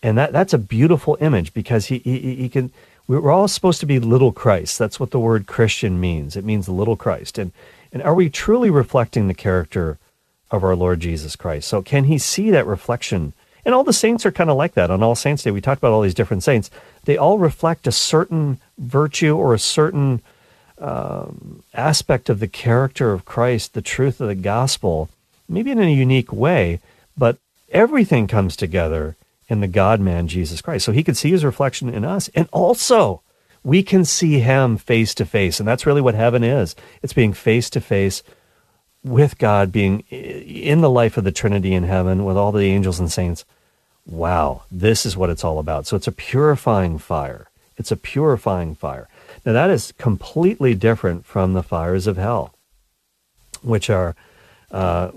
And 0.00 0.16
that, 0.16 0.32
that's 0.32 0.52
a 0.52 0.58
beautiful 0.58 1.18
image 1.20 1.52
because 1.52 1.86
he, 1.86 1.98
he, 1.98 2.36
he 2.36 2.48
can, 2.48 2.70
we're 3.08 3.32
all 3.32 3.48
supposed 3.48 3.80
to 3.80 3.86
be 3.86 3.98
little 3.98 4.30
Christ. 4.30 4.78
That's 4.78 5.00
what 5.00 5.10
the 5.10 5.18
word 5.18 5.46
Christian 5.46 5.98
means. 5.98 6.36
It 6.36 6.44
means 6.44 6.68
little 6.68 6.96
Christ. 6.96 7.36
And 7.36 7.50
and 7.92 8.02
are 8.02 8.14
we 8.14 8.28
truly 8.28 8.70
reflecting 8.70 9.28
the 9.28 9.34
character 9.34 9.98
of 10.50 10.64
our 10.64 10.76
Lord 10.76 11.00
Jesus 11.00 11.36
Christ? 11.36 11.68
So 11.68 11.82
can 11.82 12.04
he 12.04 12.18
see 12.18 12.50
that 12.50 12.66
reflection? 12.66 13.32
And 13.64 13.74
all 13.74 13.84
the 13.84 13.92
saints 13.92 14.24
are 14.26 14.32
kind 14.32 14.50
of 14.50 14.56
like 14.56 14.74
that. 14.74 14.90
On 14.90 15.02
All 15.02 15.14
Saints 15.14 15.42
Day, 15.42 15.50
we 15.50 15.60
talked 15.60 15.80
about 15.80 15.92
all 15.92 16.02
these 16.02 16.14
different 16.14 16.42
saints. 16.42 16.70
They 17.04 17.16
all 17.16 17.38
reflect 17.38 17.86
a 17.86 17.92
certain 17.92 18.60
virtue 18.78 19.36
or 19.36 19.54
a 19.54 19.58
certain 19.58 20.22
um, 20.80 21.62
aspect 21.74 22.28
of 22.28 22.40
the 22.40 22.48
character 22.48 23.12
of 23.12 23.24
Christ, 23.24 23.74
the 23.74 23.82
truth 23.82 24.20
of 24.20 24.28
the 24.28 24.34
gospel, 24.34 25.08
maybe 25.48 25.70
in 25.70 25.78
a 25.78 25.92
unique 25.92 26.32
way, 26.32 26.80
but 27.16 27.38
everything 27.70 28.26
comes 28.26 28.56
together 28.56 29.16
in 29.48 29.60
the 29.60 29.68
God 29.68 30.00
man, 30.00 30.28
Jesus 30.28 30.60
Christ. 30.60 30.84
So 30.84 30.92
he 30.92 31.02
could 31.02 31.16
see 31.16 31.30
his 31.30 31.44
reflection 31.44 31.88
in 31.88 32.04
us. 32.04 32.28
And 32.34 32.48
also, 32.52 33.22
we 33.64 33.82
can 33.82 34.04
see 34.04 34.40
him 34.40 34.76
face 34.76 35.14
to 35.14 35.24
face. 35.24 35.58
And 35.58 35.68
that's 35.68 35.86
really 35.86 36.00
what 36.00 36.14
heaven 36.14 36.44
is 36.44 36.76
it's 37.02 37.12
being 37.12 37.32
face 37.32 37.70
to 37.70 37.80
face 37.80 38.22
with 39.04 39.38
God, 39.38 39.72
being 39.72 40.00
in 40.10 40.80
the 40.80 40.90
life 40.90 41.16
of 41.16 41.24
the 41.24 41.32
Trinity 41.32 41.72
in 41.74 41.84
heaven 41.84 42.24
with 42.24 42.36
all 42.36 42.52
the 42.52 42.66
angels 42.66 43.00
and 43.00 43.10
saints. 43.10 43.44
Wow, 44.06 44.62
this 44.70 45.04
is 45.04 45.16
what 45.16 45.30
it's 45.30 45.44
all 45.44 45.58
about. 45.58 45.86
So 45.86 45.96
it's 45.96 46.06
a 46.06 46.12
purifying 46.12 46.98
fire. 46.98 47.48
It's 47.76 47.92
a 47.92 47.96
purifying 47.96 48.74
fire. 48.74 49.08
Now, 49.48 49.54
that 49.54 49.70
is 49.70 49.92
completely 49.92 50.74
different 50.74 51.24
from 51.24 51.54
the 51.54 51.62
fires 51.62 52.06
of 52.06 52.18
hell, 52.18 52.52
which 53.62 53.88
are 53.88 54.14
uh, 54.70 55.10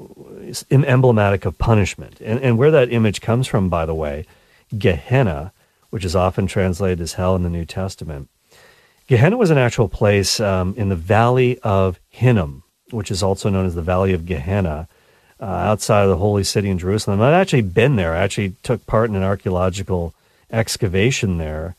emblematic 0.72 1.44
of 1.44 1.58
punishment. 1.58 2.22
And, 2.22 2.40
and 2.40 2.58
where 2.58 2.72
that 2.72 2.94
image 2.94 3.20
comes 3.20 3.46
from, 3.46 3.68
by 3.68 3.86
the 3.86 3.94
way, 3.94 4.26
Gehenna, 4.78 5.52
which 5.90 6.06
is 6.06 6.16
often 6.16 6.48
translated 6.48 7.02
as 7.02 7.16
hell 7.16 7.36
in 7.36 7.44
the 7.44 7.50
New 7.50 7.66
Testament. 7.66 8.30
Gehenna 9.06 9.36
was 9.36 9.50
an 9.50 9.58
actual 9.58 9.90
place 9.90 10.40
um, 10.40 10.76
in 10.78 10.88
the 10.88 10.96
valley 10.96 11.60
of 11.60 12.00
Hinnom, 12.10 12.64
which 12.90 13.12
is 13.12 13.22
also 13.22 13.50
known 13.50 13.66
as 13.66 13.76
the 13.76 13.82
Valley 13.82 14.14
of 14.14 14.26
Gehenna, 14.26 14.88
uh, 15.42 15.44
outside 15.44 16.04
of 16.04 16.10
the 16.10 16.16
holy 16.16 16.46
city 16.46 16.70
in 16.70 16.80
Jerusalem. 16.80 17.20
I've 17.20 17.34
actually 17.34 17.64
been 17.64 17.98
there. 17.98 18.16
I 18.16 18.24
actually 18.24 18.56
took 18.64 18.88
part 18.88 19.10
in 19.10 19.18
an 19.18 19.24
archaeological 19.24 20.14
excavation 20.50 21.38
there. 21.38 21.76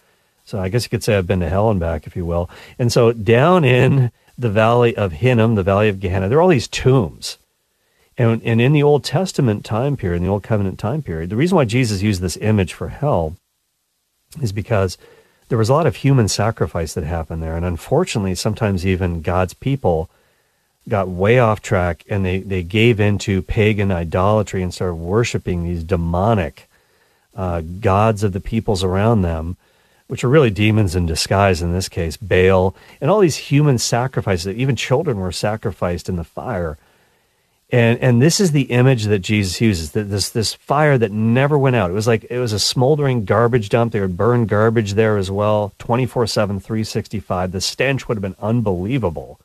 So 0.53 0.61
I 0.61 0.69
guess 0.69 0.85
you 0.85 0.91
could 0.91 1.03
say 1.03 1.17
I've 1.17 1.27
been 1.27 1.41
to 1.41 1.49
hell 1.49 1.71
and 1.71 1.81
back, 1.81 2.07
if 2.07 2.15
you 2.15 2.27
will. 2.27 2.51
And 2.79 2.93
so 2.93 3.11
down 3.11 3.65
in 3.65 4.13
the 4.37 4.51
valley 4.51 4.95
of 4.95 5.13
Hinnom, 5.13 5.55
the 5.55 5.63
valley 5.63 5.89
of 5.89 5.99
Gehenna, 5.99 6.29
there 6.29 6.37
are 6.37 6.43
all 6.43 6.49
these 6.49 6.69
tombs. 6.69 7.39
And, 8.19 8.43
and 8.45 8.61
in 8.61 8.75
the 8.75 8.83
Old 8.83 9.03
Testament 9.03 9.65
time 9.65 9.97
period, 9.97 10.19
in 10.19 10.25
the 10.25 10.29
Old 10.29 10.43
Covenant 10.43 10.79
time 10.79 11.01
period, 11.01 11.31
the 11.31 11.37
reason 11.37 11.57
why 11.57 11.65
Jesus 11.65 12.03
used 12.03 12.21
this 12.21 12.37
image 12.37 12.75
for 12.75 12.89
hell 12.89 13.35
is 14.43 14.53
because 14.53 14.99
there 15.49 15.57
was 15.57 15.71
a 15.71 15.73
lot 15.73 15.87
of 15.87 15.97
human 15.97 16.29
sacrifice 16.29 16.93
that 16.93 17.05
happened 17.05 17.43
there. 17.43 17.57
And 17.57 17.65
unfortunately, 17.65 18.35
sometimes 18.35 18.85
even 18.85 19.23
God's 19.23 19.55
people 19.55 20.11
got 20.87 21.09
way 21.09 21.39
off 21.39 21.63
track 21.63 22.05
and 22.11 22.27
they, 22.27 22.41
they 22.41 22.63
gave 22.63 23.01
into 23.01 23.41
pagan 23.41 23.91
idolatry 23.91 24.63
and 24.63 24.75
started 24.75 24.97
worshiping 24.97 25.65
these 25.65 25.83
demonic 25.83 26.69
uh, 27.35 27.63
gods 27.63 28.23
of 28.23 28.35
the 28.35 28.41
peoples 28.41 28.85
around 28.85 29.23
them, 29.23 29.57
which 30.13 30.23
are 30.23 30.29
really 30.29 30.51
demons 30.51 30.95
in 30.95 31.07
disguise 31.07 31.63
in 31.63 31.73
this 31.73 31.89
case, 31.89 32.19
Baal, 32.19 32.77
and 33.01 33.11
all 33.11 33.21
these 33.21 33.49
human 33.49 33.79
sacrifices. 33.79 34.55
Even 34.55 34.77
children 34.77 35.19
were 35.19 35.33
sacrificed 35.33 36.09
in 36.09 36.17
the 36.17 36.25
fire 36.25 36.77
and 37.73 37.99
and 38.01 38.21
this 38.21 38.39
is 38.39 38.53
the 38.53 38.65
image 38.65 39.05
that 39.05 39.21
Jesus 39.21 39.59
uses 39.61 39.93
that 39.93 40.05
this 40.05 40.29
this 40.29 40.53
fire 40.53 40.99
that 40.99 41.11
never 41.11 41.57
went 41.57 41.75
out. 41.75 41.91
It 41.91 41.95
was 41.95 42.07
like 42.07 42.25
it 42.29 42.39
was 42.39 42.53
a 42.53 42.59
smoldering 42.59 43.25
garbage 43.25 43.71
dump. 43.71 43.93
They 43.93 44.01
would 44.01 44.17
burn 44.17 44.45
garbage 44.45 44.93
there 44.93 45.17
as 45.17 45.31
well, 45.31 45.73
24/7 45.79 46.61
365. 46.63 47.51
The 47.51 47.63
stench 47.63 48.07
would 48.07 48.19
have 48.19 48.23
been 48.23 48.37
unbelievable. 48.43 49.41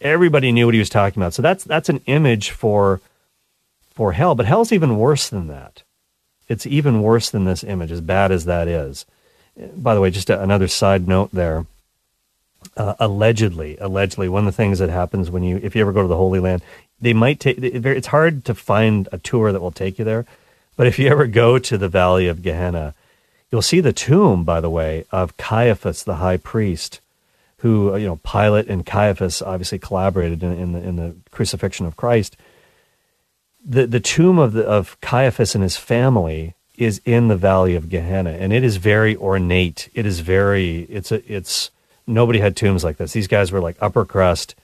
Everybody 0.00 0.52
knew 0.52 0.66
what 0.66 0.74
he 0.74 0.78
was 0.78 0.88
talking 0.88 1.20
about. 1.20 1.34
So 1.34 1.42
that's 1.42 1.64
that's 1.64 1.88
an 1.88 2.02
image 2.06 2.50
for 2.50 3.00
for 3.92 4.12
hell, 4.12 4.36
but 4.36 4.46
hell's 4.46 4.70
even 4.70 4.96
worse 4.96 5.28
than 5.28 5.48
that. 5.48 5.82
It's 6.48 6.66
even 6.66 7.02
worse 7.02 7.30
than 7.30 7.46
this 7.46 7.64
image 7.64 7.90
as 7.90 8.00
bad 8.00 8.30
as 8.30 8.44
that 8.44 8.68
is. 8.68 9.06
By 9.56 9.94
the 9.94 10.00
way, 10.00 10.10
just 10.10 10.30
another 10.30 10.68
side 10.68 11.08
note 11.08 11.30
there. 11.32 11.66
Uh, 12.76 12.94
allegedly, 12.98 13.76
allegedly, 13.78 14.28
one 14.28 14.46
of 14.46 14.52
the 14.52 14.56
things 14.56 14.78
that 14.80 14.90
happens 14.90 15.30
when 15.30 15.42
you, 15.42 15.58
if 15.62 15.74
you 15.74 15.80
ever 15.80 15.92
go 15.92 16.02
to 16.02 16.08
the 16.08 16.16
Holy 16.16 16.40
Land, 16.40 16.62
they 17.00 17.12
might 17.12 17.40
take. 17.40 17.58
It's 17.58 18.08
hard 18.08 18.44
to 18.44 18.54
find 18.54 19.08
a 19.12 19.18
tour 19.18 19.52
that 19.52 19.60
will 19.60 19.70
take 19.70 19.98
you 19.98 20.04
there, 20.04 20.26
but 20.76 20.86
if 20.86 20.98
you 20.98 21.08
ever 21.08 21.26
go 21.26 21.58
to 21.58 21.78
the 21.78 21.88
Valley 21.88 22.26
of 22.26 22.42
Gehenna, 22.42 22.94
you'll 23.50 23.62
see 23.62 23.80
the 23.80 23.92
tomb, 23.92 24.44
by 24.44 24.60
the 24.60 24.70
way, 24.70 25.04
of 25.10 25.36
Caiaphas, 25.36 26.02
the 26.02 26.16
high 26.16 26.36
priest, 26.36 27.00
who 27.58 27.94
uh, 27.94 27.96
you 27.96 28.06
know 28.06 28.16
Pilate 28.16 28.68
and 28.68 28.84
Caiaphas 28.84 29.40
obviously 29.40 29.78
collaborated 29.78 30.42
in, 30.42 30.52
in 30.52 30.72
the 30.72 30.82
in 30.82 30.96
the 30.96 31.14
crucifixion 31.30 31.86
of 31.86 31.96
Christ. 31.96 32.36
The 33.64 33.86
the 33.86 34.00
tomb 34.00 34.38
of 34.38 34.52
the 34.52 34.66
of 34.66 35.00
Caiaphas 35.00 35.54
and 35.54 35.62
his 35.62 35.76
family 35.76 36.54
is 36.76 37.00
in 37.04 37.28
the 37.28 37.36
Valley 37.36 37.74
of 37.74 37.88
Gehenna, 37.88 38.30
and 38.30 38.52
it 38.52 38.64
is 38.64 38.76
very 38.76 39.16
ornate. 39.16 39.88
It 39.94 40.06
is 40.06 40.20
very. 40.20 40.82
It's 40.82 41.12
a. 41.12 41.32
It's 41.32 41.70
nobody 42.06 42.38
had 42.38 42.56
tombs 42.56 42.84
like 42.84 42.96
this. 42.96 43.12
These 43.12 43.28
guys 43.28 43.52
were 43.52 43.60
like 43.60 43.76
upper 43.80 44.04
crust, 44.04 44.54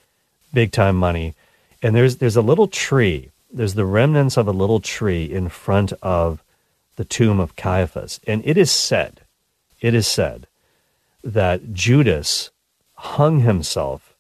big 0.52 0.72
time 0.72 0.96
money 0.96 1.34
and 1.82 1.94
there's 1.94 2.16
there's 2.18 2.36
a 2.36 2.42
little 2.42 2.68
tree. 2.68 3.30
There's 3.52 3.74
the 3.74 3.84
remnants 3.84 4.36
of 4.38 4.46
a 4.46 4.52
little 4.52 4.80
tree 4.80 5.24
in 5.24 5.48
front 5.48 5.92
of 6.00 6.42
the 6.96 7.04
tomb 7.04 7.40
of 7.40 7.56
Caiaphas, 7.56 8.20
and 8.26 8.42
it 8.46 8.56
is 8.56 8.70
said, 8.70 9.22
it 9.80 9.94
is 9.94 10.06
said 10.06 10.46
that 11.24 11.72
Judas 11.72 12.50
hung 12.94 13.40
himself 13.40 14.11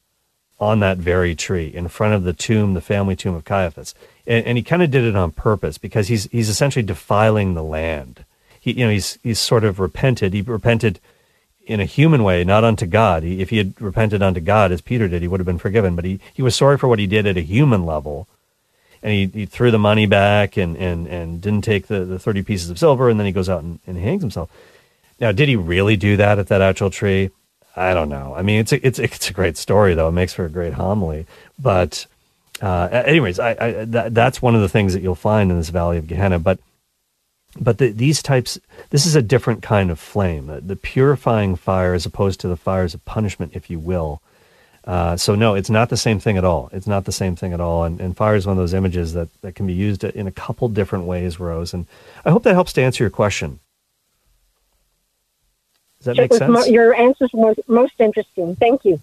on 0.62 0.78
that 0.78 0.96
very 0.96 1.34
tree 1.34 1.66
in 1.66 1.88
front 1.88 2.14
of 2.14 2.22
the 2.22 2.32
tomb, 2.32 2.74
the 2.74 2.80
family 2.80 3.16
tomb 3.16 3.34
of 3.34 3.44
Caiaphas. 3.44 3.96
And, 4.28 4.46
and 4.46 4.56
he 4.56 4.62
kind 4.62 4.80
of 4.80 4.92
did 4.92 5.02
it 5.02 5.16
on 5.16 5.32
purpose 5.32 5.76
because 5.76 6.06
he's, 6.06 6.26
he's 6.26 6.48
essentially 6.48 6.84
defiling 6.84 7.54
the 7.54 7.64
land. 7.64 8.24
He, 8.60 8.74
you 8.74 8.84
know, 8.84 8.92
he's, 8.92 9.18
he's 9.24 9.40
sort 9.40 9.64
of 9.64 9.80
repented. 9.80 10.32
He 10.32 10.40
repented 10.40 11.00
in 11.66 11.80
a 11.80 11.84
human 11.84 12.22
way, 12.22 12.44
not 12.44 12.62
unto 12.62 12.86
God. 12.86 13.24
He, 13.24 13.42
if 13.42 13.50
he 13.50 13.56
had 13.56 13.80
repented 13.80 14.22
unto 14.22 14.38
God 14.38 14.70
as 14.70 14.80
Peter 14.80 15.08
did, 15.08 15.20
he 15.20 15.26
would 15.26 15.40
have 15.40 15.46
been 15.46 15.58
forgiven. 15.58 15.96
But 15.96 16.04
he, 16.04 16.20
he 16.32 16.42
was 16.42 16.54
sorry 16.54 16.78
for 16.78 16.86
what 16.86 17.00
he 17.00 17.08
did 17.08 17.26
at 17.26 17.36
a 17.36 17.42
human 17.42 17.84
level. 17.84 18.28
And 19.02 19.12
he, 19.12 19.40
he 19.40 19.46
threw 19.46 19.72
the 19.72 19.80
money 19.80 20.06
back 20.06 20.56
and, 20.56 20.76
and, 20.76 21.08
and 21.08 21.40
didn't 21.40 21.64
take 21.64 21.88
the, 21.88 22.04
the 22.04 22.20
30 22.20 22.44
pieces 22.44 22.70
of 22.70 22.78
silver. 22.78 23.08
And 23.08 23.18
then 23.18 23.26
he 23.26 23.32
goes 23.32 23.48
out 23.48 23.64
and, 23.64 23.80
and 23.84 23.98
hangs 23.98 24.22
himself. 24.22 24.48
Now, 25.18 25.32
did 25.32 25.48
he 25.48 25.56
really 25.56 25.96
do 25.96 26.16
that 26.18 26.38
at 26.38 26.46
that 26.46 26.62
actual 26.62 26.90
tree? 26.90 27.30
I 27.74 27.94
don't 27.94 28.08
know. 28.08 28.34
I 28.36 28.42
mean, 28.42 28.60
it's 28.60 28.72
a, 28.72 28.86
it's 28.86 28.98
it's 28.98 29.30
a 29.30 29.32
great 29.32 29.56
story 29.56 29.94
though. 29.94 30.08
It 30.08 30.12
makes 30.12 30.34
for 30.34 30.44
a 30.44 30.50
great 30.50 30.74
homily. 30.74 31.26
But 31.58 32.06
uh, 32.60 32.88
anyways, 32.92 33.38
I, 33.38 33.56
I 33.58 33.84
that, 33.86 34.14
that's 34.14 34.42
one 34.42 34.54
of 34.54 34.60
the 34.60 34.68
things 34.68 34.92
that 34.92 35.02
you'll 35.02 35.14
find 35.14 35.50
in 35.50 35.56
this 35.56 35.70
Valley 35.70 35.98
of 35.98 36.06
Gehenna. 36.06 36.38
But 36.38 36.58
but 37.58 37.78
the, 37.78 37.90
these 37.90 38.22
types, 38.22 38.58
this 38.90 39.04
is 39.04 39.14
a 39.14 39.22
different 39.22 39.62
kind 39.62 39.90
of 39.90 40.00
flame, 40.00 40.46
the, 40.46 40.60
the, 40.60 40.76
purifying 40.76 41.56
fire 41.56 41.92
as 41.92 42.06
opposed 42.06 42.40
to 42.40 42.48
the 42.48 42.56
fires 42.56 42.94
of 42.94 43.04
punishment, 43.04 43.52
if 43.54 43.68
you 43.68 43.78
will. 43.78 44.22
Uh, 44.84 45.16
so 45.16 45.34
no, 45.34 45.54
it's 45.54 45.70
not 45.70 45.90
the 45.90 45.96
same 45.96 46.18
thing 46.18 46.38
at 46.38 46.44
all. 46.44 46.70
It's 46.72 46.86
not 46.86 47.04
the 47.04 47.12
same 47.12 47.36
thing 47.36 47.52
at 47.52 47.60
all. 47.60 47.84
And, 47.84 48.00
and 48.00 48.16
fire 48.16 48.36
is 48.36 48.46
one 48.46 48.56
of 48.56 48.62
those 48.62 48.74
images 48.74 49.12
that, 49.12 49.28
that 49.42 49.54
can 49.54 49.66
be 49.66 49.74
used 49.74 50.02
in 50.02 50.26
a 50.26 50.32
couple 50.32 50.68
different 50.68 51.04
ways, 51.04 51.38
Rose. 51.38 51.74
And 51.74 51.86
I 52.24 52.30
hope 52.30 52.42
that 52.44 52.54
helps 52.54 52.72
to 52.74 52.82
answer 52.82 53.04
your 53.04 53.10
question. 53.10 53.60
Does 56.02 56.16
that 56.16 56.16
make 56.16 56.34
sense? 56.34 56.50
Mo- 56.50 56.64
your 56.64 56.94
answers 56.94 57.30
were 57.32 57.54
most 57.68 57.94
interesting. 58.00 58.56
Thank 58.56 58.84
you. 58.84 59.00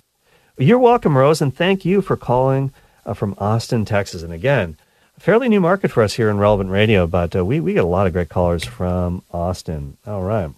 You're 0.57 0.79
welcome, 0.79 1.17
Rose, 1.17 1.41
and 1.41 1.55
thank 1.55 1.85
you 1.85 2.01
for 2.01 2.17
calling 2.17 2.73
uh, 3.05 3.13
from 3.13 3.35
Austin, 3.37 3.85
Texas. 3.85 4.21
And 4.21 4.33
again, 4.33 4.75
a 5.15 5.21
fairly 5.21 5.47
new 5.47 5.61
market 5.61 5.91
for 5.91 6.03
us 6.03 6.15
here 6.15 6.29
in 6.29 6.37
Relevant 6.37 6.69
Radio, 6.69 7.07
but 7.07 7.33
uh, 7.33 7.45
we, 7.45 7.61
we 7.61 7.73
get 7.73 7.85
a 7.85 7.87
lot 7.87 8.07
of 8.07 8.11
great 8.11 8.27
callers 8.27 8.65
from 8.65 9.23
Austin. 9.31 9.95
All 10.05 10.23
right. 10.23 10.51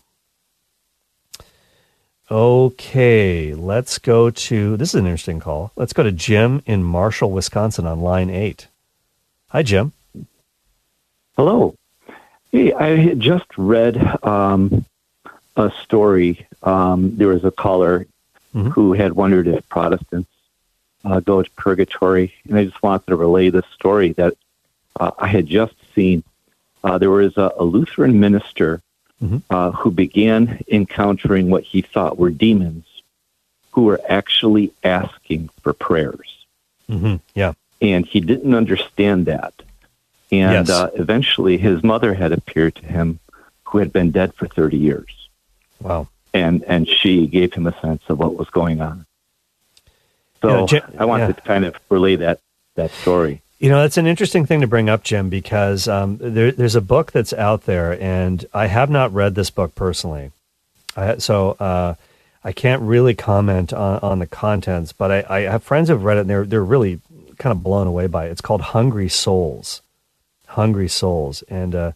Okay, 2.31 3.53
let's 3.53 3.99
go 3.99 4.31
to 4.31 4.77
this 4.77 4.89
is 4.89 4.95
an 4.95 5.05
interesting 5.05 5.39
call. 5.39 5.71
Let's 5.75 5.93
go 5.93 6.01
to 6.01 6.11
Jim 6.11 6.63
in 6.65 6.81
Marshall, 6.81 7.29
Wisconsin 7.29 7.85
on 7.85 8.01
line 8.01 8.29
eight. 8.31 8.67
Hi, 9.49 9.61
Jim. 9.61 9.91
Hello. 11.35 11.75
Hey, 12.51 12.73
I 12.73 12.95
had 12.95 13.19
just 13.19 13.45
read 13.57 13.97
um, 14.25 14.85
a 15.61 15.71
story. 15.83 16.47
Um, 16.63 17.15
there 17.17 17.27
was 17.27 17.45
a 17.45 17.51
caller 17.51 18.07
mm-hmm. 18.53 18.69
who 18.69 18.93
had 18.93 19.13
wondered 19.13 19.47
if 19.47 19.67
Protestants 19.69 20.29
uh, 21.05 21.19
go 21.19 21.41
to 21.41 21.51
purgatory, 21.51 22.33
and 22.47 22.57
I 22.57 22.65
just 22.65 22.81
wanted 22.83 23.07
to 23.07 23.15
relay 23.15 23.49
this 23.49 23.65
story 23.73 24.13
that 24.13 24.35
uh, 24.99 25.11
I 25.17 25.27
had 25.27 25.47
just 25.47 25.75
seen. 25.95 26.23
Uh, 26.83 26.97
there 26.97 27.11
was 27.11 27.37
a, 27.37 27.51
a 27.57 27.63
Lutheran 27.63 28.19
minister 28.19 28.81
mm-hmm. 29.21 29.37
Uh, 29.49 29.71
who 29.71 29.91
began 29.91 30.63
encountering 30.67 31.49
what 31.49 31.63
he 31.63 31.81
thought 31.81 32.17
were 32.17 32.31
demons 32.31 32.85
who 33.71 33.83
were 33.83 34.01
actually 34.07 34.73
asking 34.83 35.49
for 35.61 35.73
prayers. 35.73 36.45
Mm-hmm. 36.89 37.17
Yeah. 37.35 37.53
And 37.81 38.05
he 38.05 38.19
didn't 38.19 38.53
understand 38.53 39.27
that. 39.27 39.53
And 40.31 40.67
yes. 40.67 40.69
Uh, 40.69 40.89
eventually 40.95 41.57
his 41.57 41.83
mother 41.83 42.13
had 42.13 42.31
appeared 42.31 42.75
to 42.75 42.85
him 42.85 43.19
who 43.65 43.77
had 43.77 43.93
been 43.93 44.11
dead 44.11 44.33
for 44.33 44.47
30 44.47 44.77
years. 44.77 45.20
Wow. 45.81 46.07
And 46.33 46.63
and 46.63 46.87
she 46.87 47.27
gave 47.27 47.53
him 47.53 47.67
a 47.67 47.79
sense 47.81 48.03
of 48.07 48.19
what 48.19 48.35
was 48.35 48.49
going 48.49 48.81
on. 48.81 49.05
So 50.41 50.65
Jim, 50.65 50.83
I 50.97 51.05
wanted 51.05 51.27
yeah. 51.27 51.33
to 51.33 51.41
kind 51.41 51.65
of 51.65 51.75
relay 51.89 52.15
that 52.17 52.39
that 52.75 52.91
story. 52.91 53.41
You 53.59 53.69
know, 53.69 53.81
that's 53.81 53.97
an 53.97 54.07
interesting 54.07 54.45
thing 54.47 54.61
to 54.61 54.67
bring 54.67 54.89
up, 54.89 55.03
Jim, 55.03 55.29
because 55.29 55.87
um, 55.87 56.17
there, 56.19 56.51
there's 56.51 56.75
a 56.75 56.81
book 56.81 57.11
that's 57.11 57.31
out 57.31 57.65
there, 57.65 58.01
and 58.01 58.43
I 58.55 58.65
have 58.65 58.89
not 58.89 59.13
read 59.13 59.35
this 59.35 59.51
book 59.51 59.75
personally. 59.75 60.31
I, 60.95 61.17
so 61.17 61.51
uh, 61.59 61.93
I 62.43 62.53
can't 62.53 62.81
really 62.81 63.13
comment 63.13 63.71
on, 63.71 63.99
on 63.99 64.17
the 64.17 64.25
contents, 64.25 64.93
but 64.93 65.11
I, 65.11 65.25
I 65.29 65.39
have 65.41 65.61
friends 65.61 65.89
who've 65.89 66.03
read 66.03 66.17
it, 66.17 66.21
and 66.21 66.29
they're 66.29 66.45
they're 66.45 66.63
really 66.63 67.01
kind 67.37 67.51
of 67.51 67.61
blown 67.61 67.85
away 67.85 68.07
by 68.07 68.25
it. 68.27 68.31
It's 68.31 68.41
called 68.41 68.61
Hungry 68.61 69.09
Souls. 69.09 69.81
Hungry 70.47 70.87
Souls, 70.87 71.43
and 71.43 71.75
uh, 71.75 71.91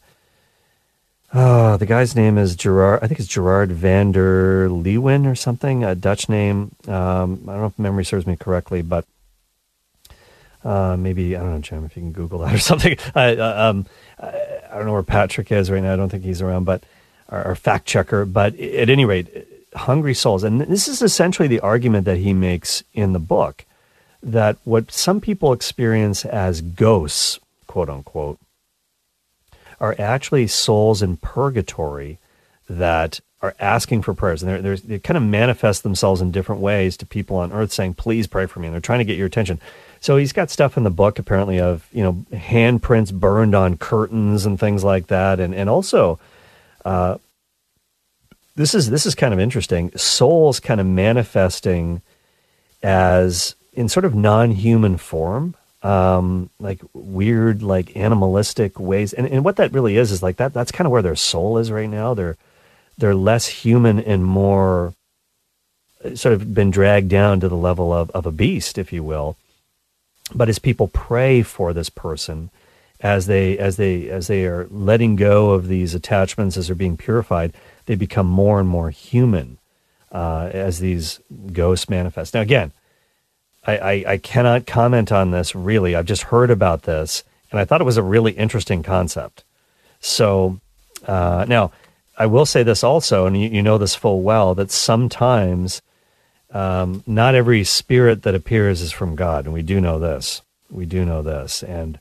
Oh, 1.34 1.76
the 1.78 1.86
guy's 1.86 2.16
name 2.16 2.38
is 2.38 2.56
Gerard. 2.56 3.04
I 3.04 3.08
think 3.08 3.20
it's 3.20 3.28
Gerard 3.28 3.72
van 3.72 4.12
der 4.12 4.70
Leeuwen 4.70 5.30
or 5.30 5.36
something, 5.36 5.84
a 5.84 5.96
Dutch 5.96 6.30
name. 6.30 6.76
Um, 6.88 7.44
I 7.48 7.52
don't 7.54 7.62
know 7.62 7.66
if 7.66 7.80
memory 7.80 8.06
serves 8.06 8.26
me 8.26 8.36
correctly, 8.36 8.82
but 8.82 9.06
uh, 10.64 10.96
maybe 10.98 11.36
I 11.36 11.40
don't 11.40 11.52
know, 11.52 11.60
Jim, 11.60 11.86
if 11.86 11.96
you 11.96 12.02
can 12.02 12.12
Google 12.12 12.40
that 12.40 12.54
or 12.54 12.58
something. 12.60 12.98
I, 13.14 13.36
uh, 13.36 13.70
um, 13.70 13.86
I, 14.20 14.62
I, 14.72 14.76
don't 14.76 14.86
know 14.86 14.94
where 14.94 15.04
Patrick 15.04 15.52
is 15.52 15.70
right 15.70 15.82
now. 15.82 15.94
I 15.94 15.96
don't 15.96 16.10
think 16.10 16.24
he's 16.24 16.42
around, 16.42 16.64
but 16.64 16.84
our, 17.30 17.44
our 17.44 17.56
fact 17.56 17.86
checker. 17.86 18.26
But 18.26 18.58
at 18.60 18.90
any 18.90 19.06
rate, 19.06 19.48
hungry 19.76 20.14
souls, 20.14 20.44
and 20.44 20.62
this 20.62 20.88
is 20.88 21.02
essentially 21.02 21.48
the 21.48 21.60
argument 21.60 22.06
that 22.06 22.18
he 22.18 22.34
makes 22.34 22.84
in 22.94 23.14
the 23.14 23.20
book 23.20 23.66
that 24.24 24.58
what 24.64 24.92
some 24.92 25.22
people 25.22 25.54
experience 25.54 26.26
as 26.26 26.62
ghosts, 26.62 27.40
quote 27.68 27.90
unquote, 27.90 28.40
are 29.80 29.96
actually 30.00 30.48
souls 30.48 31.02
in 31.02 31.18
purgatory 31.18 32.18
that 32.70 33.20
are 33.42 33.56
asking 33.60 34.02
for 34.02 34.14
prayers. 34.14 34.42
And 34.42 34.52
they're, 34.52 34.62
they're, 34.62 34.78
they 34.78 35.00
kind 35.00 35.18
of 35.18 35.24
manifest 35.24 35.84
themselves 35.84 36.22
in 36.22 36.32
different 36.32 36.62
ways 36.62 36.98
to 36.98 37.06
people 37.06 37.38
on 37.38 37.52
earth 37.52 37.72
saying, 37.72 37.94
please 37.96 38.28
pray 38.28 38.46
for 38.46 38.60
me. 38.60 38.68
And 38.68 38.74
they're 38.74 38.82
trying 38.82 39.00
to 39.00 39.06
get 39.06 39.18
your 39.18 39.28
attention. 39.28 39.60
So 40.00 40.18
he's 40.18 40.34
got 40.34 40.50
stuff 40.50 40.78
in 40.78 40.84
the 40.84 40.90
book 40.90 41.20
apparently 41.20 41.60
of, 41.60 41.88
you 41.92 42.04
know, 42.04 42.14
handprints 42.32 43.14
burned 43.14 43.56
on 43.56 43.78
curtains 43.78 44.46
and 44.46 44.60
things 44.60 44.84
like 44.84 45.08
that. 45.08 45.40
And, 45.40 45.54
and 45.54 45.70
also, 45.70 46.20
uh, 46.84 47.18
this 48.56 48.74
is 48.74 48.90
this 48.90 49.06
is 49.06 49.16
kind 49.16 49.34
of 49.34 49.40
interesting. 49.40 49.92
Souls 49.98 50.60
kind 50.60 50.80
of 50.80 50.88
manifesting 50.88 52.02
as 52.82 53.56
in 53.74 53.90
sort 53.90 54.06
of 54.06 54.16
non-human 54.16 54.98
form 54.98 55.56
um, 55.86 56.50
like 56.60 56.82
weird, 56.94 57.62
like 57.62 57.96
animalistic 57.96 58.80
ways. 58.80 59.14
And, 59.14 59.28
and 59.28 59.46
what 59.46 59.58
that 59.58 59.72
really 59.72 59.98
is 59.98 60.12
is 60.12 60.24
like 60.24 60.38
that. 60.38 60.52
That's 60.52 60.72
kind 60.72 60.88
of 60.88 60.92
where 60.92 61.04
their 61.04 61.16
soul 61.16 61.60
is 61.60 61.72
right 61.72 61.90
now. 61.90 62.16
They're 62.16 62.38
they're 62.98 63.14
less 63.14 63.48
human 63.48 64.00
and 64.00 64.26
more 64.26 64.96
uh, 66.04 66.16
sort 66.16 66.34
of 66.34 66.56
been 66.56 66.72
dragged 66.72 67.10
down 67.10 67.40
to 67.42 67.50
the 67.50 67.58
level 67.58 67.94
of, 67.94 68.10
of 68.12 68.26
a 68.26 68.32
beast, 68.32 68.80
if 68.80 68.92
you 68.92 69.04
will. 69.04 69.38
But 70.34 70.50
as 70.50 70.58
people 70.58 70.88
pray 70.88 71.44
for 71.44 71.72
this 71.72 71.92
person, 71.92 72.50
as 73.00 73.28
they 73.28 73.56
as 73.60 73.78
they 73.78 74.10
as 74.10 74.26
they 74.26 74.46
are 74.46 74.68
letting 74.72 75.16
go 75.16 75.52
of 75.52 75.68
these 75.68 75.94
attachments 75.94 76.58
as 76.58 76.66
they're 76.66 76.76
being 76.76 76.98
purified, 76.98 77.54
they 77.86 77.94
become 77.94 78.26
more 78.26 78.60
and 78.60 78.68
more 78.68 78.90
human 78.90 79.60
uh, 80.12 80.50
as 80.52 80.80
these 80.80 81.20
ghosts 81.54 81.88
manifest. 81.90 82.34
Now, 82.34 82.42
again, 82.42 82.72
I, 83.68 83.78
I, 83.78 84.04
I 84.08 84.18
cannot 84.18 84.66
comment 84.66 85.12
on 85.12 85.32
this 85.32 85.56
really. 85.56 85.96
I've 85.96 86.06
just 86.06 86.24
heard 86.24 86.52
about 86.52 86.84
this, 86.84 87.24
and 87.52 87.60
I 87.60 87.66
thought 87.66 87.82
it 87.82 87.86
was 87.86 87.98
a 87.98 88.04
really 88.04 88.34
interesting 88.34 88.84
concept. 88.84 89.44
So 90.00 90.60
uh, 91.08 91.46
now, 91.48 91.72
I 92.18 92.28
will 92.28 92.46
say 92.46 92.64
this 92.64 92.84
also, 92.84 93.26
and 93.26 93.40
you, 93.40 93.50
you 93.50 93.62
know 93.62 93.78
this 93.78 93.96
full 93.96 94.22
well, 94.22 94.56
that 94.56 94.72
sometimes 94.72 95.82
um, 96.52 97.04
not 97.06 97.36
every 97.36 97.64
spirit 97.64 98.24
that 98.24 98.36
appears 98.36 98.82
is 98.82 98.92
from 98.92 99.16
God, 99.16 99.46
and 99.46 99.54
we 99.54 99.62
do 99.62 99.82
know 99.82 100.00
this. 100.00 100.42
We 100.70 100.86
do 100.86 101.04
know 101.06 101.22
this, 101.22 101.64
and 101.64 102.00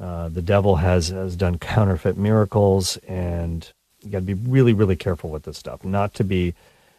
uh, 0.00 0.28
the 0.28 0.42
devil 0.42 0.76
has 0.76 1.08
has 1.08 1.36
done 1.36 1.58
counterfeit 1.58 2.16
miracles, 2.16 2.96
and 3.08 3.70
you 4.02 4.10
got 4.10 4.20
to 4.20 4.24
be 4.24 4.34
really, 4.34 4.72
really 4.72 4.96
careful 4.96 5.30
with 5.30 5.44
this 5.44 5.58
stuff, 5.58 5.84
not 5.84 6.14
to 6.14 6.24
be 6.24 6.54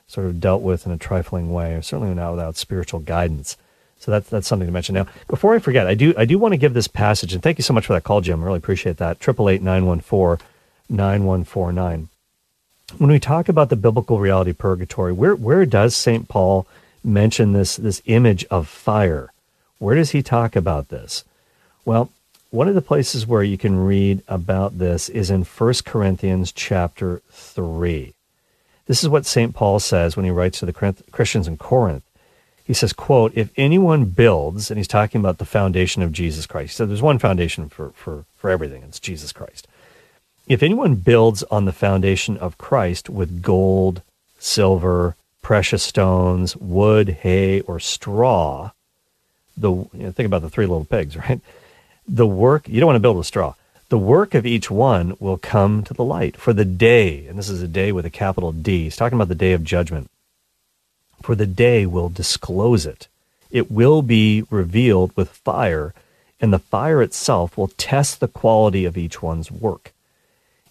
sort 0.08 0.28
of 0.28 0.40
dealt 0.40 0.62
with 0.62 0.86
in 0.86 0.92
a 0.92 0.98
trifling 0.98 1.52
way, 1.52 1.74
or 1.74 1.82
certainly 1.82 2.14
not 2.14 2.32
without 2.32 2.58
spiritual 2.58 3.00
guidance. 3.00 3.58
So 4.02 4.10
that's 4.10 4.28
that's 4.32 4.48
something 4.48 4.68
to 4.68 4.72
mention. 4.74 4.96
Now, 4.96 5.06
before 5.28 5.54
I 5.54 5.60
forget, 5.60 5.86
I 5.86 5.94
do 5.94 6.16
I 6.18 6.26
do 6.26 6.40
want 6.40 6.54
to 6.54 6.58
give 6.58 6.74
this 6.74 6.88
passage, 6.88 7.34
and 7.34 7.44
thank 7.44 7.60
you 7.60 7.64
so 7.64 7.74
much 7.74 7.86
for 7.86 7.94
that 7.94 8.04
call, 8.04 8.20
Jim. 8.20 8.42
I 8.42 8.46
really 8.48 8.58
appreciate 8.58 8.98
that. 8.98 9.20
Triple 9.20 9.48
eight 9.48 9.62
nine 9.62 9.86
one 9.86 10.00
four 10.00 10.40
nine 10.90 11.24
one 11.24 11.44
four 11.44 11.72
nine. 11.72 12.10
When 12.98 13.12
we 13.12 13.20
talk 13.20 13.48
about 13.48 13.70
the 13.70 13.76
biblical 13.76 14.20
reality 14.20 14.54
purgatory, 14.54 15.14
where 15.14 15.36
where 15.36 15.68
does 15.68 15.96
Saint 15.96 16.28
Paul 16.28 16.66
mention 17.04 17.54
this 17.54 17.76
this 17.76 18.02
image 18.06 18.44
of 18.46 18.68
fire? 18.68 19.32
Where 19.78 19.94
does 19.94 20.12
he 20.12 20.24
talk 20.24 20.56
about 20.56 20.90
this? 20.90 21.24
Well, 21.86 22.10
one 22.50 22.68
of 22.68 22.74
the 22.74 22.82
places 22.82 23.28
where 23.28 23.44
you 23.44 23.58
can 23.60 23.86
read 23.86 24.24
about 24.28 24.80
this 24.80 25.10
is 25.10 25.30
in 25.30 25.44
1 25.44 25.74
Corinthians 25.86 26.52
chapter 26.52 27.22
3. 27.30 28.14
This 28.88 29.04
is 29.04 29.10
what 29.10 29.26
St. 29.26 29.54
Paul 29.54 29.80
says 29.80 30.16
when 30.16 30.26
he 30.26 30.32
writes 30.32 30.60
to 30.60 30.66
the 30.66 31.04
Christians 31.12 31.48
in 31.48 31.58
Corinth 31.58 32.04
he 32.72 32.76
says, 32.76 32.94
quote, 32.94 33.34
if 33.36 33.52
anyone 33.58 34.06
builds, 34.06 34.72
and 34.72 34.78
he's 34.78 34.88
talking 34.88 35.20
about 35.20 35.40
the 35.40 35.46
foundation 35.46 36.02
of 36.02 36.14
Jesus 36.14 36.46
Christ. 36.46 36.78
So 36.78 36.86
there's 36.86 37.02
one 37.02 37.20
foundation 37.20 37.68
for, 37.68 37.90
for, 37.90 38.24
for 38.38 38.50
everything. 38.50 38.82
It's 38.84 38.98
Jesus 38.98 39.34
Christ. 39.34 39.68
If 40.48 40.64
anyone 40.64 40.96
builds 40.96 41.44
on 41.52 41.66
the 41.66 41.74
foundation 41.74 42.38
of 42.38 42.58
Christ 42.58 43.10
with 43.10 43.42
gold, 43.42 44.02
silver, 44.40 45.18
precious 45.42 45.84
stones, 45.84 46.56
wood, 46.56 47.10
hay, 47.10 47.60
or 47.60 47.82
straw, 47.82 48.72
the 49.58 49.70
you 49.70 49.90
know, 49.94 50.12
think 50.14 50.28
about 50.28 50.42
the 50.42 50.50
three 50.50 50.66
little 50.66 50.86
pigs, 50.86 51.18
right? 51.30 51.42
The 52.08 52.26
work 52.26 52.70
you 52.70 52.80
don't 52.80 52.88
want 52.88 52.96
to 52.96 53.02
build 53.02 53.18
with 53.18 53.28
straw. 53.28 53.56
The 53.90 53.98
work 53.98 54.34
of 54.34 54.46
each 54.46 54.72
one 54.72 55.18
will 55.20 55.38
come 55.38 55.84
to 55.84 55.94
the 55.94 56.06
light 56.06 56.38
for 56.38 56.54
the 56.54 56.64
day, 56.64 57.28
and 57.28 57.38
this 57.38 57.50
is 57.50 57.62
a 57.62 57.68
day 57.68 57.92
with 57.92 58.06
a 58.06 58.10
capital 58.10 58.54
D. 58.54 58.84
He's 58.86 58.96
talking 58.96 59.18
about 59.18 59.28
the 59.28 59.36
day 59.36 59.52
of 59.52 59.66
judgment. 59.66 60.10
For 61.22 61.36
the 61.36 61.46
day 61.46 61.86
will 61.86 62.10
disclose 62.10 62.86
it. 62.86 63.08
It 63.52 63.72
will 63.72 64.02
be 64.02 64.44
revealed 64.50 65.12
with 65.16 65.30
fire, 65.30 65.94
and 66.40 66.52
the 66.52 66.60
fire 66.60 67.02
itself 67.02 67.58
will 67.58 67.68
test 67.68 68.20
the 68.20 68.28
quality 68.28 68.86
of 68.86 68.98
each 68.98 69.22
one's 69.22 69.52
work. 69.52 69.94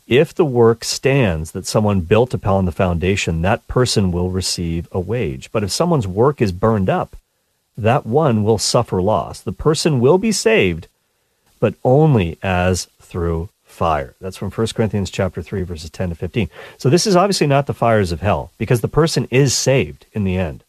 If 0.07 0.35
the 0.35 0.45
work 0.45 0.83
stands 0.83 1.53
that 1.53 1.67
someone 1.67 2.01
built 2.01 2.35
upon 2.35 2.65
the 2.65 2.73
foundation, 2.73 3.43
that 3.43 3.69
person 3.69 4.11
will 4.11 4.31
receive 4.31 4.89
a 4.91 4.99
wage. 4.99 5.53
But 5.53 5.63
if 5.63 5.71
someone's 5.71 6.09
work 6.09 6.43
is 6.43 6.51
burned 6.51 6.91
up, 6.91 7.15
that 7.79 8.05
one 8.05 8.43
will 8.43 8.59
suffer 8.59 9.01
loss. 9.01 9.41
The 9.41 9.53
person 9.53 10.01
will 10.01 10.19
be 10.19 10.33
saved, 10.33 10.89
but 11.61 11.75
only 11.85 12.39
as 12.43 12.87
through 13.01 13.51
fire. 13.71 14.15
That's 14.21 14.37
from 14.37 14.51
1 14.51 14.67
Corinthians 14.75 15.11
chapter 15.11 15.41
3 15.41 15.63
verses 15.63 15.91
10 15.91 16.11
to 16.11 16.15
15. 16.15 16.51
So 16.77 16.91
this 16.91 17.07
is 17.07 17.17
obviously 17.17 17.47
not 17.47 17.67
the 17.67 17.75
fires 17.75 18.13
of 18.13 18.21
hell 18.21 18.53
because 18.59 18.81
the 18.81 18.89
person 18.89 19.27
is 19.31 19.55
saved 19.55 20.07
in 20.13 20.25
the 20.25 20.37
end. 20.37 20.65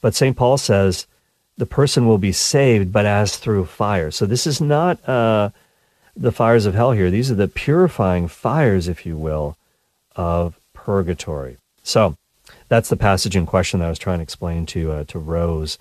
But 0.00 0.14
St. 0.14 0.36
Paul 0.36 0.58
says 0.58 1.06
the 1.56 1.66
person 1.66 2.06
will 2.06 2.18
be 2.18 2.32
saved 2.32 2.92
but 2.92 3.06
as 3.06 3.36
through 3.36 3.64
fire. 3.64 4.10
So 4.10 4.26
this 4.26 4.46
is 4.46 4.60
not 4.60 5.06
uh, 5.08 5.50
the 6.16 6.32
fires 6.32 6.66
of 6.66 6.74
hell 6.74 6.92
here. 6.92 7.10
These 7.10 7.30
are 7.30 7.34
the 7.34 7.48
purifying 7.48 8.28
fires, 8.28 8.88
if 8.88 9.04
you 9.06 9.16
will, 9.16 9.56
of 10.14 10.58
purgatory. 10.72 11.56
So 11.82 12.16
that's 12.68 12.88
the 12.88 12.96
passage 12.96 13.36
in 13.36 13.46
question 13.46 13.80
that 13.80 13.86
I 13.86 13.90
was 13.90 13.98
trying 13.98 14.18
to 14.18 14.22
explain 14.22 14.66
to 14.66 14.92
uh, 14.92 15.04
to 15.04 15.18
Rose, 15.18 15.78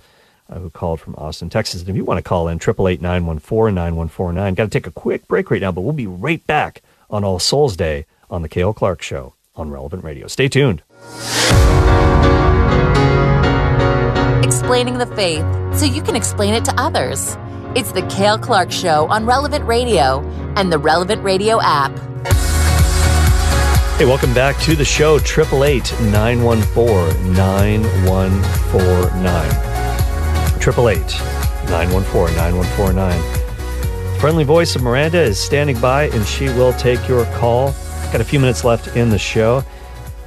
uh, 0.50 0.60
who 0.60 0.70
called 0.70 1.00
from 1.00 1.16
Austin, 1.16 1.50
Texas. 1.50 1.82
And 1.82 1.90
if 1.90 1.96
you 1.96 2.06
want 2.06 2.18
to 2.18 2.22
call 2.22 2.48
in, 2.48 2.58
888 2.58 4.56
Got 4.56 4.64
to 4.64 4.70
take 4.70 4.88
a 4.88 4.92
quick 4.92 5.28
break 5.28 5.52
right 5.52 5.62
now, 5.62 5.72
but 5.72 5.82
we'll 5.82 5.94
be 5.94 6.08
right 6.08 6.46
back 6.48 6.82
on 7.10 7.24
All 7.24 7.40
Souls 7.40 7.76
Day 7.76 8.06
on 8.30 8.42
the 8.42 8.50
Cale 8.50 8.74
Clark 8.74 9.02
Show 9.02 9.34
on 9.56 9.72
Relevant 9.72 10.04
Radio. 10.04 10.28
Stay 10.28 10.48
tuned. 10.48 10.84
Explaining 14.44 14.98
the 14.98 15.12
faith 15.16 15.46
so 15.78 15.86
you 15.86 16.02
can 16.02 16.16
explain 16.16 16.54
it 16.54 16.66
to 16.66 16.74
others. 16.80 17.38
It's 17.76 17.92
the 17.92 18.02
Cale 18.04 18.38
Clark 18.38 18.72
Show 18.72 19.08
on 19.08 19.26
Relevant 19.26 19.66
Radio 19.66 20.22
and 20.56 20.72
the 20.72 20.80
Relevant 20.80 21.24
Radio 21.24 21.60
app. 21.62 21.92
Hey, 23.98 24.06
welcome 24.06 24.34
back 24.34 24.60
to 24.62 24.76
the 24.76 24.86
show. 24.86 25.16
888 25.16 25.92
914 26.12 27.34
9149. 27.34 29.77
888 30.58 31.00
914 31.70 32.36
9149. 32.36 34.20
Friendly 34.20 34.44
voice 34.44 34.76
of 34.76 34.82
Miranda 34.82 35.22
is 35.22 35.40
standing 35.40 35.80
by 35.80 36.06
and 36.10 36.26
she 36.26 36.46
will 36.46 36.74
take 36.74 37.08
your 37.08 37.26
call. 37.36 37.76
Got 38.12 38.22
a 38.22 38.24
few 38.24 38.40
minutes 38.40 38.64
left 38.64 38.96
in 38.98 39.10
the 39.12 39.20
show. 39.20 39.64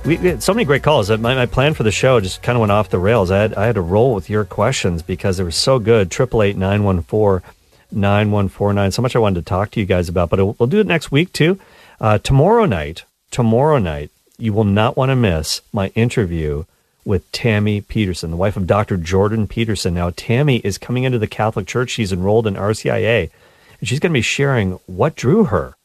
We, 0.05 0.19
we 0.19 0.29
had 0.29 0.43
so 0.43 0.55
many 0.55 0.65
great 0.65 0.85
calls. 0.85 1.11
My, 1.11 1.35
my 1.35 1.47
plan 1.47 1.75
for 1.75 1.83
the 1.83 1.91
show 1.91 2.21
just 2.21 2.43
kind 2.43 2.57
of 2.57 2.61
went 2.61 2.71
off 2.71 2.91
the 2.91 3.01
rails. 3.01 3.33
I 3.33 3.39
had, 3.39 3.55
I 3.55 3.67
had 3.67 3.75
to 3.75 3.81
roll 3.81 4.15
with 4.15 4.31
your 4.31 4.45
questions 4.45 5.03
because 5.03 5.37
they 5.37 5.45
were 5.45 5.51
so 5.51 5.81
good. 5.81 6.07
888 6.07 6.57
914 6.57 7.51
9149. 7.91 8.93
So 8.93 9.03
much 9.03 9.17
I 9.17 9.19
wanted 9.19 9.41
to 9.41 9.49
talk 9.49 9.73
to 9.73 9.81
you 9.81 9.87
guys 9.87 10.09
about, 10.09 10.31
but 10.31 10.59
we'll 10.59 10.69
do 10.69 10.79
it 10.79 10.87
next 10.87 11.11
week 11.11 11.33
too. 11.33 11.59
Uh, 12.01 12.19
tomorrow 12.19 12.67
night, 12.67 13.05
tomorrow 13.33 13.79
night, 13.79 14.11
you 14.39 14.53
will 14.53 14.65
not 14.65 14.97
want 14.97 15.11
to 15.11 15.17
miss 15.17 15.61
my 15.73 15.89
interview 15.89 16.65
with 17.05 17.31
Tammy 17.33 17.81
Peterson, 17.81 18.31
the 18.31 18.37
wife 18.37 18.57
of 18.57 18.67
Dr. 18.67 18.97
Jordan 18.97 19.47
Peterson. 19.47 19.95
Now, 19.95 20.11
Tammy 20.11 20.59
is 20.59 20.79
coming 20.79 21.05
into 21.05 21.19
the 21.19 21.27
Catholic 21.27 21.67
Church. 21.67 21.91
She's 21.91 22.13
enrolled 22.13 22.47
in 22.47 22.55
RCIA, 22.55 23.31
and 23.79 23.89
she's 23.89 24.01
going 24.01 24.13
to 24.13 24.19
be 24.19 24.23
sharing 24.23 24.73
what 24.87 25.17
drew 25.17 25.45
her 25.45 25.77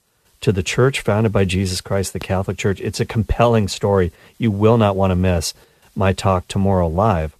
to 0.42 0.52
the 0.52 0.64
church 0.64 1.02
founded 1.02 1.32
by 1.32 1.46
Jesus 1.46 1.82
Christ, 1.82 2.14
the 2.14 2.20
Catholic 2.20 2.58
Church. 2.58 2.82
It's 2.82 3.00
a 3.00 3.06
compelling 3.06 3.68
story. 3.68 4.12
You 4.38 4.52
will 4.52 4.78
not 4.78 4.96
want 4.96 5.12
to 5.12 5.16
miss 5.16 5.54
my 5.96 6.14
talk 6.14 6.48
tomorrow 6.48 6.88
live 6.88 7.36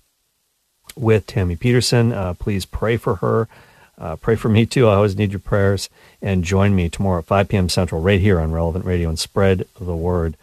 with 0.96 1.28
Tammy 1.28 1.56
Peterson. 1.56 2.14
Uh, 2.14 2.34
please 2.34 2.66
pray 2.66 2.98
for 2.98 3.16
her. 3.16 3.48
Uh, 3.98 4.16
pray 4.16 4.36
for 4.36 4.50
me 4.50 4.66
too. 4.66 4.88
I 4.88 4.96
always 4.96 5.18
need 5.18 5.32
your 5.32 5.40
prayers. 5.40 5.90
And 6.22 6.44
join 6.44 6.76
me 6.76 6.90
tomorrow 6.90 7.20
at 7.20 7.26
5 7.26 7.50
p.m. 7.50 7.70
Central 7.70 8.02
right 8.02 8.20
here 8.20 8.40
on 8.40 8.52
Relevant 8.52 8.86
Radio 8.86 9.10
and 9.10 9.20
spread 9.20 9.68
the 9.80 9.96
word 9.96 10.38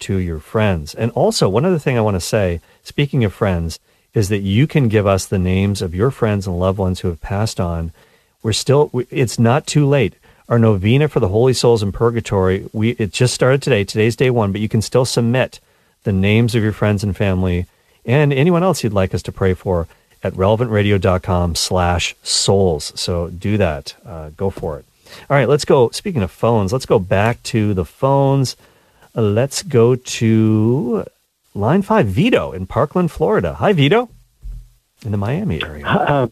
to 0.00 0.16
your 0.16 0.38
friends. 0.38 0.94
And 0.94 1.10
also, 1.12 1.48
one 1.48 1.64
other 1.64 1.78
thing 1.78 1.96
I 1.96 2.02
want 2.02 2.16
to 2.16 2.20
say, 2.20 2.60
speaking 2.82 3.24
of 3.24 3.32
friends, 3.32 3.78
is 4.12 4.28
that 4.28 4.40
you 4.40 4.66
can 4.66 4.88
give 4.88 5.06
us 5.06 5.26
the 5.26 5.38
names 5.38 5.82
of 5.82 5.94
your 5.94 6.10
friends 6.10 6.46
and 6.46 6.58
loved 6.58 6.78
ones 6.78 7.00
who 7.00 7.08
have 7.08 7.20
passed 7.20 7.60
on. 7.60 7.92
We're 8.42 8.52
still, 8.52 8.90
it's 9.10 9.38
not 9.38 9.66
too 9.66 9.86
late. 9.86 10.14
Our 10.48 10.58
novena 10.58 11.08
for 11.08 11.20
the 11.20 11.28
holy 11.28 11.54
souls 11.54 11.82
in 11.82 11.90
purgatory, 11.90 12.68
we 12.72 12.90
it 12.90 13.12
just 13.12 13.34
started 13.34 13.62
today. 13.62 13.82
Today's 13.82 14.14
day 14.14 14.30
one, 14.30 14.52
but 14.52 14.60
you 14.60 14.68
can 14.68 14.82
still 14.82 15.06
submit 15.06 15.58
the 16.04 16.12
names 16.12 16.54
of 16.54 16.62
your 16.62 16.72
friends 16.72 17.02
and 17.02 17.16
family 17.16 17.66
and 18.04 18.32
anyone 18.32 18.62
else 18.62 18.84
you'd 18.84 18.92
like 18.92 19.14
us 19.14 19.22
to 19.22 19.32
pray 19.32 19.54
for 19.54 19.88
at 20.22 20.34
relevantradio.com 20.34 21.54
slash 21.54 22.14
souls. 22.22 22.92
So 22.94 23.28
do 23.28 23.56
that. 23.56 23.94
Uh, 24.04 24.30
go 24.36 24.50
for 24.50 24.78
it. 24.78 24.84
All 25.30 25.36
right, 25.36 25.48
let's 25.48 25.64
go. 25.64 25.90
Speaking 25.90 26.22
of 26.22 26.30
phones, 26.30 26.72
let's 26.72 26.86
go 26.86 26.98
back 26.98 27.42
to 27.44 27.74
the 27.74 27.84
phones. 27.84 28.56
Let's 29.14 29.62
go 29.62 29.94
to 29.94 31.04
line 31.54 31.82
five, 31.82 32.08
Vito 32.08 32.50
in 32.50 32.66
Parkland, 32.66 33.12
Florida. 33.12 33.54
Hi, 33.54 33.72
Vito, 33.72 34.08
in 35.04 35.12
the 35.12 35.16
Miami 35.16 35.62
area. 35.62 35.86
Uh, 35.86 36.28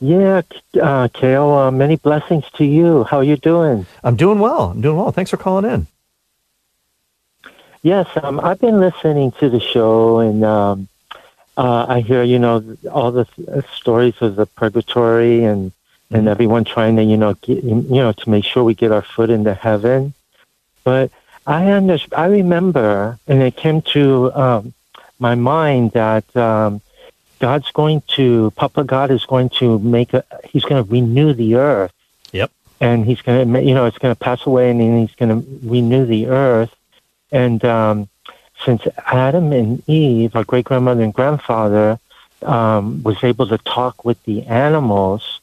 yeah, 0.00 0.42
uh, 0.80 1.08
Cale, 1.08 1.50
uh, 1.50 1.70
many 1.72 1.96
blessings 1.96 2.44
to 2.54 2.64
you. 2.64 3.02
How 3.04 3.18
are 3.18 3.24
you 3.24 3.36
doing? 3.36 3.86
I'm 4.04 4.14
doing 4.14 4.38
well. 4.38 4.70
I'm 4.70 4.80
doing 4.80 4.96
well. 4.96 5.10
Thanks 5.10 5.30
for 5.30 5.36
calling 5.36 5.64
in. 5.64 5.88
Yes, 7.82 8.06
um, 8.22 8.38
I've 8.38 8.60
been 8.60 8.78
listening 8.78 9.32
to 9.32 9.50
the 9.50 9.60
show, 9.60 10.20
and 10.20 10.44
um, 10.44 10.88
uh, 11.56 11.86
I 11.88 12.00
hear, 12.00 12.22
you 12.22 12.38
know, 12.38 12.76
all 12.92 13.10
the 13.10 13.26
uh, 13.52 13.62
stories 13.74 14.14
of 14.20 14.36
the 14.36 14.46
purgatory 14.46 15.42
and 15.44 15.72
and 16.12 16.22
mm-hmm. 16.22 16.28
everyone 16.28 16.64
trying 16.64 16.96
to, 16.96 17.04
you 17.04 17.16
know, 17.16 17.34
get, 17.34 17.62
you 17.62 17.82
know, 17.88 18.12
to 18.12 18.30
make 18.30 18.44
sure 18.44 18.64
we 18.64 18.74
get 18.74 18.90
our 18.90 19.02
foot 19.02 19.30
into 19.30 19.54
heaven. 19.54 20.12
But 20.82 21.10
I 21.50 21.72
under, 21.72 21.98
I 22.16 22.26
remember, 22.26 23.18
and 23.26 23.42
it 23.42 23.56
came 23.56 23.82
to 23.94 24.32
um, 24.34 24.72
my 25.18 25.34
mind 25.34 25.90
that 25.92 26.24
um, 26.36 26.80
God's 27.40 27.72
going 27.72 28.02
to, 28.14 28.52
Papa 28.52 28.84
God 28.84 29.10
is 29.10 29.26
going 29.26 29.48
to 29.58 29.80
make 29.80 30.14
a, 30.14 30.24
he's 30.44 30.64
going 30.64 30.84
to 30.84 30.88
renew 30.88 31.32
the 31.32 31.56
earth. 31.56 31.92
Yep. 32.30 32.52
And 32.80 33.04
he's 33.04 33.20
going 33.20 33.52
to, 33.52 33.62
you 33.62 33.74
know, 33.74 33.86
it's 33.86 33.98
going 33.98 34.14
to 34.14 34.18
pass 34.18 34.46
away 34.46 34.70
and 34.70 34.80
then 34.80 35.00
he's 35.00 35.16
going 35.16 35.42
to 35.42 35.68
renew 35.68 36.06
the 36.06 36.28
earth. 36.28 36.72
And 37.32 37.64
um, 37.64 38.08
since 38.64 38.86
Adam 39.06 39.52
and 39.52 39.82
Eve, 39.88 40.36
our 40.36 40.44
great 40.44 40.66
grandmother 40.66 41.02
and 41.02 41.12
grandfather, 41.12 41.98
um, 42.42 43.02
was 43.02 43.24
able 43.24 43.48
to 43.48 43.58
talk 43.58 44.04
with 44.04 44.22
the 44.22 44.44
animals, 44.44 45.40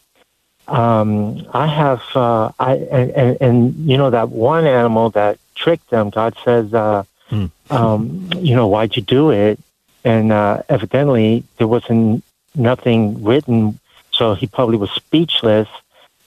um, 0.70 1.48
I 1.54 1.68
have, 1.68 2.02
uh, 2.16 2.52
I 2.60 2.76
and, 2.76 3.12
and, 3.12 3.38
and, 3.42 3.76
you 3.90 3.98
know 3.98 4.10
that 4.10 4.30
one 4.30 4.68
animal 4.68 5.10
that 5.12 5.40
tricked 5.58 5.90
them. 5.90 6.10
God 6.10 6.36
says, 6.46 6.74
uh, 6.74 7.04
mm. 7.30 7.50
um, 7.70 8.30
you 8.38 8.56
know, 8.56 8.68
why'd 8.68 8.96
you 8.96 9.02
do 9.02 9.32
it? 9.32 9.60
and 10.08 10.32
uh, 10.32 10.64
evidently 10.70 11.44
there 11.58 11.68
wasn't 11.68 12.24
nothing 12.56 13.22
written, 13.26 13.78
so 14.12 14.36
he 14.36 14.48
probably 14.48 14.78
was 14.78 14.92
speechless. 14.92 15.68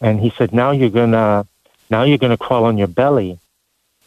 And 0.03 0.21
he 0.21 0.31
said, 0.37 0.53
"Now 0.53 0.71
you're 0.71 0.97
gonna, 1.01 1.47
now 1.89 2.03
you're 2.03 2.19
gonna 2.25 2.37
crawl 2.37 2.65
on 2.67 2.77
your 2.77 2.93
belly." 3.03 3.39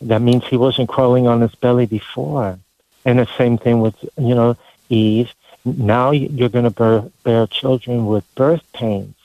That 0.02 0.22
means 0.22 0.44
he 0.46 0.58
wasn't 0.58 0.90
crawling 0.90 1.26
on 1.28 1.42
his 1.42 1.56
belly 1.56 1.88
before. 1.88 2.60
And 3.06 3.18
the 3.18 3.28
same 3.38 3.58
thing 3.58 3.82
with 3.82 3.96
you 4.18 4.36
know 4.36 4.58
Eve. 4.90 5.34
Now 5.66 6.12
you're 6.12 6.50
going 6.50 6.66
to 6.66 6.78
bear, 6.82 7.06
bear 7.24 7.48
children 7.48 8.06
with 8.06 8.26
birth 8.36 8.66
pains, 8.74 9.16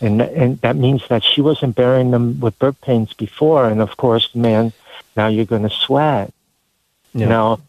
and 0.00 0.20
and 0.20 0.60
that 0.60 0.76
means 0.76 1.02
that 1.08 1.24
she 1.24 1.40
wasn't 1.40 1.74
bearing 1.74 2.10
them 2.12 2.38
with 2.38 2.58
birth 2.58 2.80
pains 2.80 3.12
before. 3.14 3.66
And 3.66 3.80
of 3.80 3.96
course, 3.96 4.26
man, 4.34 4.72
now 5.16 5.28
you're 5.28 5.44
going 5.44 5.62
to 5.62 5.70
sweat. 5.70 6.32
Yeah. 7.12 7.28
Now 7.28 7.60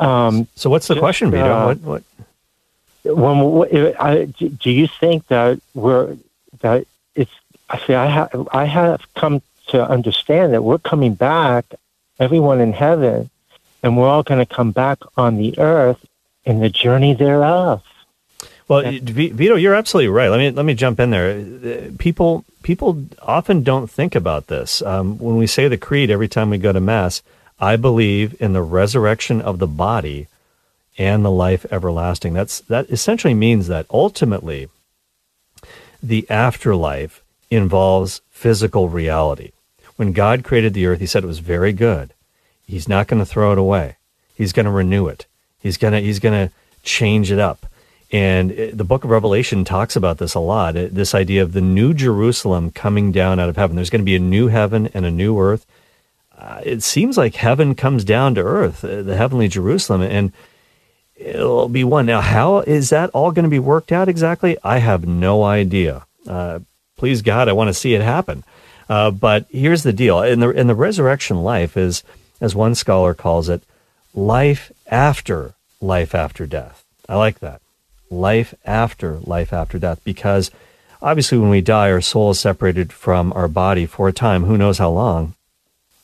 um, 0.00 0.46
so 0.54 0.70
what's 0.70 0.88
the 0.88 0.94
just, 0.94 1.02
question, 1.02 1.30
Vito? 1.30 1.44
Uh, 1.44 1.66
what, 1.66 1.80
what? 1.80 2.02
When, 3.04 3.94
I, 3.98 4.24
do 4.26 4.70
you 4.70 4.86
think 4.86 5.26
that 5.28 5.60
we're 5.74 6.16
that 6.60 6.86
it's? 7.14 7.30
I 7.70 7.78
say 7.78 7.94
I 7.94 8.06
have 8.06 8.48
I 8.52 8.64
have 8.64 9.02
come 9.14 9.42
to 9.68 9.86
understand 9.86 10.52
that 10.52 10.62
we're 10.62 10.78
coming 10.78 11.14
back, 11.14 11.66
everyone 12.18 12.60
in 12.60 12.72
heaven, 12.72 13.30
and 13.82 13.96
we're 13.96 14.08
all 14.08 14.22
going 14.22 14.44
to 14.44 14.54
come 14.54 14.72
back 14.72 14.98
on 15.16 15.36
the 15.36 15.58
earth 15.58 16.04
in 16.44 16.60
the 16.60 16.68
journey 16.68 17.14
thereof. 17.14 17.82
Well, 18.68 18.82
Vito, 18.82 19.56
you're 19.56 19.74
absolutely 19.74 20.08
right. 20.08 20.28
Let 20.28 20.38
me 20.38 20.50
let 20.50 20.66
me 20.66 20.74
jump 20.74 21.00
in 21.00 21.10
there. 21.10 21.90
People 21.98 22.44
people 22.62 23.06
often 23.22 23.62
don't 23.62 23.90
think 23.90 24.14
about 24.14 24.48
this. 24.48 24.82
Um, 24.82 25.18
when 25.18 25.36
we 25.36 25.46
say 25.46 25.68
the 25.68 25.78
creed 25.78 26.10
every 26.10 26.28
time 26.28 26.50
we 26.50 26.58
go 26.58 26.72
to 26.72 26.80
mass, 26.80 27.22
I 27.58 27.76
believe 27.76 28.40
in 28.40 28.52
the 28.52 28.62
resurrection 28.62 29.40
of 29.40 29.58
the 29.58 29.66
body 29.66 30.28
and 30.98 31.24
the 31.24 31.30
life 31.30 31.64
everlasting. 31.70 32.34
That's 32.34 32.60
that 32.62 32.90
essentially 32.90 33.34
means 33.34 33.68
that 33.68 33.86
ultimately 33.90 34.68
the 36.02 36.28
afterlife 36.28 37.22
involves 37.50 38.20
physical 38.30 38.90
reality. 38.90 39.52
When 39.96 40.12
God 40.12 40.44
created 40.44 40.74
the 40.74 40.86
earth, 40.86 41.00
he 41.00 41.06
said 41.06 41.24
it 41.24 41.28
was 41.28 41.38
very 41.38 41.72
good. 41.72 42.12
He's 42.66 42.88
not 42.88 43.06
going 43.06 43.20
to 43.20 43.26
throw 43.26 43.52
it 43.52 43.58
away. 43.58 43.96
He's 44.34 44.52
going 44.52 44.66
to 44.66 44.70
renew 44.70 45.08
it. 45.08 45.26
He's 45.58 45.78
going 45.78 45.94
to 45.94 46.00
he's 46.00 46.18
going 46.18 46.48
to 46.48 46.54
change 46.82 47.32
it 47.32 47.38
up. 47.38 47.66
And 48.10 48.50
the 48.50 48.84
book 48.84 49.04
of 49.04 49.10
Revelation 49.10 49.64
talks 49.64 49.94
about 49.94 50.18
this 50.18 50.34
a 50.34 50.40
lot. 50.40 50.74
This 50.74 51.14
idea 51.14 51.42
of 51.42 51.52
the 51.52 51.60
new 51.60 51.92
Jerusalem 51.92 52.70
coming 52.70 53.12
down 53.12 53.38
out 53.38 53.50
of 53.50 53.56
heaven. 53.56 53.76
There's 53.76 53.90
going 53.90 54.00
to 54.00 54.06
be 54.06 54.16
a 54.16 54.20
new 54.20 54.48
heaven 54.48 54.88
and 54.94 55.04
a 55.04 55.10
new 55.10 55.38
earth. 55.38 55.66
Uh, 56.36 56.60
it 56.64 56.82
seems 56.82 57.18
like 57.18 57.34
heaven 57.34 57.74
comes 57.74 58.04
down 58.04 58.34
to 58.36 58.40
earth, 58.40 58.84
uh, 58.84 59.02
the 59.02 59.16
heavenly 59.16 59.48
Jerusalem, 59.48 60.02
and 60.02 60.32
it'll 61.16 61.68
be 61.68 61.84
one. 61.84 62.06
Now, 62.06 62.20
how 62.20 62.60
is 62.60 62.90
that 62.90 63.10
all 63.10 63.32
going 63.32 63.42
to 63.42 63.50
be 63.50 63.58
worked 63.58 63.92
out 63.92 64.08
exactly? 64.08 64.56
I 64.62 64.78
have 64.78 65.06
no 65.06 65.42
idea. 65.42 66.06
Uh, 66.26 66.60
please 66.96 67.22
God, 67.22 67.48
I 67.48 67.52
want 67.52 67.68
to 67.68 67.74
see 67.74 67.94
it 67.94 68.02
happen. 68.02 68.44
Uh, 68.88 69.10
but 69.10 69.46
here's 69.50 69.82
the 69.82 69.92
deal: 69.92 70.22
in 70.22 70.40
the 70.40 70.50
in 70.50 70.66
the 70.66 70.74
resurrection 70.74 71.42
life 71.42 71.76
is, 71.76 72.04
as 72.40 72.54
one 72.54 72.74
scholar 72.74 73.14
calls 73.14 73.48
it, 73.48 73.62
life 74.14 74.72
after 74.86 75.54
life 75.80 76.14
after 76.14 76.46
death. 76.46 76.84
I 77.08 77.16
like 77.16 77.40
that. 77.40 77.60
Life 78.10 78.54
after 78.64 79.18
life 79.20 79.52
after 79.52 79.78
death, 79.78 80.00
because 80.04 80.50
obviously 81.02 81.38
when 81.38 81.50
we 81.50 81.60
die, 81.60 81.90
our 81.90 82.00
soul 82.00 82.30
is 82.30 82.40
separated 82.40 82.92
from 82.92 83.32
our 83.34 83.48
body 83.48 83.86
for 83.86 84.08
a 84.08 84.12
time. 84.12 84.44
Who 84.44 84.56
knows 84.56 84.78
how 84.78 84.90
long? 84.90 85.34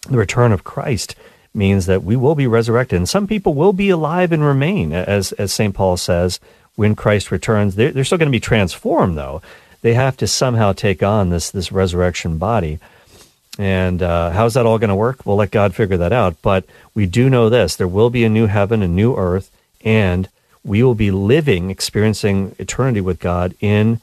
The 0.09 0.19
return 0.19 0.53
of 0.53 0.65
Christ 0.65 1.15
means 1.55 1.87
that 1.87 2.05
we 2.05 2.17
will 2.17 2.35
be 2.35 2.47
resurrected, 2.47 2.97
and 2.97 3.09
some 3.09 3.27
people 3.27 3.55
will 3.55 3.73
be 3.73 3.89
alive 3.89 4.33
and 4.33 4.45
remain, 4.45 4.93
as 4.93 5.33
as 5.33 5.53
Saint 5.53 5.75
Paul 5.75 5.97
says. 5.97 6.41
When 6.77 6.97
Christ 6.97 7.31
returns, 7.31 7.77
they're, 7.77 7.93
they're 7.93 8.05
still 8.05 8.19
going 8.19 8.27
to 8.29 8.33
be 8.33 8.41
transformed, 8.41 9.17
though 9.17 9.41
they 9.81 9.95
have 9.95 10.17
to 10.17 10.27
somehow 10.27 10.73
take 10.73 11.03
on 11.03 11.31
this 11.31 11.51
this 11.51 11.71
resurrection 11.71 12.37
body. 12.39 12.81
And 13.59 14.03
uh, 14.03 14.31
how's 14.31 14.55
that 14.55 14.67
all 14.67 14.79
going 14.79 14.89
to 14.89 14.97
work? 14.97 15.25
We'll 15.25 15.37
let 15.37 15.53
God 15.53 15.75
figure 15.75 15.99
that 15.99 16.13
out. 16.13 16.37
But 16.43 16.65
we 16.95 17.07
do 17.07 17.31
know 17.31 17.49
this: 17.49 17.77
there 17.77 17.87
will 17.87 18.11
be 18.11 18.25
a 18.25 18.29
new 18.29 18.47
heaven, 18.47 18.83
a 18.83 18.89
new 18.89 19.15
earth, 19.15 19.51
and 19.85 20.29
we 20.65 20.83
will 20.83 20.95
be 20.95 21.11
living, 21.11 21.71
experiencing 21.71 22.57
eternity 22.59 23.01
with 23.01 23.21
God 23.21 23.55
in 23.61 24.01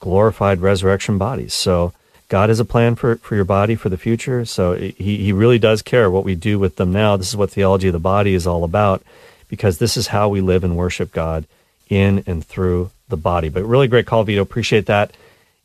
glorified 0.00 0.60
resurrection 0.60 1.18
bodies. 1.18 1.52
So 1.52 1.92
God 2.28 2.50
has 2.50 2.60
a 2.60 2.64
plan 2.64 2.94
for, 2.94 3.16
for 3.16 3.34
your 3.34 3.44
body 3.44 3.74
for 3.74 3.88
the 3.88 3.96
future. 3.96 4.44
So 4.44 4.74
he, 4.74 4.92
he 4.92 5.32
really 5.32 5.58
does 5.58 5.82
care 5.82 6.10
what 6.10 6.24
we 6.24 6.34
do 6.34 6.58
with 6.58 6.76
them 6.76 6.92
now. 6.92 7.16
This 7.16 7.28
is 7.28 7.36
what 7.36 7.50
theology 7.50 7.88
of 7.88 7.94
the 7.94 7.98
body 7.98 8.34
is 8.34 8.46
all 8.46 8.64
about, 8.64 9.02
because 9.48 9.78
this 9.78 9.96
is 9.96 10.08
how 10.08 10.28
we 10.28 10.40
live 10.40 10.62
and 10.62 10.76
worship 10.76 11.12
God 11.12 11.46
in 11.88 12.22
and 12.26 12.44
through 12.44 12.90
the 13.08 13.16
body. 13.16 13.48
But 13.48 13.64
really 13.64 13.88
great 13.88 14.06
call, 14.06 14.24
Vito. 14.24 14.42
Appreciate 14.42 14.86
that 14.86 15.12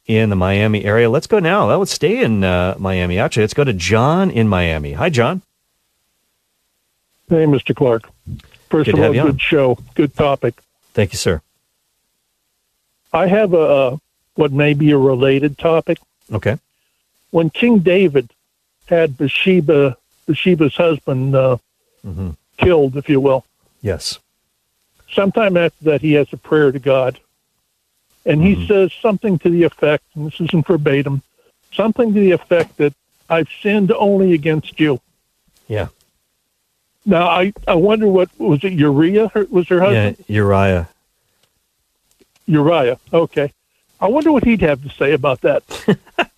in 0.06 0.30
the 0.30 0.36
Miami 0.36 0.86
area. 0.86 1.10
Let's 1.10 1.28
go 1.28 1.40
now. 1.40 1.72
Let's 1.78 1.92
stay 1.92 2.24
in 2.24 2.44
uh, 2.44 2.76
Miami. 2.80 3.20
Actually, 3.20 3.44
let's 3.44 3.54
go 3.54 3.64
to 3.64 3.74
John 3.74 4.32
in 4.32 4.48
Miami. 4.48 4.94
Hi, 4.94 5.10
John. 5.10 5.42
Hey, 7.30 7.46
Mr. 7.46 7.76
Clark. 7.76 8.10
First 8.74 8.90
good 8.90 8.98
of 8.98 9.16
all, 9.16 9.26
good 9.26 9.40
show, 9.40 9.78
good 9.94 10.16
topic. 10.16 10.56
Thank 10.96 11.14
you, 11.14 11.18
sir. 11.20 11.44
I 13.14 13.28
have 13.28 13.54
a, 13.54 13.58
a 13.58 14.02
what 14.34 14.52
may 14.52 14.74
be 14.74 14.90
a 14.90 14.98
related 14.98 15.60
topic. 15.60 16.00
Okay. 16.32 16.58
When 17.30 17.52
King 17.52 17.80
David 17.82 18.32
had 18.88 19.16
Bathsheba, 19.16 19.96
Bathsheba's 20.26 20.76
husband, 20.76 21.36
uh, 21.36 21.58
mm-hmm. 22.04 22.32
killed, 22.58 22.98
if 22.98 23.08
you 23.10 23.20
will. 23.20 23.46
Yes. 23.84 24.18
Sometime 25.12 25.56
after 25.56 25.84
that, 25.84 26.02
he 26.02 26.14
has 26.14 26.34
a 26.34 26.38
prayer 26.38 26.72
to 26.72 26.80
God 26.80 27.20
and 28.26 28.42
he 28.42 28.56
mm-hmm. 28.56 28.66
says 28.66 28.92
something 28.92 29.38
to 29.38 29.52
the 29.52 29.62
effect, 29.62 30.04
and 30.16 30.26
this 30.26 30.42
isn't 30.42 30.66
verbatim, 30.66 31.22
something 31.72 32.12
to 32.12 32.20
the 32.20 32.32
effect 32.32 32.78
that 32.78 32.96
I've 33.30 33.50
sinned 33.62 33.92
only 33.92 34.34
against 34.34 34.80
you. 34.80 35.00
Yeah. 35.68 35.90
Now 37.06 37.28
I 37.28 37.54
I 37.68 37.76
wonder 37.76 38.08
what 38.08 38.30
was 38.38 38.64
it 38.64 38.74
Uriah 38.74 39.32
was 39.50 39.68
her 39.68 39.82
husband? 39.82 40.18
Yeah, 40.28 40.36
Uriah. 40.36 40.90
Uriah. 42.46 43.00
Okay. 43.12 43.52
I 44.00 44.08
wonder 44.08 44.32
what 44.32 44.44
he'd 44.44 44.62
have 44.62 44.84
to 44.84 44.90
say 44.90 45.14
about 45.14 45.42
that. 45.42 45.64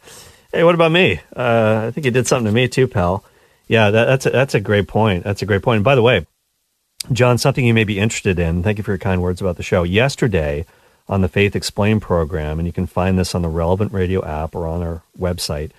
hey, 0.54 0.64
what 0.64 0.76
about 0.76 0.92
me? 0.92 1.20
Uh, 1.36 1.86
I 1.88 1.92
think 1.92 2.06
he 2.06 2.12
did 2.12 2.28
something 2.28 2.46
to 2.46 2.52
me 2.52 2.68
too, 2.68 2.88
pal. 2.88 3.24
Yeah, 3.68 3.90
that, 3.90 4.06
that's 4.06 4.26
a, 4.28 4.30
that's 4.30 4.54
a 4.54 4.60
great 4.60 4.88
point. 4.88 5.24
That's 5.24 5.42
a 5.42 5.46
great 5.48 5.64
point. 5.64 5.78
And 5.78 5.84
by 5.84 5.96
the 5.96 6.04
way, 6.04 6.28
John, 7.12 7.40
something 7.40 7.66
you 7.66 7.74
may 7.74 7.84
be 7.84 8.00
interested 8.00 8.38
in. 8.38 8.62
Thank 8.62 8.78
you 8.78 8.84
for 8.84 8.92
your 8.92 9.00
kind 9.00 9.22
words 9.22 9.42
about 9.42 9.58
the 9.58 9.64
show. 9.64 9.82
Yesterday, 9.82 10.66
on 11.08 11.22
the 11.22 11.28
Faith 11.28 11.56
Explained 11.56 12.02
program, 12.02 12.60
and 12.60 12.68
you 12.68 12.74
can 12.74 12.88
find 12.88 13.18
this 13.18 13.36
on 13.36 13.42
the 13.42 13.50
Relevant 13.50 13.92
Radio 13.94 14.24
app 14.26 14.56
or 14.56 14.68
on 14.68 14.82
our 14.82 15.04
website. 15.20 15.72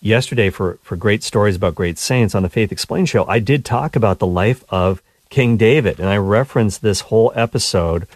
Yesterday, 0.00 0.50
for, 0.50 0.78
for 0.82 0.96
great 0.96 1.22
stories 1.22 1.56
about 1.56 1.74
great 1.74 1.98
saints 1.98 2.34
on 2.34 2.42
the 2.42 2.48
Faith 2.48 2.70
Explained 2.70 3.08
show, 3.08 3.24
I 3.26 3.38
did 3.38 3.64
talk 3.64 3.96
about 3.96 4.18
the 4.18 4.26
life 4.26 4.64
of 4.68 5.02
King 5.30 5.56
David, 5.56 5.98
and 5.98 6.08
I 6.08 6.16
referenced 6.16 6.82
this 6.82 7.02
whole 7.02 7.32
episode 7.34 8.06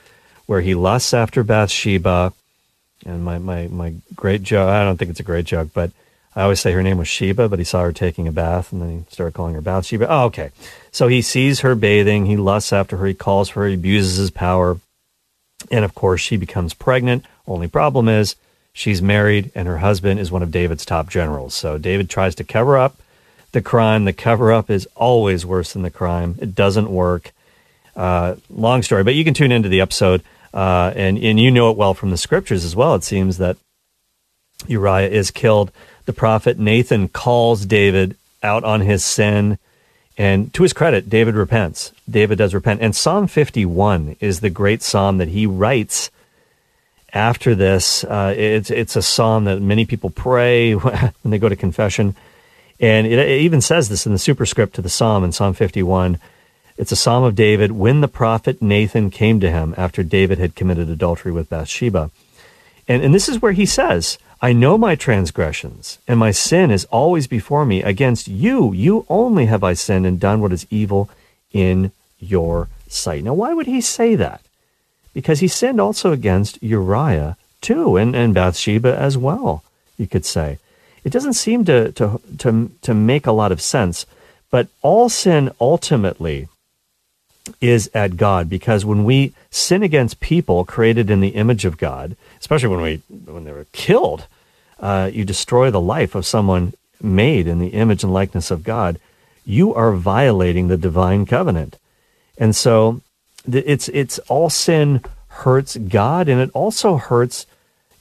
where 0.46 0.60
he 0.60 0.74
lusts 0.74 1.14
after 1.14 1.42
Bathsheba. 1.42 2.32
And 3.06 3.24
my, 3.24 3.38
my, 3.38 3.68
my 3.68 3.94
great 4.14 4.42
joke, 4.42 4.68
I 4.68 4.84
don't 4.84 4.98
think 4.98 5.10
it's 5.10 5.20
a 5.20 5.24
great 5.24 5.46
joke, 5.46 5.70
but 5.72 5.90
I 6.36 6.42
always 6.42 6.60
say 6.60 6.72
her 6.72 6.82
name 6.82 6.98
was 6.98 7.08
Sheba, 7.08 7.48
but 7.48 7.58
he 7.58 7.64
saw 7.64 7.82
her 7.82 7.92
taking 7.92 8.28
a 8.28 8.32
bath 8.32 8.72
and 8.72 8.80
then 8.80 8.90
he 8.90 9.04
started 9.10 9.34
calling 9.34 9.54
her 9.54 9.60
Bathsheba. 9.60 10.06
Oh, 10.08 10.24
okay. 10.26 10.50
So 10.92 11.08
he 11.08 11.22
sees 11.22 11.60
her 11.60 11.74
bathing, 11.74 12.26
he 12.26 12.36
lusts 12.36 12.72
after 12.72 12.98
her, 12.98 13.06
he 13.06 13.14
calls 13.14 13.50
her, 13.50 13.66
he 13.66 13.74
abuses 13.74 14.16
his 14.16 14.30
power. 14.30 14.78
And 15.70 15.84
of 15.84 15.94
course, 15.94 16.20
she 16.20 16.36
becomes 16.36 16.72
pregnant. 16.72 17.24
Only 17.46 17.68
problem 17.68 18.08
is 18.08 18.36
she's 18.80 19.02
married 19.02 19.52
and 19.54 19.68
her 19.68 19.76
husband 19.76 20.18
is 20.18 20.32
one 20.32 20.42
of 20.42 20.50
David's 20.50 20.86
top 20.86 21.10
generals. 21.10 21.54
So 21.54 21.76
David 21.76 22.08
tries 22.08 22.34
to 22.36 22.44
cover 22.44 22.78
up 22.78 22.96
the 23.52 23.60
crime. 23.60 24.06
The 24.06 24.14
cover 24.14 24.50
up 24.50 24.70
is 24.70 24.88
always 24.96 25.44
worse 25.44 25.74
than 25.74 25.82
the 25.82 25.90
crime. 25.90 26.36
It 26.40 26.54
doesn't 26.54 26.90
work. 26.90 27.32
Uh, 27.94 28.36
long 28.48 28.82
story, 28.82 29.04
but 29.04 29.14
you 29.14 29.22
can 29.22 29.34
tune 29.34 29.52
into 29.52 29.68
the 29.68 29.82
episode. 29.82 30.22
Uh, 30.54 30.94
and, 30.96 31.18
and 31.18 31.38
you 31.38 31.50
know 31.50 31.70
it 31.70 31.76
well 31.76 31.92
from 31.92 32.10
the 32.10 32.16
scriptures 32.16 32.64
as 32.64 32.74
well. 32.74 32.94
It 32.94 33.04
seems 33.04 33.36
that 33.36 33.58
Uriah 34.66 35.10
is 35.10 35.30
killed. 35.30 35.70
The 36.06 36.14
prophet 36.14 36.58
Nathan 36.58 37.08
calls 37.08 37.66
David 37.66 38.16
out 38.42 38.64
on 38.64 38.80
his 38.80 39.04
sin. 39.04 39.58
And 40.16 40.54
to 40.54 40.62
his 40.62 40.72
credit, 40.72 41.10
David 41.10 41.34
repents. 41.34 41.92
David 42.08 42.38
does 42.38 42.54
repent. 42.54 42.80
And 42.80 42.96
Psalm 42.96 43.26
51 43.26 44.16
is 44.20 44.40
the 44.40 44.48
great 44.48 44.80
psalm 44.82 45.18
that 45.18 45.28
he 45.28 45.44
writes 45.44 46.10
after 47.12 47.54
this. 47.54 48.04
Uh, 48.04 48.34
it's, 48.36 48.70
it's 48.70 48.96
a 48.96 49.02
psalm 49.02 49.44
that 49.44 49.60
many 49.60 49.84
people 49.84 50.10
pray 50.10 50.72
when 50.74 51.12
they 51.24 51.38
go 51.38 51.48
to 51.48 51.56
confession. 51.56 52.14
And 52.78 53.06
it, 53.06 53.18
it 53.18 53.40
even 53.42 53.60
says 53.60 53.88
this 53.88 54.06
in 54.06 54.12
the 54.12 54.18
superscript 54.18 54.74
to 54.74 54.82
the 54.82 54.88
psalm 54.88 55.24
in 55.24 55.32
Psalm 55.32 55.54
51. 55.54 56.18
It's 56.76 56.92
a 56.92 56.96
psalm 56.96 57.24
of 57.24 57.34
David 57.34 57.72
when 57.72 58.00
the 58.00 58.08
prophet 58.08 58.62
Nathan 58.62 59.10
came 59.10 59.38
to 59.40 59.50
him 59.50 59.74
after 59.76 60.02
David 60.02 60.38
had 60.38 60.54
committed 60.54 60.88
adultery 60.88 61.30
with 61.30 61.50
Bathsheba. 61.50 62.10
And, 62.88 63.02
and 63.02 63.14
this 63.14 63.28
is 63.28 63.42
where 63.42 63.52
he 63.52 63.66
says, 63.66 64.18
I 64.42 64.54
know 64.54 64.78
my 64.78 64.94
transgressions, 64.94 65.98
and 66.08 66.18
my 66.18 66.30
sin 66.30 66.70
is 66.70 66.86
always 66.86 67.26
before 67.26 67.66
me. 67.66 67.82
Against 67.82 68.26
you, 68.26 68.72
you 68.72 69.04
only 69.10 69.46
have 69.46 69.62
I 69.62 69.74
sinned 69.74 70.06
and 70.06 70.18
done 70.18 70.40
what 70.40 70.52
is 70.52 70.66
evil 70.70 71.10
in 71.52 71.92
your 72.18 72.68
sight. 72.88 73.24
Now, 73.24 73.34
why 73.34 73.52
would 73.52 73.66
he 73.66 73.82
say 73.82 74.14
that? 74.14 74.40
Because 75.12 75.40
he 75.40 75.48
sinned 75.48 75.80
also 75.80 76.12
against 76.12 76.62
Uriah, 76.62 77.36
too, 77.60 77.96
and, 77.96 78.14
and 78.14 78.34
Bathsheba 78.34 78.96
as 78.96 79.18
well, 79.18 79.62
you 79.98 80.06
could 80.06 80.24
say. 80.24 80.58
It 81.04 81.12
doesn't 81.12 81.34
seem 81.34 81.64
to, 81.64 81.92
to, 81.92 82.20
to, 82.38 82.70
to 82.82 82.94
make 82.94 83.26
a 83.26 83.32
lot 83.32 83.52
of 83.52 83.60
sense, 83.60 84.06
but 84.50 84.68
all 84.82 85.08
sin 85.08 85.50
ultimately 85.60 86.48
is 87.60 87.90
at 87.94 88.16
God 88.16 88.48
because 88.48 88.84
when 88.84 89.04
we 89.04 89.32
sin 89.50 89.82
against 89.82 90.20
people 90.20 90.64
created 90.64 91.10
in 91.10 91.20
the 91.20 91.28
image 91.28 91.64
of 91.64 91.78
God, 91.78 92.16
especially 92.38 92.68
when 92.68 92.82
we 92.82 93.02
when 93.24 93.44
they 93.44 93.52
were 93.52 93.66
killed, 93.72 94.26
uh, 94.78 95.10
you 95.12 95.24
destroy 95.24 95.70
the 95.70 95.80
life 95.80 96.14
of 96.14 96.26
someone 96.26 96.74
made 97.02 97.46
in 97.46 97.58
the 97.58 97.68
image 97.68 98.02
and 98.02 98.12
likeness 98.12 98.50
of 98.50 98.64
God. 98.64 99.00
You 99.44 99.74
are 99.74 99.92
violating 99.92 100.68
the 100.68 100.76
divine 100.76 101.26
covenant, 101.26 101.78
and 102.38 102.54
so 102.54 103.00
it's 103.46 103.88
it's 103.88 104.18
all 104.20 104.50
sin 104.50 105.02
hurts 105.28 105.76
God, 105.76 106.28
and 106.28 106.40
it 106.40 106.50
also 106.52 106.96
hurts 106.96 107.46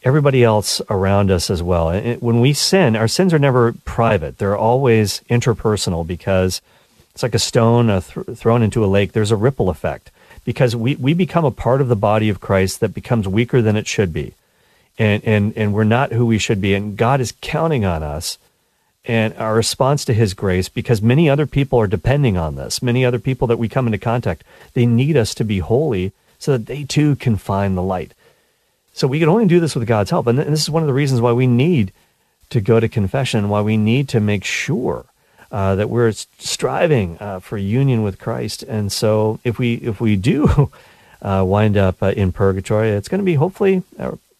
everybody 0.03 0.43
else 0.43 0.81
around 0.89 1.29
us 1.31 1.49
as 1.49 1.61
well. 1.61 1.89
And 1.89 2.21
when 2.21 2.39
we 2.39 2.53
sin, 2.53 2.95
our 2.95 3.07
sins 3.07 3.33
are 3.33 3.39
never 3.39 3.73
private; 3.85 4.37
they're 4.37 4.57
always 4.57 5.21
interpersonal 5.29 6.05
because 6.05 6.61
it's 7.13 7.23
like 7.23 7.35
a 7.35 7.39
stone 7.39 7.87
th- 7.87 8.37
thrown 8.37 8.63
into 8.63 8.83
a 8.83 8.87
lake. 8.87 9.11
There's 9.11 9.31
a 9.31 9.35
ripple 9.35 9.69
effect 9.69 10.11
because 10.45 10.75
we, 10.75 10.95
we 10.95 11.13
become 11.13 11.45
a 11.45 11.51
part 11.51 11.81
of 11.81 11.89
the 11.89 11.95
body 11.95 12.29
of 12.29 12.39
Christ 12.39 12.79
that 12.79 12.93
becomes 12.93 13.27
weaker 13.27 13.61
than 13.61 13.75
it 13.75 13.87
should 13.87 14.13
be. 14.13 14.33
And, 14.97 15.23
and, 15.23 15.53
and 15.55 15.73
we're 15.73 15.83
not 15.83 16.11
who 16.11 16.25
we 16.25 16.37
should 16.37 16.59
be. 16.59 16.73
And 16.73 16.97
God 16.97 17.21
is 17.21 17.33
counting 17.41 17.85
on 17.85 18.03
us 18.03 18.37
and 19.05 19.33
our 19.35 19.55
response 19.55 20.05
to 20.05 20.13
his 20.13 20.33
grace 20.33 20.69
because 20.69 21.01
many 21.01 21.29
other 21.29 21.45
people 21.45 21.79
are 21.79 21.87
depending 21.87 22.37
on 22.37 22.55
this. 22.55 22.81
Many 22.81 23.05
other 23.05 23.19
people 23.19 23.47
that 23.47 23.57
we 23.57 23.69
come 23.69 23.87
into 23.87 23.97
contact, 23.97 24.43
they 24.73 24.85
need 24.85 25.15
us 25.17 25.33
to 25.35 25.43
be 25.43 25.59
holy 25.59 26.11
so 26.37 26.53
that 26.53 26.65
they 26.65 26.83
too 26.83 27.15
can 27.15 27.35
find 27.35 27.77
the 27.77 27.83
light. 27.83 28.13
So 28.93 29.07
we 29.07 29.19
can 29.19 29.29
only 29.29 29.45
do 29.45 29.59
this 29.59 29.75
with 29.75 29.87
God's 29.87 30.09
help. 30.09 30.27
And 30.27 30.37
this 30.37 30.61
is 30.61 30.69
one 30.69 30.83
of 30.83 30.87
the 30.87 30.93
reasons 30.93 31.21
why 31.21 31.31
we 31.31 31.47
need 31.47 31.93
to 32.49 32.59
go 32.59 32.79
to 32.79 32.89
confession, 32.89 33.49
why 33.49 33.61
we 33.61 33.77
need 33.77 34.09
to 34.09 34.19
make 34.19 34.43
sure 34.43 35.05
uh, 35.51 35.75
that 35.75 35.89
we're 35.89 36.11
striving 36.11 37.17
uh, 37.19 37.39
for 37.39 37.57
union 37.57 38.03
with 38.03 38.19
Christ. 38.19 38.63
And 38.63 38.91
so 38.91 39.39
if 39.43 39.57
we 39.57 39.75
if 39.75 40.01
we 40.01 40.15
do 40.15 40.71
uh, 41.21 41.43
wind 41.45 41.77
up 41.77 42.01
uh, 42.01 42.07
in 42.07 42.31
purgatory, 42.31 42.89
it's 42.89 43.07
going 43.07 43.19
to 43.19 43.25
be 43.25 43.35
hopefully. 43.35 43.83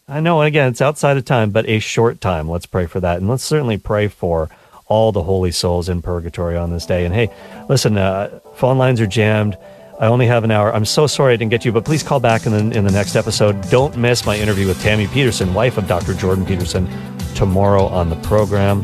I 0.10 0.22
know, 0.22 0.42
and 0.42 0.48
again, 0.48 0.70
it's 0.70 0.82
outside 0.82 1.18
of 1.18 1.26
time, 1.26 1.52
but 1.52 1.70
a 1.70 1.78
short 1.78 2.20
time. 2.20 2.50
Let's 2.50 2.66
pray 2.66 2.88
for 2.88 3.00
that, 3.00 3.18
and 3.18 3.30
let's 3.30 3.44
certainly 3.44 3.78
pray 3.78 4.08
for 4.08 4.50
all 4.88 5.12
the 5.12 5.22
holy 5.22 5.52
souls 5.52 5.88
in 5.88 6.02
purgatory 6.02 6.58
on 6.58 6.72
this 6.72 6.88
day. 6.88 7.06
And 7.06 7.14
hey, 7.14 7.30
listen, 7.70 7.96
uh, 7.96 8.40
phone 8.56 8.80
lines 8.80 9.00
are 9.00 9.06
jammed. 9.06 9.56
I 10.00 10.08
only 10.08 10.26
have 10.26 10.44
an 10.44 10.50
hour. 10.50 10.74
I'm 10.74 10.86
so 10.86 11.06
sorry 11.06 11.34
I 11.34 11.36
didn't 11.36 11.52
get 11.52 11.64
you, 11.64 11.72
but 11.72 11.86
please 11.86 12.02
call 12.02 12.20
back 12.20 12.48
in 12.48 12.54
the, 12.54 12.76
in 12.76 12.86
the 12.86 12.92
next 12.92 13.16
episode. 13.16 13.62
Don't 13.70 13.96
miss 13.98 14.26
my 14.26 14.36
interview 14.36 14.66
with 14.66 14.82
Tammy 14.82 15.06
Peterson, 15.06 15.54
wife 15.54 15.78
of 15.78 15.88
Dr. 15.88 16.16
Jordan 16.16 16.44
Peterson, 16.44 16.90
tomorrow 17.36 17.86
on 17.86 18.10
the 18.10 18.16
program. 18.18 18.84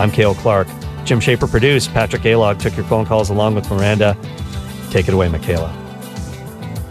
I'm 0.00 0.10
Cale 0.10 0.34
Clark. 0.34 0.66
Jim 1.04 1.20
Shaper 1.20 1.46
produced. 1.46 1.92
Patrick 1.92 2.22
Alog 2.22 2.58
took 2.58 2.74
your 2.74 2.86
phone 2.86 3.06
calls 3.06 3.30
along 3.30 3.54
with 3.54 3.70
Miranda. 3.70 4.16
Take 4.90 5.06
it 5.06 5.14
away, 5.14 5.28
Michaela. 5.28 5.68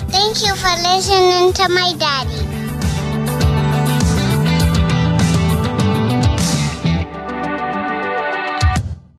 Thank 0.08 0.42
you 0.42 0.56
for 0.56 0.72
listening 0.84 1.52
to 1.54 1.68
my 1.68 1.94
daddy. 1.98 2.73